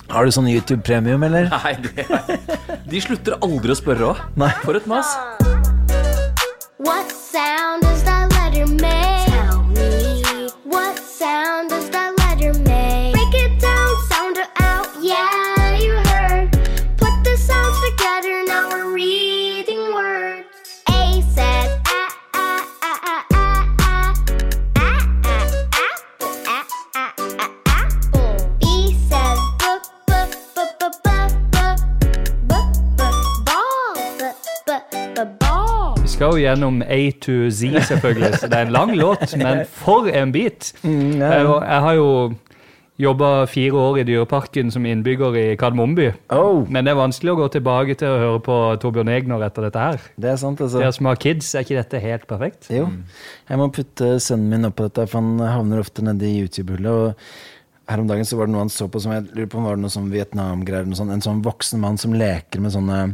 Har 0.09 0.25
du 0.25 0.31
sånn 0.33 0.47
YouTube 0.49 0.81
premium, 0.87 1.23
eller? 1.27 1.49
Nei, 1.65 1.75
det 1.83 2.05
er 2.07 2.79
De 2.89 3.01
slutter 3.03 3.35
aldri 3.45 3.75
å 3.75 3.77
spørre 3.77 4.13
òg. 4.13 4.23
For 4.63 4.79
et 4.79 4.87
mas. 4.89 5.11
What 6.79 7.11
sound 7.11 7.83
does 7.83 8.03
that 8.07 8.31
letter 8.33 8.65
make? 8.79 9.18
Skal 36.19 36.35
jo 36.35 36.41
gjennom 36.43 36.81
A 36.83 36.99
to 37.23 37.47
Z, 37.47 37.79
selvfølgelig, 37.87 38.33
så 38.41 38.47
det 38.51 38.57
er 38.57 38.67
en 38.67 38.73
lang 38.75 38.91
låt, 38.99 39.31
men 39.39 39.61
for 39.71 40.09
en 40.11 40.33
bit! 40.35 40.73
Mm, 40.83 41.21
Jeg, 41.21 41.45
jeg 41.47 41.83
har 41.85 41.93
jo 41.95 42.07
jobba 42.99 43.29
fire 43.47 43.79
år 43.79 43.99
i 44.01 44.03
Dyreparken 44.03 44.71
som 44.75 44.83
innbygger 44.83 45.37
i 45.39 45.45
Kardemommeby. 45.55 46.09
Oh, 46.35 46.65
Men 46.67 46.83
det 46.83 46.91
er 46.91 46.99
vanskelig 46.99 47.31
å 47.31 47.37
gå 47.39 47.47
tilbake 47.53 47.95
til 48.01 48.11
å 48.11 48.17
høre 48.19 48.41
på 48.43 48.57
Torbjørn 48.83 49.13
Egner 49.15 49.45
etter 49.47 49.69
dette 49.69 49.79
her. 49.85 50.01
det 50.19 50.33
er 50.33 50.41
sant, 50.41 50.59
altså. 50.59 50.81
Dere 50.83 50.91
som 50.97 51.07
har 51.07 51.21
kids, 51.23 51.53
er 51.55 51.63
ikke 51.63 51.79
dette 51.79 52.01
helt 52.03 52.27
perfekt? 52.27 52.67
Jo. 52.75 52.89
Jeg 53.47 53.61
må 53.61 53.69
putte 53.71 54.17
sønnen 54.19 54.51
min 54.51 54.67
opp 54.67 54.75
på 54.81 54.89
dette, 54.89 55.07
for 55.07 55.21
han 55.23 55.39
havner 55.39 55.79
ofte 55.85 56.03
nedi 56.03 56.33
YouTube-hullet. 56.41 56.91
Og 56.91 57.93
her 57.93 58.03
om 58.03 58.11
dagen 58.11 58.27
så 58.27 58.35
var 58.41 58.51
det 58.51 58.57
noe 58.57 58.65
han 58.67 58.73
så 58.75 58.89
på 58.91 58.99
som 58.99 59.15
jeg 59.15 59.29
lurer 59.31 59.47
på 59.53 59.61
om 59.63 59.69
var 59.71 59.79
det 59.79 59.85
noe 59.87 59.95
sånn 59.95 60.11
Vietnam-greier. 60.11 60.91
En 60.99 61.23
sånn 61.23 61.39
voksen 61.47 61.79
mann 61.79 61.95
som 62.01 62.11
leker 62.19 62.59
med 62.59 62.75
sånne 62.75 63.05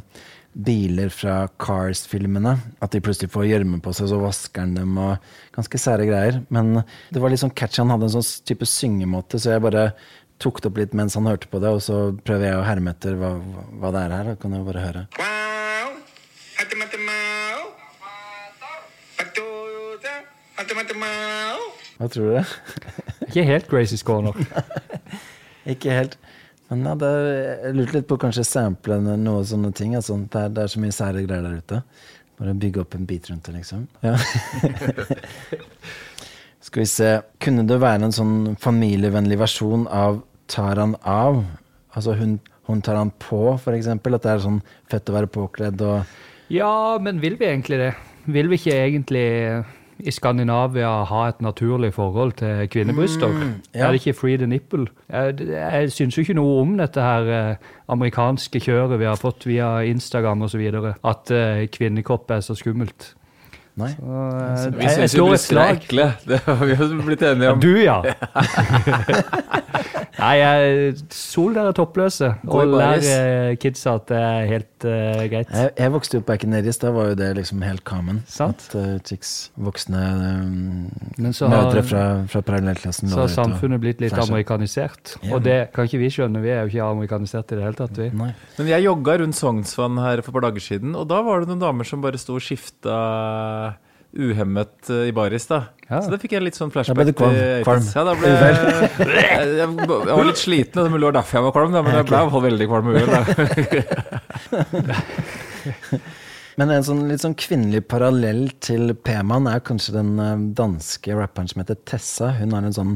biler 0.55 1.09
fra 1.11 1.45
Cars-filmene. 1.59 2.55
At 2.83 2.95
de 2.95 3.01
plutselig 3.03 3.31
får 3.33 3.49
gjørme 3.49 3.81
på 3.83 3.93
seg, 3.95 4.09
så 4.11 4.19
vasker 4.21 4.63
han 4.63 4.75
dem 4.77 4.95
og 5.01 5.17
ganske 5.55 5.81
sære 5.81 6.07
greier. 6.07 6.41
Men 6.53 6.79
det 7.11 7.21
var 7.21 7.33
litt 7.33 7.43
sånn 7.43 7.53
catchy. 7.55 7.81
Han 7.83 7.91
hadde 7.93 8.07
en 8.09 8.15
sånn 8.17 8.47
type 8.47 8.67
syngemåte, 8.69 9.41
så 9.41 9.55
jeg 9.55 9.65
bare 9.65 9.89
tok 10.41 10.61
det 10.61 10.71
opp 10.71 10.79
litt 10.81 10.95
mens 10.97 11.15
han 11.15 11.27
hørte 11.29 11.47
på 11.51 11.61
det, 11.63 11.71
og 11.71 11.81
så 11.83 11.99
prøver 12.27 12.49
jeg 12.49 12.59
å 12.59 12.65
herme 12.67 12.91
etter 12.95 13.15
hva, 13.19 13.35
hva 13.79 13.91
det 13.95 14.03
er 14.03 14.15
her. 14.17 14.31
Da 14.33 14.39
kan 14.39 14.55
jeg 14.55 14.67
bare 14.67 14.85
høre. 14.87 15.05
Hva 21.95 22.09
tror 22.11 22.31
du? 22.31 22.55
Ikke 23.29 23.45
helt 23.47 23.67
Gracie 23.71 23.99
Score 23.99 24.23
nok. 24.25 24.39
Ikke 25.75 25.95
helt. 25.95 26.17
Men 26.71 26.85
ja, 26.87 26.95
det, 26.97 27.11
jeg 27.61 27.75
lurte 27.77 27.97
litt 27.99 28.07
på 28.09 28.17
kanskje 28.21 28.45
sample 28.47 28.97
noe 29.03 29.43
sånne 29.45 29.69
ting. 29.77 29.93
Altså, 29.97 30.17
det, 30.17 30.41
er, 30.41 30.53
det 30.55 30.63
er 30.63 30.71
så 30.73 30.81
mye 30.81 30.95
sære 30.95 31.25
greier 31.27 31.45
der 31.45 31.59
ute. 31.61 31.81
Bare 32.39 32.55
bygge 32.59 32.81
opp 32.81 32.95
en 32.97 33.05
bit 33.07 33.29
rundt 33.29 33.45
det, 33.47 33.53
liksom. 33.59 33.85
Ja. 34.03 34.15
Skal 36.65 36.81
vi 36.81 36.87
se 36.89 37.09
Kunne 37.43 37.63
det 37.69 37.77
være 37.77 38.07
en 38.07 38.15
sånn 38.15 38.55
familievennlig 38.59 39.37
versjon 39.37 39.85
av 39.93 40.23
Tar 40.51 40.81
han 40.81 40.95
av? 41.05 41.43
Altså 41.95 42.15
hun, 42.17 42.39
hun 42.67 42.81
tar 42.85 42.97
han 42.99 43.13
på, 43.21 43.55
for 43.61 43.77
eksempel? 43.77 44.17
At 44.17 44.25
det 44.25 44.33
er 44.33 44.43
sånn 44.43 44.59
fett 44.91 45.09
å 45.09 45.15
være 45.15 45.31
påkledd 45.31 45.81
og 45.85 46.17
Ja, 46.53 46.97
men 47.01 47.21
vil 47.23 47.37
vi 47.39 47.47
egentlig 47.47 47.79
det? 47.81 47.93
Vil 48.29 48.49
vi 48.49 48.59
ikke 48.59 48.75
egentlig 48.81 49.25
i 49.99 50.11
Skandinavia 50.11 51.03
ha 51.07 51.27
et 51.29 51.41
naturlig 51.41 51.93
forhold 51.95 52.31
til 52.41 52.67
kvinnebryster? 52.71 53.27
Mm, 53.27 53.53
ja. 53.73 53.85
Er 53.85 53.91
det 53.93 54.01
ikke 54.01 54.13
free 54.17 54.37
the 54.37 54.47
nipple? 54.47 54.87
Jeg, 55.09 55.47
jeg 55.49 55.91
syns 55.91 56.17
jo 56.17 56.21
ikke 56.25 56.33
noe 56.35 56.61
om 56.61 56.77
dette 56.79 57.01
her 57.01 57.21
eh, 57.35 57.55
amerikanske 57.87 58.59
kjøret 58.59 58.99
vi 58.99 59.05
har 59.07 59.15
fått 59.19 59.45
via 59.47 59.81
Instagram 59.87 60.41
osv. 60.47 60.61
At 61.05 61.31
uh, 61.31 61.67
kvinnekropp 61.71 62.31
er 62.31 62.39
så 62.43 62.55
skummelt. 62.59 63.15
Nei. 63.75 63.89
Så, 63.95 64.03
uh, 64.03 64.79
Vi 64.79 64.89
syns 64.89 65.15
jo 65.15 65.25
det 65.25 65.25
blir 65.29 65.29
bryster 65.35 65.57
er 65.61 65.69
ekle. 65.77 66.13
Det 66.29 66.39
har 66.45 66.65
vi 66.65 66.79
jo 66.79 66.85
blitt 67.05 67.23
enige 67.23 67.49
om. 67.55 67.59
Du, 67.63 67.73
ja. 67.79 68.01
Nei, 70.15 70.33
jeg, 70.39 70.93
sol 71.11 71.55
dere 71.57 71.73
toppløse, 71.75 72.29
og 72.47 72.71
lær 72.71 73.03
eh, 73.03 73.55
kidsa 73.59 73.95
at 73.99 74.05
det 74.11 74.19
er 74.21 74.45
helt 74.49 74.85
uh, 74.87 75.23
greit. 75.31 75.51
Jeg, 75.51 75.71
jeg 75.77 75.93
vokste 75.95 76.19
opp 76.21 76.27
back 76.29 76.45
in 76.47 76.55
the 76.55 76.61
days, 76.63 76.79
da 76.81 76.91
var 76.95 77.11
jo 77.11 77.17
det 77.19 77.29
liksom 77.39 77.63
helt 77.65 77.83
common. 77.87 78.21
Sant. 78.31 78.67
At 78.71 78.77
uh, 78.79 78.95
chicks, 79.05 79.33
voksne 79.59 80.01
um, 80.01 80.89
Men 81.17 81.35
så 81.35 81.49
har- 81.51 81.67
mødre 81.67 81.83
fra, 81.87 82.03
fra 82.31 82.43
parallellklassen 82.47 83.11
Så 83.11 83.23
har 83.25 83.31
samfunnet 83.33 83.83
blitt 83.83 84.03
litt 84.03 84.13
flasher. 84.15 84.31
amerikanisert. 84.31 85.15
Yeah. 85.21 85.35
Og 85.35 85.43
det 85.45 85.59
kan 85.75 85.89
ikke 85.89 86.01
vi 86.05 86.11
skjønne, 86.15 86.43
vi 86.43 86.53
er 86.55 86.63
jo 86.63 86.73
ikke 86.73 86.89
amerikanisert 86.95 87.51
i 87.51 87.59
det 87.59 87.67
hele 87.67 87.79
tatt, 87.81 87.99
vi. 87.99 88.11
Nei. 88.15 88.31
Men 88.59 88.71
jeg 88.71 88.87
jogga 88.87 89.19
rundt 89.21 89.39
Sognsvann 89.39 89.99
her 90.03 90.23
for 90.23 90.31
et 90.31 90.39
par 90.39 90.47
dager 90.49 90.63
siden, 90.63 90.95
og 90.95 91.09
da 91.11 91.19
var 91.25 91.43
det 91.43 91.51
noen 91.51 91.63
damer 91.67 91.87
som 91.87 92.03
bare 92.05 92.21
sto 92.21 92.39
og 92.39 92.45
skifta 92.45 92.99
uhemmet 94.15 94.89
eh, 94.89 95.07
i 95.09 95.11
baris, 95.15 95.45
da. 95.51 95.59
Ja. 95.89 95.99
Så 96.01 96.09
det 96.13 96.19
fikk 96.23 96.31
jeg 96.37 96.43
litt 96.47 96.57
sånn 96.57 96.71
Da 96.73 96.81
ble 96.81 96.83
flashback 96.83 97.05
du 97.05 97.13
kvalm. 97.19 97.35
til 97.37 97.63
Kvalm. 97.67 97.83
Ja, 97.93 98.01
da 98.07 98.13
ble 98.17 98.25
jeg, 98.33 98.39
jeg, 98.41 98.49
jeg, 99.59 99.61
jeg 99.61 99.69
var 100.09 100.25
litt 100.31 100.41
sliten, 100.41 100.77
det 100.81 100.89
mulig 100.93 101.03
det 101.03 101.09
var 101.11 101.17
derfor 101.19 101.33
jeg 101.39 101.45
var 101.47 101.53
kvalm, 101.59 101.71
da, 101.75 101.79
men 101.85 101.91
jeg 101.99 102.05
ble 102.09 102.15
i 102.15 102.17
hvert 102.23 102.35
fall 102.35 102.47
veldig 102.49 102.67
kvalm 102.73 102.87
i 102.89 102.91
huet. 102.99 103.11
da. 103.13 103.19
Men 106.55 106.69
en 106.71 106.85
sånn, 106.87 107.01
litt 107.09 107.19
sånn 107.19 107.33
kvinnelig 107.35 107.81
parallell 107.91 108.45
til 108.63 108.93
P-man 109.03 109.43
er 109.51 109.59
kanskje 109.67 109.91
den 109.97 110.13
eh, 110.23 110.39
danske 110.55 111.11
rapperen 111.17 111.49
som 111.51 111.59
heter 111.59 111.75
Tessa. 111.83 112.29
Hun 112.37 112.53
har 112.55 112.63
en 112.63 112.75
sånn 112.77 112.93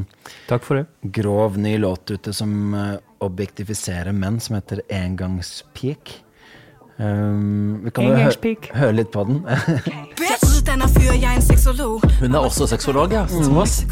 Takk 0.48 0.64
for 0.64 0.80
det. 0.80 0.86
grov 1.18 1.58
ny 1.60 1.74
låt 1.82 2.08
ute 2.08 2.32
som 2.36 2.50
eh, 2.72 2.96
objektifiserer 3.20 4.16
menn, 4.16 4.40
som 4.40 4.56
heter 4.56 4.80
Engangspik. 4.88 6.22
Um, 7.00 7.80
vi 7.84 7.90
kan 7.90 8.04
jo 8.04 8.14
hø 8.14 8.54
høre 8.74 8.92
litt 8.92 9.08
på 9.12 9.22
den. 9.24 9.38
Hun 12.20 12.34
er 12.34 12.38
også 12.38 12.66
sexolog, 12.66 13.12
ja. 13.12 13.22
Mm. 13.22 13.44
Som 13.44 13.56
oss. 13.56 13.86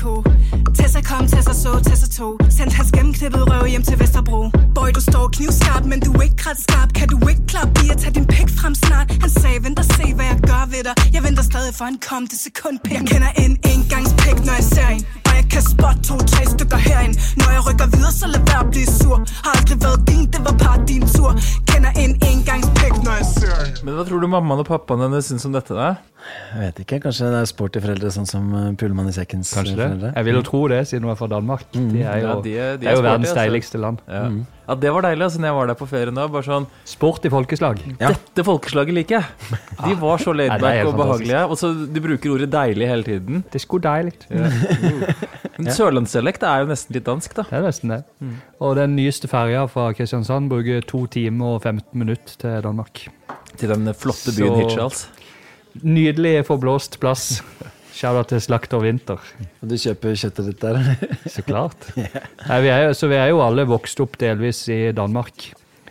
Tessa 0.76 1.00
kom, 1.00 1.26
Tessa 1.26 1.54
så, 1.54 1.80
Tessa 1.84 2.08
to. 2.18 2.28
Sendt 2.50 2.72
hans 2.76 2.92
gennemklippede 2.92 3.44
røv 3.48 3.66
hjem 3.66 3.82
til 3.82 3.96
Vesterbro. 4.00 4.50
Boy, 4.74 4.90
du 4.94 5.00
står 5.00 5.28
knivskarp, 5.36 5.84
men 5.84 6.00
du 6.00 6.12
er 6.12 6.22
ikke 6.28 6.50
ret 6.50 6.60
skarp. 6.60 6.92
Kan 6.98 7.08
du 7.08 7.16
ikke 7.28 7.46
klappe 7.52 7.80
i 7.84 7.88
at 7.94 8.14
din 8.14 8.26
pik 8.26 8.48
frem 8.60 8.74
snart? 8.74 9.08
Han 9.22 9.30
sagde, 9.30 9.64
vent 9.64 9.78
og 9.78 9.84
se, 9.84 10.14
hvad 10.16 10.26
jeg 10.32 10.38
gør 10.50 10.62
ved 10.72 10.82
dig. 10.88 10.94
Jeg 11.14 11.22
venter 11.26 11.42
stadig 11.42 11.72
for 11.74 11.84
han 11.84 11.98
kom 12.08 12.26
til 12.26 12.38
sekundpik. 12.38 12.92
Jeg 12.92 13.04
kender 13.12 13.30
en 13.44 13.54
engangspik, 13.72 14.38
når 14.46 14.54
jeg 14.60 14.66
ser 14.74 14.88
en. 14.96 15.02
Og 15.28 15.32
jeg 15.38 15.46
kan 15.52 15.62
spotte 15.72 16.00
to-tre 16.08 16.42
stykker 16.54 16.80
herind. 16.88 17.14
Når 17.40 17.50
jeg 17.56 17.62
rykker 17.68 17.87
hva 23.98 24.04
tror 24.06 24.22
du 24.22 24.28
mammaen 24.30 24.62
og 24.62 24.66
pappaen 24.68 25.02
hennes 25.04 25.26
syns 25.28 25.44
om 25.48 25.54
dette? 25.54 25.74
da? 25.74 25.88
Jeg 26.52 26.60
vet 26.60 26.78
ikke, 26.82 26.98
Kanskje 27.04 27.28
det 27.30 27.38
er 27.44 27.48
sporty 27.48 27.80
foreldre, 27.82 28.10
sånn 28.14 28.26
som 28.28 28.46
uh, 28.54 28.62
Pulemann 28.78 29.06
i 29.10 29.14
sekkens 29.14 29.50
Kanskje 29.54 29.74
eh, 29.74 29.78
det. 29.78 29.86
foreldre? 29.88 30.10
Jeg 30.16 30.26
vil 30.28 30.38
jo 30.38 30.42
tro 30.48 30.60
det, 30.72 30.78
siden 30.90 31.06
hun 31.06 31.12
er 31.14 31.18
fra 31.20 31.28
Danmark. 31.30 31.66
De 31.74 32.02
er 32.02 32.22
jo, 32.22 32.28
Ja, 32.28 32.36
de 32.44 32.54
er- 32.58 32.76
de 32.78 32.82
det 32.82 32.88
er 32.88 32.90
er 32.90 32.96
jo 32.96 33.02
sporty, 33.02 33.08
verdens 33.08 33.28
altså. 33.32 33.38
deiligste 33.42 33.80
land. 33.82 34.02
Ja. 34.08 34.22
ja, 34.68 34.74
det 34.82 34.92
var 34.96 35.06
deilig 35.06 35.26
altså, 35.28 35.40
når 35.42 35.48
jeg 35.50 35.56
var 35.58 35.70
der 35.70 35.78
på 35.82 35.88
ferien 35.92 36.18
da. 36.18 36.26
Bare 36.34 36.46
sånn 36.48 36.66
Sport 36.94 37.24
i 37.28 37.32
folkeslag. 37.32 37.82
Ja. 38.00 38.10
Dette 38.14 38.44
folkeslaget 38.48 38.94
liker 38.98 39.18
jeg. 39.20 39.60
De 39.84 39.94
var 40.02 40.22
så 40.24 40.34
laidback 40.36 40.90
og 40.90 40.98
behagelige. 40.98 41.44
Og 41.48 41.58
så 41.60 41.72
De 41.94 42.04
bruker 42.04 42.34
ordet 42.34 42.50
deilig 42.52 42.90
hele 42.90 43.06
tiden. 43.06 43.44
Det 43.52 43.62
er 43.62 43.84
deilig. 43.88 44.16
Men 45.58 45.72
Sørlandsdialekt 45.74 46.44
er 46.46 46.62
jo 46.62 46.68
nesten 46.70 46.94
litt 46.94 47.06
dansk, 47.08 47.32
da. 47.34 47.46
Det 47.48 47.56
er 47.58 47.64
nesten 47.66 47.94
det. 47.94 48.02
Og 48.62 48.76
den 48.78 48.94
nyeste 48.98 49.30
ferja 49.30 49.64
fra 49.70 49.88
Kristiansand 49.96 50.50
bruker 50.52 50.84
to 50.86 51.06
timer 51.10 51.56
og 51.56 51.62
15 51.66 51.98
minutter 51.98 52.36
til 52.42 52.60
Danmark. 52.66 53.06
Til 53.58 53.72
den 53.74 53.90
flotte 53.94 54.34
byen 54.36 54.52
Så- 54.54 54.60
Hirtshals. 54.62 55.02
Nydelig 55.82 56.44
forblåst 56.48 56.98
plass. 57.02 57.40
Shout-out 57.98 58.28
til 58.30 58.40
Slakter 58.40 58.78
Vinter. 58.82 59.18
Og 59.62 59.68
du 59.70 59.74
kjøper 59.78 60.14
kjøttet 60.18 60.46
ditt 60.52 60.60
der? 60.62 60.78
Så 61.34 61.42
klart. 61.46 61.88
Nei, 61.98 62.58
vi 62.62 62.70
er, 62.70 62.92
så 62.94 63.08
vi 63.10 63.18
er 63.18 63.32
jo 63.32 63.40
alle 63.42 63.64
vokst 63.66 63.98
opp 64.04 64.14
delvis 64.20 64.64
i 64.70 64.92
Danmark. 64.94 65.48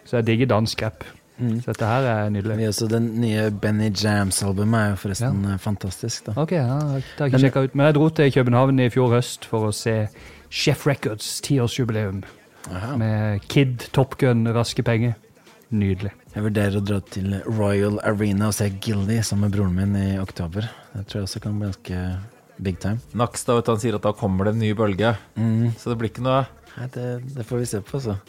Så 0.08 0.20
jeg 0.22 0.28
digger 0.30 0.48
dansk 0.54 0.82
rap. 0.86 1.04
Så 1.38 1.68
dette 1.70 1.86
her 1.86 2.08
er 2.10 2.30
nydelig. 2.34 2.56
Vi 2.58 2.66
også, 2.72 2.88
Den 2.90 3.10
nye 3.22 3.50
Benny 3.62 3.92
Jams-albumet 3.92 4.80
er 4.80 4.90
jo 4.96 4.96
forresten 5.04 5.44
ja. 5.52 5.58
fantastisk. 5.62 6.26
da. 6.32 6.34
Ok, 6.42 6.56
ja, 6.56 6.64
det 6.64 7.04
har 7.20 7.28
jeg 7.28 7.34
ikke 7.34 7.44
sjekket 7.44 7.68
ut. 7.68 7.76
Men 7.78 7.86
jeg 7.86 7.96
dro 8.00 8.08
til 8.10 8.32
København 8.34 8.80
i 8.82 8.90
fjor 8.90 9.12
høst 9.14 9.46
for 9.46 9.68
å 9.70 9.76
se 9.76 9.94
Chef 10.50 10.88
Records 10.88 11.28
tiårsjubileum. 11.46 12.24
Med 12.98 13.46
Kid, 13.52 13.86
Top 13.94 14.18
Gun, 14.18 14.48
Raske 14.56 14.82
penger. 14.84 15.14
Nydelig. 15.68 16.14
Jeg 16.32 16.46
vurderer 16.46 16.80
å 16.80 16.84
dra 16.86 17.02
til 17.04 17.34
Royal 17.50 17.98
Arena 18.08 18.48
og 18.52 18.56
se 18.56 18.70
Gilly 18.72 19.20
sammen 19.26 19.50
med 19.50 19.58
broren 19.58 19.76
min 19.76 19.98
i 20.00 20.08
oktober. 20.22 20.70
Det 20.94 21.04
tror 21.10 21.20
jeg 21.20 21.28
også 21.28 21.42
kan 21.44 21.58
bli 21.60 21.68
ganske 21.68 22.04
big 22.64 22.80
time. 22.80 23.02
Nakstad 23.18 23.60
vet 23.60 23.72
han 23.74 23.82
sier 23.82 23.98
at 23.98 24.06
da 24.06 24.14
kommer 24.16 24.48
det 24.48 24.56
en 24.56 24.64
ny 24.64 24.72
bølge. 24.78 25.12
Mm. 25.36 25.74
Så 25.76 25.92
det 25.92 26.00
blir 26.00 26.14
ikke 26.14 26.26
noe 26.26 26.46
Nei, 26.78 26.86
det, 26.94 27.06
det 27.34 27.44
får 27.50 27.64
vi 27.64 27.68
se 27.72 27.80
på, 27.82 27.98
altså. 27.98 28.20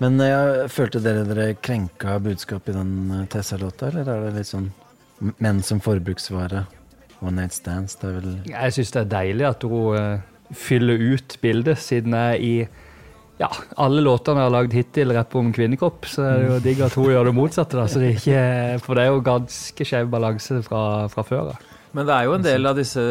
Men 0.00 0.14
eh, 0.24 0.30
jeg 0.32 0.68
følte 0.72 1.02
dere 1.04 1.26
dere 1.28 1.50
krenka 1.60 2.14
budskapet 2.24 2.72
i 2.72 2.76
den 2.78 2.92
eh, 3.12 3.26
Tessa-låta, 3.28 3.90
eller 3.90 4.08
er 4.08 4.22
det 4.24 4.38
litt 4.38 4.48
sånn 4.48 4.70
menn 5.44 5.60
som 5.66 5.82
forbruksvare? 5.84 6.64
One 7.20 7.36
night 7.36 7.52
stands, 7.52 7.98
det 8.00 8.08
er 8.08 8.14
vel 8.16 8.30
Jeg 8.48 8.74
syns 8.78 8.94
det 8.94 9.00
er 9.02 9.10
deilig 9.12 9.44
at 9.50 9.66
hun 9.68 9.92
uh, 9.92 10.54
fyller 10.56 11.02
ut 11.12 11.36
bildet, 11.42 11.82
siden 11.84 12.16
jeg 12.16 12.40
i 12.40 12.54
ja, 13.40 13.48
alle 13.80 14.02
låtene 14.04 14.42
jeg 14.42 14.50
har 14.50 14.52
lagd 14.52 14.74
hittil 14.76 15.14
rapper 15.16 15.40
om 15.40 15.50
kvinnekropp, 15.56 16.04
så 16.10 16.26
er 16.28 16.38
det 16.42 16.48
jo 16.50 16.60
digg 16.66 16.84
at 16.84 16.96
hun 16.98 17.08
gjør 17.08 17.30
det 17.30 17.34
motsatte. 17.38 17.78
da, 17.78 17.86
så 17.88 18.02
det 18.02 18.10
er 18.10 18.18
ikke, 18.18 18.80
For 18.84 18.98
det 18.98 19.04
er 19.04 19.12
jo 19.14 19.22
ganske 19.24 19.86
skjev 19.88 20.10
balanse 20.12 20.60
fra, 20.66 20.82
fra 21.12 21.24
før 21.26 21.54
av. 21.54 21.68
Men 21.96 22.06
det 22.06 22.14
er 22.14 22.28
jo 22.28 22.34
en 22.36 22.44
del 22.44 22.70
av 22.70 22.76
disse 22.78 23.02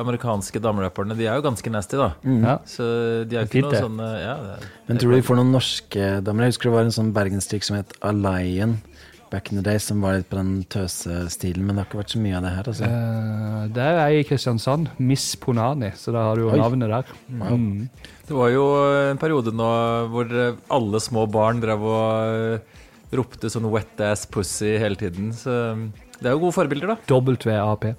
amerikanske 0.00 0.58
damerapperne. 0.58 1.14
De 1.14 1.28
er 1.28 1.36
jo 1.38 1.44
ganske 1.44 1.70
nasty, 1.70 2.00
da. 2.00 2.08
Ja. 2.26 2.56
Så 2.66 2.86
de 3.30 3.36
er 3.38 3.44
jo 3.44 3.50
ikke 3.50 3.68
noe 3.68 3.82
sånn 3.84 4.00
ja, 4.02 4.34
Men 4.88 4.98
tror 4.98 5.12
du 5.12 5.18
vi 5.20 5.26
får 5.28 5.38
noen 5.38 5.52
norske 5.54 6.08
damer? 6.26 6.48
Jeg 6.48 6.56
husker 6.56 6.70
det 6.70 6.74
var 6.74 6.88
en 6.88 6.96
sånn 6.96 7.12
bergenstrikk 7.14 7.68
som 7.68 7.78
het 7.78 7.94
Alaien 8.02 8.80
back 9.34 9.50
in 9.52 9.58
the 9.60 9.64
day, 9.66 9.80
som 9.82 10.00
var 10.04 10.16
litt 10.20 10.28
på 10.30 10.38
den 10.38 10.52
tøsestilen, 10.72 11.64
men 11.66 11.74
det 11.76 11.82
har 11.84 11.88
ikke 11.90 12.00
vært 12.02 12.14
så 12.14 12.22
mye 12.22 12.38
av 12.38 12.46
det 12.46 12.52
her. 12.54 12.70
altså. 12.72 12.88
Eh, 12.88 13.66
det 13.74 13.84
er 13.90 14.00
ei 14.06 14.20
i 14.22 14.24
Kristiansand, 14.28 14.88
Miss 15.02 15.26
Ponani, 15.42 15.90
så 15.98 16.14
da 16.14 16.22
har 16.28 16.38
du 16.38 16.44
jo 16.46 16.52
Oi. 16.54 16.58
navnet 16.62 16.92
der. 16.94 17.12
Mm. 17.28 17.88
Det 18.28 18.38
var 18.38 18.54
jo 18.54 18.64
en 19.12 19.20
periode 19.20 19.52
nå 19.54 19.68
hvor 20.14 20.32
alle 20.78 21.02
små 21.04 21.26
barn 21.30 21.60
drev 21.64 21.82
og 21.84 23.14
ropte 23.14 23.50
sånn 23.52 23.68
wet 23.70 24.00
ass 24.02 24.24
pussy 24.26 24.72
hele 24.80 24.96
tiden. 24.98 25.30
Så 25.36 25.52
det 26.18 26.30
er 26.30 26.34
jo 26.34 26.40
gode 26.46 26.56
forbilder, 26.56 26.94
da. 26.94 26.96
WAP. 27.10 27.90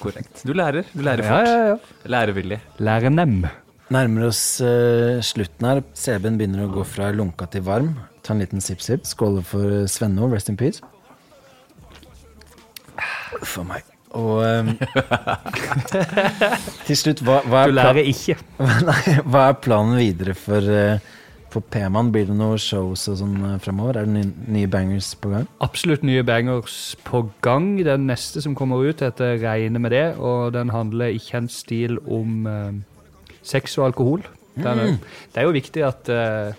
Korrekt. 0.00 0.42
Du 0.46 0.54
lærer. 0.56 0.86
Du 0.94 1.02
lærer 1.04 1.22
Ja, 1.26 1.32
fort. 1.36 1.48
ja, 1.52 1.64
ja. 1.74 2.08
Lærevillig. 2.16 2.60
Lære 2.82 3.10
nem. 3.12 3.42
Nærmer 3.90 4.26
oss 4.28 4.42
uh, 4.60 5.16
slutten 5.24 5.64
her. 5.68 5.78
CB-en 5.96 6.36
begynner 6.40 6.66
å 6.66 6.72
gå 6.74 6.82
fra 6.84 7.10
lunka 7.14 7.46
til 7.50 7.62
varm. 7.64 7.94
Ta 8.28 8.34
en 8.34 8.42
liten 8.42 8.60
sipp-sipp. 8.60 9.06
Skåle 9.08 9.40
for 9.40 9.86
Svenno, 9.88 10.26
rest 10.28 10.50
in 10.52 10.56
peace. 10.60 10.82
For 13.40 13.64
meg. 13.64 13.86
Og 14.16 14.42
um, 14.44 14.74
til 16.88 16.98
slutt, 17.00 17.22
hva, 17.24 17.38
hva, 17.48 17.62
er 17.62 17.72
Du 17.72 17.78
lærer 17.78 18.10
ikke. 18.10 18.36
Nei, 18.90 18.98
hva 19.24 19.46
er 19.48 19.56
planen 19.64 19.96
videre 19.96 20.36
for, 20.36 20.60
uh, 20.60 21.00
for 21.48 21.64
P-man? 21.72 22.12
Blir 22.12 22.28
det 22.28 22.36
noen 22.36 22.60
shows 22.60 23.06
og 23.08 23.16
sånn 23.22 23.40
uh, 23.46 23.56
fremover? 23.64 24.02
Er 24.02 24.08
det 24.10 24.18
nye, 24.18 24.52
nye 24.60 24.68
bangers 24.76 25.14
på 25.16 25.32
gang? 25.32 25.48
Absolutt 25.64 26.04
nye 26.04 26.24
bangers 26.28 26.78
på 27.08 27.24
gang. 27.44 27.78
Den 27.88 28.04
neste 28.12 28.44
som 28.44 28.56
kommer 28.58 28.84
ut, 28.84 29.00
heter 29.08 29.40
'Regne 29.40 29.80
med 29.80 29.96
det', 29.96 30.20
og 30.20 30.52
den 30.52 30.76
handler 30.76 31.16
i 31.16 31.20
kjent 31.32 31.56
stil 31.56 31.96
om 32.04 32.44
uh, 32.44 32.76
sex 33.40 33.80
og 33.80 33.88
alkohol. 33.88 34.28
Den 34.60 34.78
Mm. 34.78 34.98
Det 35.32 35.40
er 35.40 35.44
jo 35.46 35.54
viktig 35.54 35.82
at 35.86 36.08
eh, 36.10 36.56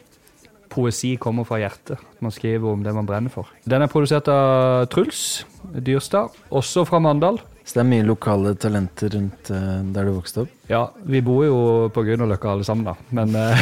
poesi 0.69 1.15
kommer 1.21 1.47
fra 1.47 1.59
hjertet. 1.61 1.99
At 1.99 2.25
man 2.25 2.33
skriver 2.33 2.71
om 2.71 2.83
det 2.85 2.93
man 2.95 3.07
brenner 3.09 3.33
for. 3.33 3.49
Den 3.69 3.85
er 3.85 3.91
produsert 3.91 4.29
av 4.31 4.87
Truls 4.93 5.45
Dyrstad, 5.73 6.35
også 6.49 6.85
fra 6.87 7.01
Mandal. 7.03 7.41
Så 7.69 7.77
det 7.77 7.81
er 7.83 7.89
mye 7.91 8.05
lokale 8.07 8.55
talenter 8.57 9.11
rundt 9.13 9.51
eh, 9.53 9.81
der 9.93 10.07
du 10.07 10.15
vokste 10.15 10.41
opp? 10.41 10.53
Ja, 10.71 10.87
vi 11.05 11.19
bor 11.21 11.43
jo 11.45 11.57
på 11.93 12.01
Grünerløkka 12.07 12.49
alle 12.55 12.65
sammen, 12.65 12.87
da. 12.87 12.95
Men 13.13 13.35
eh, 13.37 13.61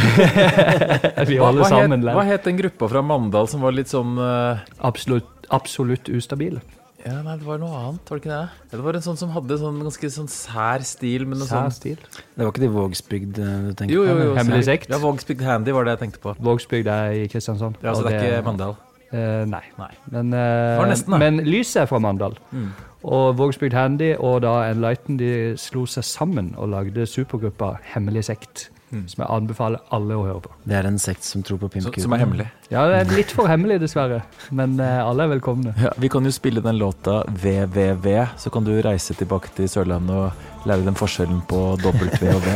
vi 1.28 1.36
er 1.36 1.44
alle 1.44 1.66
hva, 1.66 1.72
sammen. 1.74 2.06
het, 2.06 2.16
hva 2.16 2.24
het 2.30 2.48
den 2.48 2.62
gruppa 2.62 2.88
fra 2.94 3.04
Mandal 3.04 3.52
som 3.52 3.66
var 3.68 3.76
litt 3.76 3.92
sånn 3.92 4.16
uh... 4.16 4.64
Absolutt, 4.88 5.28
absolutt 5.52 6.08
ustabile. 6.08 6.64
Ja, 7.08 7.22
nei, 7.26 7.36
det 7.40 7.48
var 7.48 7.60
noe 7.62 7.78
annet, 7.80 8.10
var 8.10 8.20
det 8.20 8.24
ikke 8.26 8.34
det? 8.34 8.40
Ja, 8.68 8.72
Det 8.78 8.84
var 8.86 8.98
en 9.00 9.06
sånn 9.06 9.20
som 9.20 9.30
hadde 9.36 9.58
sånn 9.62 9.78
ganske 9.86 10.10
sånn 10.18 10.28
sær 10.32 10.84
stil. 10.88 11.24
Men 11.30 11.40
noe 11.42 11.48
Sær 11.50 11.68
sånn, 11.70 11.76
stil. 11.78 12.02
Det 12.36 12.44
var 12.44 12.52
ikke 12.52 12.64
de 12.66 12.72
Vågsbygd 12.76 13.40
eh, 13.44 13.54
du 13.68 13.72
tenkte 13.80 13.96
Jo, 13.96 14.04
jo, 14.08 14.18
jo. 14.20 14.34
på? 14.34 14.40
Hemmelig 14.42 14.68
sekt. 14.68 14.92
Ja, 14.92 15.00
Vågsbygd 15.04 15.46
Handy 15.48 15.76
var 15.78 15.88
det 15.88 15.96
jeg 15.96 16.04
tenkte 16.06 16.24
på. 16.26 16.36
Vågsbygd 16.50 16.92
er 16.92 17.16
i 17.22 17.26
Kristiansand. 17.32 17.80
Ja, 17.82 17.96
så 17.96 18.04
det 18.06 18.18
er 18.18 18.28
ikke 18.28 18.46
Mandal. 18.50 18.76
Eh, 19.08 19.46
nei. 19.48 19.64
Nei. 19.80 19.92
Men, 20.12 20.34
eh, 20.36 20.78
var 20.82 20.90
nesten, 20.92 21.18
men 21.18 21.38
lyset 21.48 21.84
er 21.84 21.86
fra 21.88 22.00
Mandal. 22.04 22.36
Mm. 22.52 22.72
Og 23.08 23.38
Vågsbygd 23.40 23.74
Handy 23.78 24.16
og 24.18 24.42
da 24.44 24.56
Enlighten 24.68 25.18
de 25.18 25.32
slo 25.56 25.86
seg 25.88 26.04
sammen 26.04 26.56
og 26.58 26.74
lagde 26.74 27.06
supergruppa 27.08 27.78
Hemmelig 27.94 28.26
sekt. 28.28 28.70
Mm. 28.92 29.04
Som 29.12 29.24
jeg 29.24 29.32
anbefaler 29.36 29.82
alle 29.92 30.16
å 30.16 30.24
høre 30.24 30.42
på. 30.46 30.52
Det 30.64 30.76
er 30.80 30.88
en 30.88 31.00
sekt 31.02 31.26
som 31.28 31.44
tror 31.44 31.60
på 31.60 31.68
pimp 31.74 31.96
som 32.00 32.14
er 32.16 32.22
hemmelig. 32.24 32.46
Ja, 32.68 32.82
det 32.92 32.98
er 33.00 33.12
litt 33.16 33.30
for 33.32 33.48
hemmelig, 33.48 33.78
dessverre. 33.80 34.18
Men 34.52 34.74
eh, 34.84 34.98
alle 35.00 35.24
er 35.24 35.30
velkomne. 35.38 35.72
Ja, 35.80 35.94
vi 36.04 36.10
kan 36.12 36.26
jo 36.28 36.32
spille 36.36 36.60
den 36.64 36.76
låta 36.82 37.22
WWW, 37.30 38.26
så 38.38 38.52
kan 38.52 38.66
du 38.68 38.74
reise 38.84 39.16
tilbake 39.16 39.48
til 39.56 39.70
Sørlandet 39.72 40.12
og 40.12 40.68
lære 40.68 40.84
dem 40.84 40.96
forskjellen 41.00 41.40
på 41.48 41.62
W 41.80 42.32
og 42.34 42.42
V. 42.44 42.48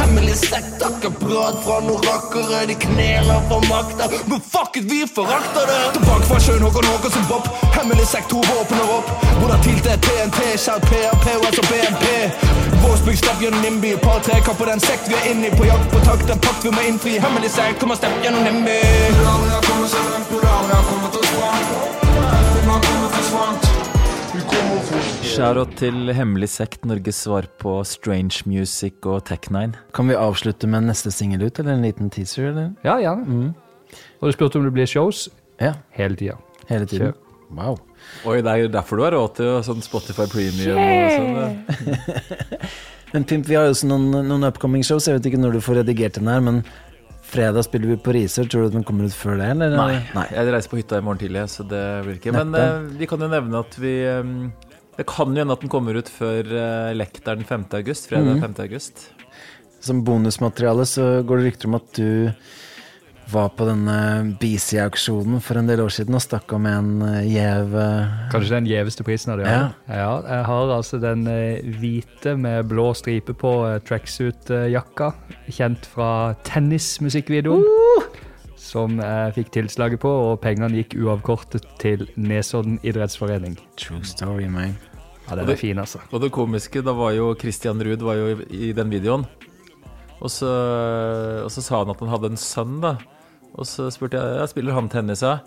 Hemmelig 0.00 0.34
sekt, 0.40 0.74
takker 0.82 1.14
fra 1.62 1.78
noen 1.86 2.02
rakkere. 2.08 2.64
De 2.72 2.76
kneler 2.88 3.38
for 3.46 3.62
makta, 3.70 4.10
men 4.26 4.42
fuck 4.42 4.80
it, 4.82 4.90
vi 4.90 5.04
forakter 5.06 5.70
det. 5.70 5.78
Tilbake 6.00 6.26
fra 6.26 6.42
sjøen, 6.42 6.66
Håkon 6.66 6.90
Håkonsen 6.90 7.30
Bob. 7.30 7.46
Hemmelig 7.78 8.10
sekt, 8.16 8.34
to 8.34 8.42
våpner 8.50 8.92
opp. 8.98 9.14
Hvordan 9.38 9.62
tilt 9.68 9.86
er 9.94 10.02
TNT, 10.08 10.42
shout 10.58 10.90
POS 10.90 11.62
og 11.62 11.70
BNP. 11.70 12.06
Vårsbygg, 12.82 13.11
stepp 13.18 13.40
gjennom 13.42 13.60
NIMBY. 13.62 13.96
Par 14.02 14.20
tre 14.24 14.40
kan 14.46 14.56
den 14.68 14.80
sekt 14.80 15.08
vi 15.10 15.14
er 15.18 15.30
inni. 15.32 15.50
På 15.56 15.66
jakt 15.68 15.88
på 15.92 16.00
takt, 16.06 16.30
en 16.30 16.40
pakt 16.40 16.64
vi 16.64 16.70
må 16.74 16.84
innfri. 16.88 17.18
Hemmelig 17.22 17.50
sekt, 17.54 17.80
kom 17.80 17.90
og 17.94 17.98
stepp 18.00 18.16
gjennom 18.24 18.42
NIMBY. 18.46 19.82
Shoutout 25.32 25.74
til 25.80 26.10
Hemmelig 26.16 26.48
sekt, 26.52 26.84
Norges 26.88 27.18
svar 27.24 27.46
på 27.62 27.74
Strange 27.88 28.42
Music 28.48 29.04
og 29.08 29.22
Tech9. 29.28 29.74
Kan 29.96 30.08
vi 30.10 30.16
avslutte 30.18 30.68
med 30.70 30.86
neste 30.88 31.12
singel 31.14 31.44
ut, 31.46 31.58
eller 31.60 31.76
en 31.76 31.84
liten 31.86 32.10
teaser? 32.12 32.50
eller? 32.50 32.70
Ja, 32.84 32.96
gjerne. 33.00 33.52
Og 34.20 34.28
du 34.28 34.32
spurte 34.36 34.58
om 34.60 34.64
det 34.64 34.72
blir 34.72 34.86
shows 34.88 35.28
Ja, 35.60 35.74
hele 35.96 36.16
tida. 36.16 36.36
hele 36.68 36.86
tiden. 36.86 37.12
Wow. 37.52 37.78
Oi, 38.24 38.40
det 38.42 38.48
er 38.52 38.68
derfor 38.72 38.96
du 38.96 39.02
har 39.04 39.12
råd 39.12 39.34
til 39.36 39.50
sånn 39.66 39.82
Spotify 39.84 40.24
Premium 40.26 40.78
og 40.80 41.12
sånn. 41.12 42.72
Men 43.12 43.26
Pimp, 43.28 43.44
vi 43.48 43.58
har 43.58 43.68
jo 43.68 43.74
også 43.74 43.88
noen, 43.90 44.08
noen 44.24 44.48
upcoming 44.48 44.84
shows. 44.86 45.06
Jeg 45.08 45.18
vet 45.18 45.28
ikke 45.28 45.40
når 45.42 45.58
du 45.58 45.64
får 45.64 45.82
redigert 45.82 46.16
den 46.16 46.30
her, 46.32 46.40
men 46.44 46.62
fredag 47.32 47.66
spiller 47.66 47.92
vi 47.92 47.98
på 48.00 48.14
Risør. 48.16 48.48
Tror 48.48 48.64
du 48.64 48.70
at 48.70 48.76
den 48.78 48.86
kommer 48.88 49.08
ut 49.08 49.16
før 49.16 49.36
det, 49.40 49.50
eller? 49.54 49.76
Nei. 49.76 50.26
Jeg 50.32 50.54
reiser 50.54 50.72
på 50.72 50.80
hytta 50.80 51.00
i 51.00 51.04
morgen 51.04 51.20
tidlig, 51.20 51.44
så 51.52 51.66
det 51.68 51.82
blir 52.06 52.16
ikke. 52.16 52.34
Men 52.36 52.56
eh, 52.56 52.86
vi 53.00 53.08
kan 53.10 53.20
jo 53.20 53.28
nevne 53.32 53.60
at 53.60 53.76
vi 53.80 53.94
um, 54.08 54.32
Det 54.96 55.06
kan 55.08 55.32
jo 55.32 55.44
hende 55.44 55.56
at 55.56 55.64
den 55.64 55.72
kommer 55.72 55.96
ut 55.96 56.08
før 56.12 56.48
uh, 56.52 56.92
Lekteren 56.96 57.44
5. 57.48 57.68
august. 57.82 58.08
Fredag 58.08 58.40
mm. 58.40 58.42
5. 58.46 58.56
august. 58.64 59.06
Som 59.82 60.04
bonusmateriale 60.06 60.88
så 60.88 61.12
går 61.26 61.40
det 61.40 61.50
rykter 61.50 61.68
om 61.68 61.78
at 61.80 61.88
du 61.98 62.08
var 63.30 63.48
på 63.56 63.64
denne 63.68 63.96
BC-auksjonen 64.40 65.40
for 65.44 65.60
en 65.60 65.68
del 65.70 65.80
år 65.84 65.92
siden 65.94 66.16
og 66.18 66.22
stakk 66.24 66.52
av 66.56 66.60
med 66.64 66.74
en 66.78 67.04
eh, 67.06 67.28
gjev 67.30 67.76
eh, 67.78 68.16
Kanskje 68.32 68.56
den 68.56 68.68
gjeveste 68.70 69.06
prisen 69.06 69.32
av 69.34 69.38
de 69.40 69.46
Ja. 69.46 69.54
alle. 69.54 69.72
Ja, 69.88 70.12
jeg 70.26 70.44
har 70.48 70.72
altså 70.76 71.00
den 71.02 71.26
eh, 71.30 71.62
hvite 71.80 72.34
med 72.36 72.68
blå 72.68 72.90
stripe 72.98 73.34
på 73.38 73.52
uh, 73.66 73.78
tracksuit-jakka, 73.88 75.12
kjent 75.48 75.86
fra 75.86 76.34
tennismusikkvideoen. 76.48 77.64
Som 78.62 79.00
jeg 79.02 79.34
fikk 79.36 79.50
tilslaget 79.56 80.00
på, 80.00 80.08
og 80.08 80.40
pengene 80.40 80.82
gikk 80.82 80.94
uavkortet 81.02 81.66
til 81.82 82.06
Nesodden 82.16 82.78
idrettsforening. 82.86 83.56
True 83.76 84.04
story, 84.06 84.46
man. 84.46 84.76
Ja, 85.28 85.36
den 85.38 85.50
er 85.50 85.58
fin, 85.58 85.78
altså. 85.78 85.98
Og 86.12 86.22
det 86.22 86.30
komiske, 86.34 86.82
da 86.82 86.94
var 86.94 87.12
jo 87.16 87.32
Christian 87.38 87.82
Ruud 87.82 88.02
var 88.06 88.18
jo 88.20 88.32
i, 88.34 88.68
i 88.68 88.72
den 88.76 88.90
videoen. 88.92 89.26
Og 90.22 90.30
så, 90.30 90.50
og 91.42 91.50
så 91.50 91.64
sa 91.64 91.82
han 91.82 91.90
at 91.90 92.02
han 92.02 92.12
hadde 92.12 92.32
en 92.32 92.40
sønn, 92.40 92.78
da. 92.82 92.96
Og 93.58 93.66
så 93.68 93.88
spurte 93.92 94.20
jeg 94.20 94.38
ja, 94.38 94.46
spiller 94.48 94.76
han 94.76 94.88
tennis, 94.92 95.24
ja. 95.26 95.40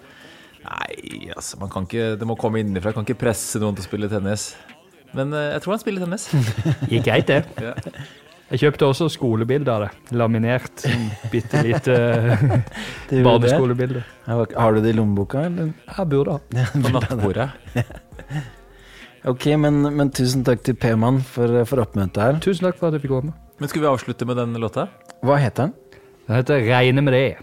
Nei, 0.65 1.29
altså, 1.35 1.59
man 1.61 1.71
kan 1.71 1.85
ikke, 1.87 2.15
det 2.19 2.27
må 2.27 2.35
komme 2.39 2.61
innenfra. 2.61 2.91
Jeg 2.91 2.97
kan 2.97 3.07
ikke 3.07 3.23
presse 3.27 3.61
noen 3.61 3.77
til 3.77 3.85
å 3.85 3.87
spille 3.87 4.09
tennis. 4.11 4.51
Men 5.15 5.31
eh, 5.33 5.51
jeg 5.53 5.63
tror 5.63 5.75
han 5.75 5.81
spiller 5.83 6.05
tennis. 6.05 6.27
Gikk 6.91 7.05
greit, 7.07 7.31
det. 7.31 7.43
Ja. 7.61 7.75
Jeg 8.45 8.61
kjøpte 8.61 8.89
også 8.91 9.07
skolebilde 9.09 9.73
av 9.73 9.85
det. 9.87 10.17
Laminert. 10.17 10.83
sånn 10.83 11.07
Bitte 11.31 11.63
lite 11.65 11.95
barneskolebilde. 13.25 14.03
Har 14.27 14.51
har 14.53 14.75
du 14.75 14.83
det 14.85 14.93
i 14.93 14.97
lommeboka, 14.99 15.47
eller? 15.47 15.71
Jeg 15.89 16.11
burde 16.11 16.35
ha. 16.35 16.65
På 16.83 16.93
nattbordet. 16.93 17.49
Ok, 19.25 19.49
men, 19.57 19.81
men 19.97 20.13
tusen 20.13 20.45
takk 20.45 20.61
til 20.65 20.77
P-mann 20.77 21.23
for, 21.25 21.63
for 21.65 21.81
oppmøtet 21.81 22.21
her. 22.21 22.37
Tusen 22.45 22.67
takk 22.67 22.77
for 22.81 22.91
at 22.91 22.99
jeg 22.99 23.07
fikk 23.07 23.15
komme. 23.17 23.33
Men 23.57 23.69
skulle 23.69 23.81
vi 23.81 23.87
avslutte 23.87 24.25
med 24.25 24.37
den 24.37 24.53
låta? 24.53 24.87
Hva 25.23 25.35
heter 25.35 25.63
den? 25.63 25.73
Den 26.27 26.35
heter 26.35 26.59
'Regne 26.59 27.01
med 27.01 27.13
det'. 27.13 27.35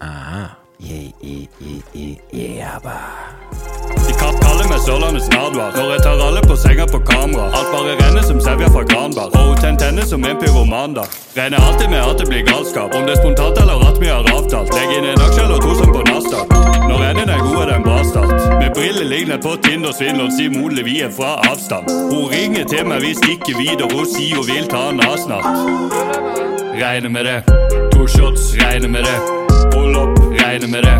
Ah, 0.00 0.46
yeah, 0.80 1.12
yeah, 1.22 1.46
yeah. 2.32 2.82
De 4.06 4.12
ka- 4.20 4.38
kaller 4.42 4.68
meg 4.68 4.80
Sørlandets 4.80 5.28
Nardvar 5.28 5.70
Når 5.76 5.90
jeg 5.92 6.02
tar 6.02 6.18
alle 6.26 6.40
på 6.42 6.56
senga 6.56 6.86
på 6.86 6.98
kamera 7.06 7.44
Alt 7.58 7.70
bare 7.72 7.94
renner 8.00 8.22
som 8.22 8.40
sevja 8.40 8.68
fra 8.68 8.82
granbar 8.82 9.28
Og 9.38 9.46
hun 9.48 9.56
tenner 9.78 10.02
som 10.02 10.24
en 10.24 10.36
pyromander. 10.42 11.06
Regner 11.36 11.58
alltid 11.68 11.88
med 11.90 12.00
at 12.10 12.18
det 12.18 12.26
blir 12.28 12.42
galskap 12.46 12.94
Om 12.94 13.02
det 13.06 13.12
er 13.16 13.20
spontant 13.22 13.58
eller 13.62 13.78
at 13.90 14.00
vi 14.00 14.06
har 14.08 14.24
avtalt 14.36 14.74
Legg 14.74 14.90
inn 14.98 15.04
en 15.04 15.20
aksje 15.26 15.42
eller 15.44 15.58
to 15.60 15.74
som 15.74 15.92
på 15.92 16.02
Nasdaq 16.10 16.71
Når 16.92 17.04
enden 17.08 17.32
er 17.32 17.40
god 17.40 17.58
er 17.62 17.66
det 17.70 17.76
en 17.80 17.86
bra 17.88 17.98
start 18.04 18.36
Med 18.60 18.70
briller 18.76 19.08
lignet 19.08 19.40
på 19.42 19.56
Tinder 19.64 19.96
svindler 19.96 20.28
Sier 20.36 20.52
Mole 20.52 20.84
vi 20.84 20.98
er 21.06 21.12
fra 21.16 21.38
avstand 21.48 21.88
Hun 22.12 22.28
ringer 22.34 22.68
til 22.68 22.84
meg, 22.86 23.00
vi 23.06 23.14
stikker 23.16 23.56
videre 23.56 23.88
Hun 23.94 24.04
sier 24.12 24.36
hun 24.36 24.48
vil 24.50 24.68
ta 24.68 24.84
en 24.92 25.00
av 25.08 25.16
snart 25.24 25.48
Regner 26.76 27.16
med 27.16 27.30
det 27.30 27.38
To 27.96 28.04
shots, 28.06 28.52
regner 28.60 28.92
med 28.92 29.08
det 29.08 29.18
Pull 29.72 29.96
opp, 29.96 30.20
regner 30.42 30.68
med 30.76 30.84
det 30.84 30.98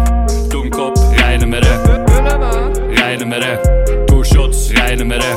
Dunk 0.53 0.81
opp, 0.81 0.97
regner 1.21 1.53
med 1.53 1.69
det 1.69 2.03
Regner 3.13 3.27
med 3.27 3.41
det. 3.41 4.07
To 4.09 4.25
shots, 4.25 4.73
regner 4.73 5.05
med 5.05 5.21
det. 5.21 5.35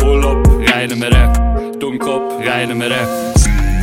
Pull 0.00 0.24
opp, 0.24 0.46
regner 0.68 0.96
med 0.96 1.10
det. 1.10 1.80
Dunk 1.80 2.06
opp, 2.06 2.32
regner 2.48 2.74
med 2.74 2.90
det. 2.90 3.73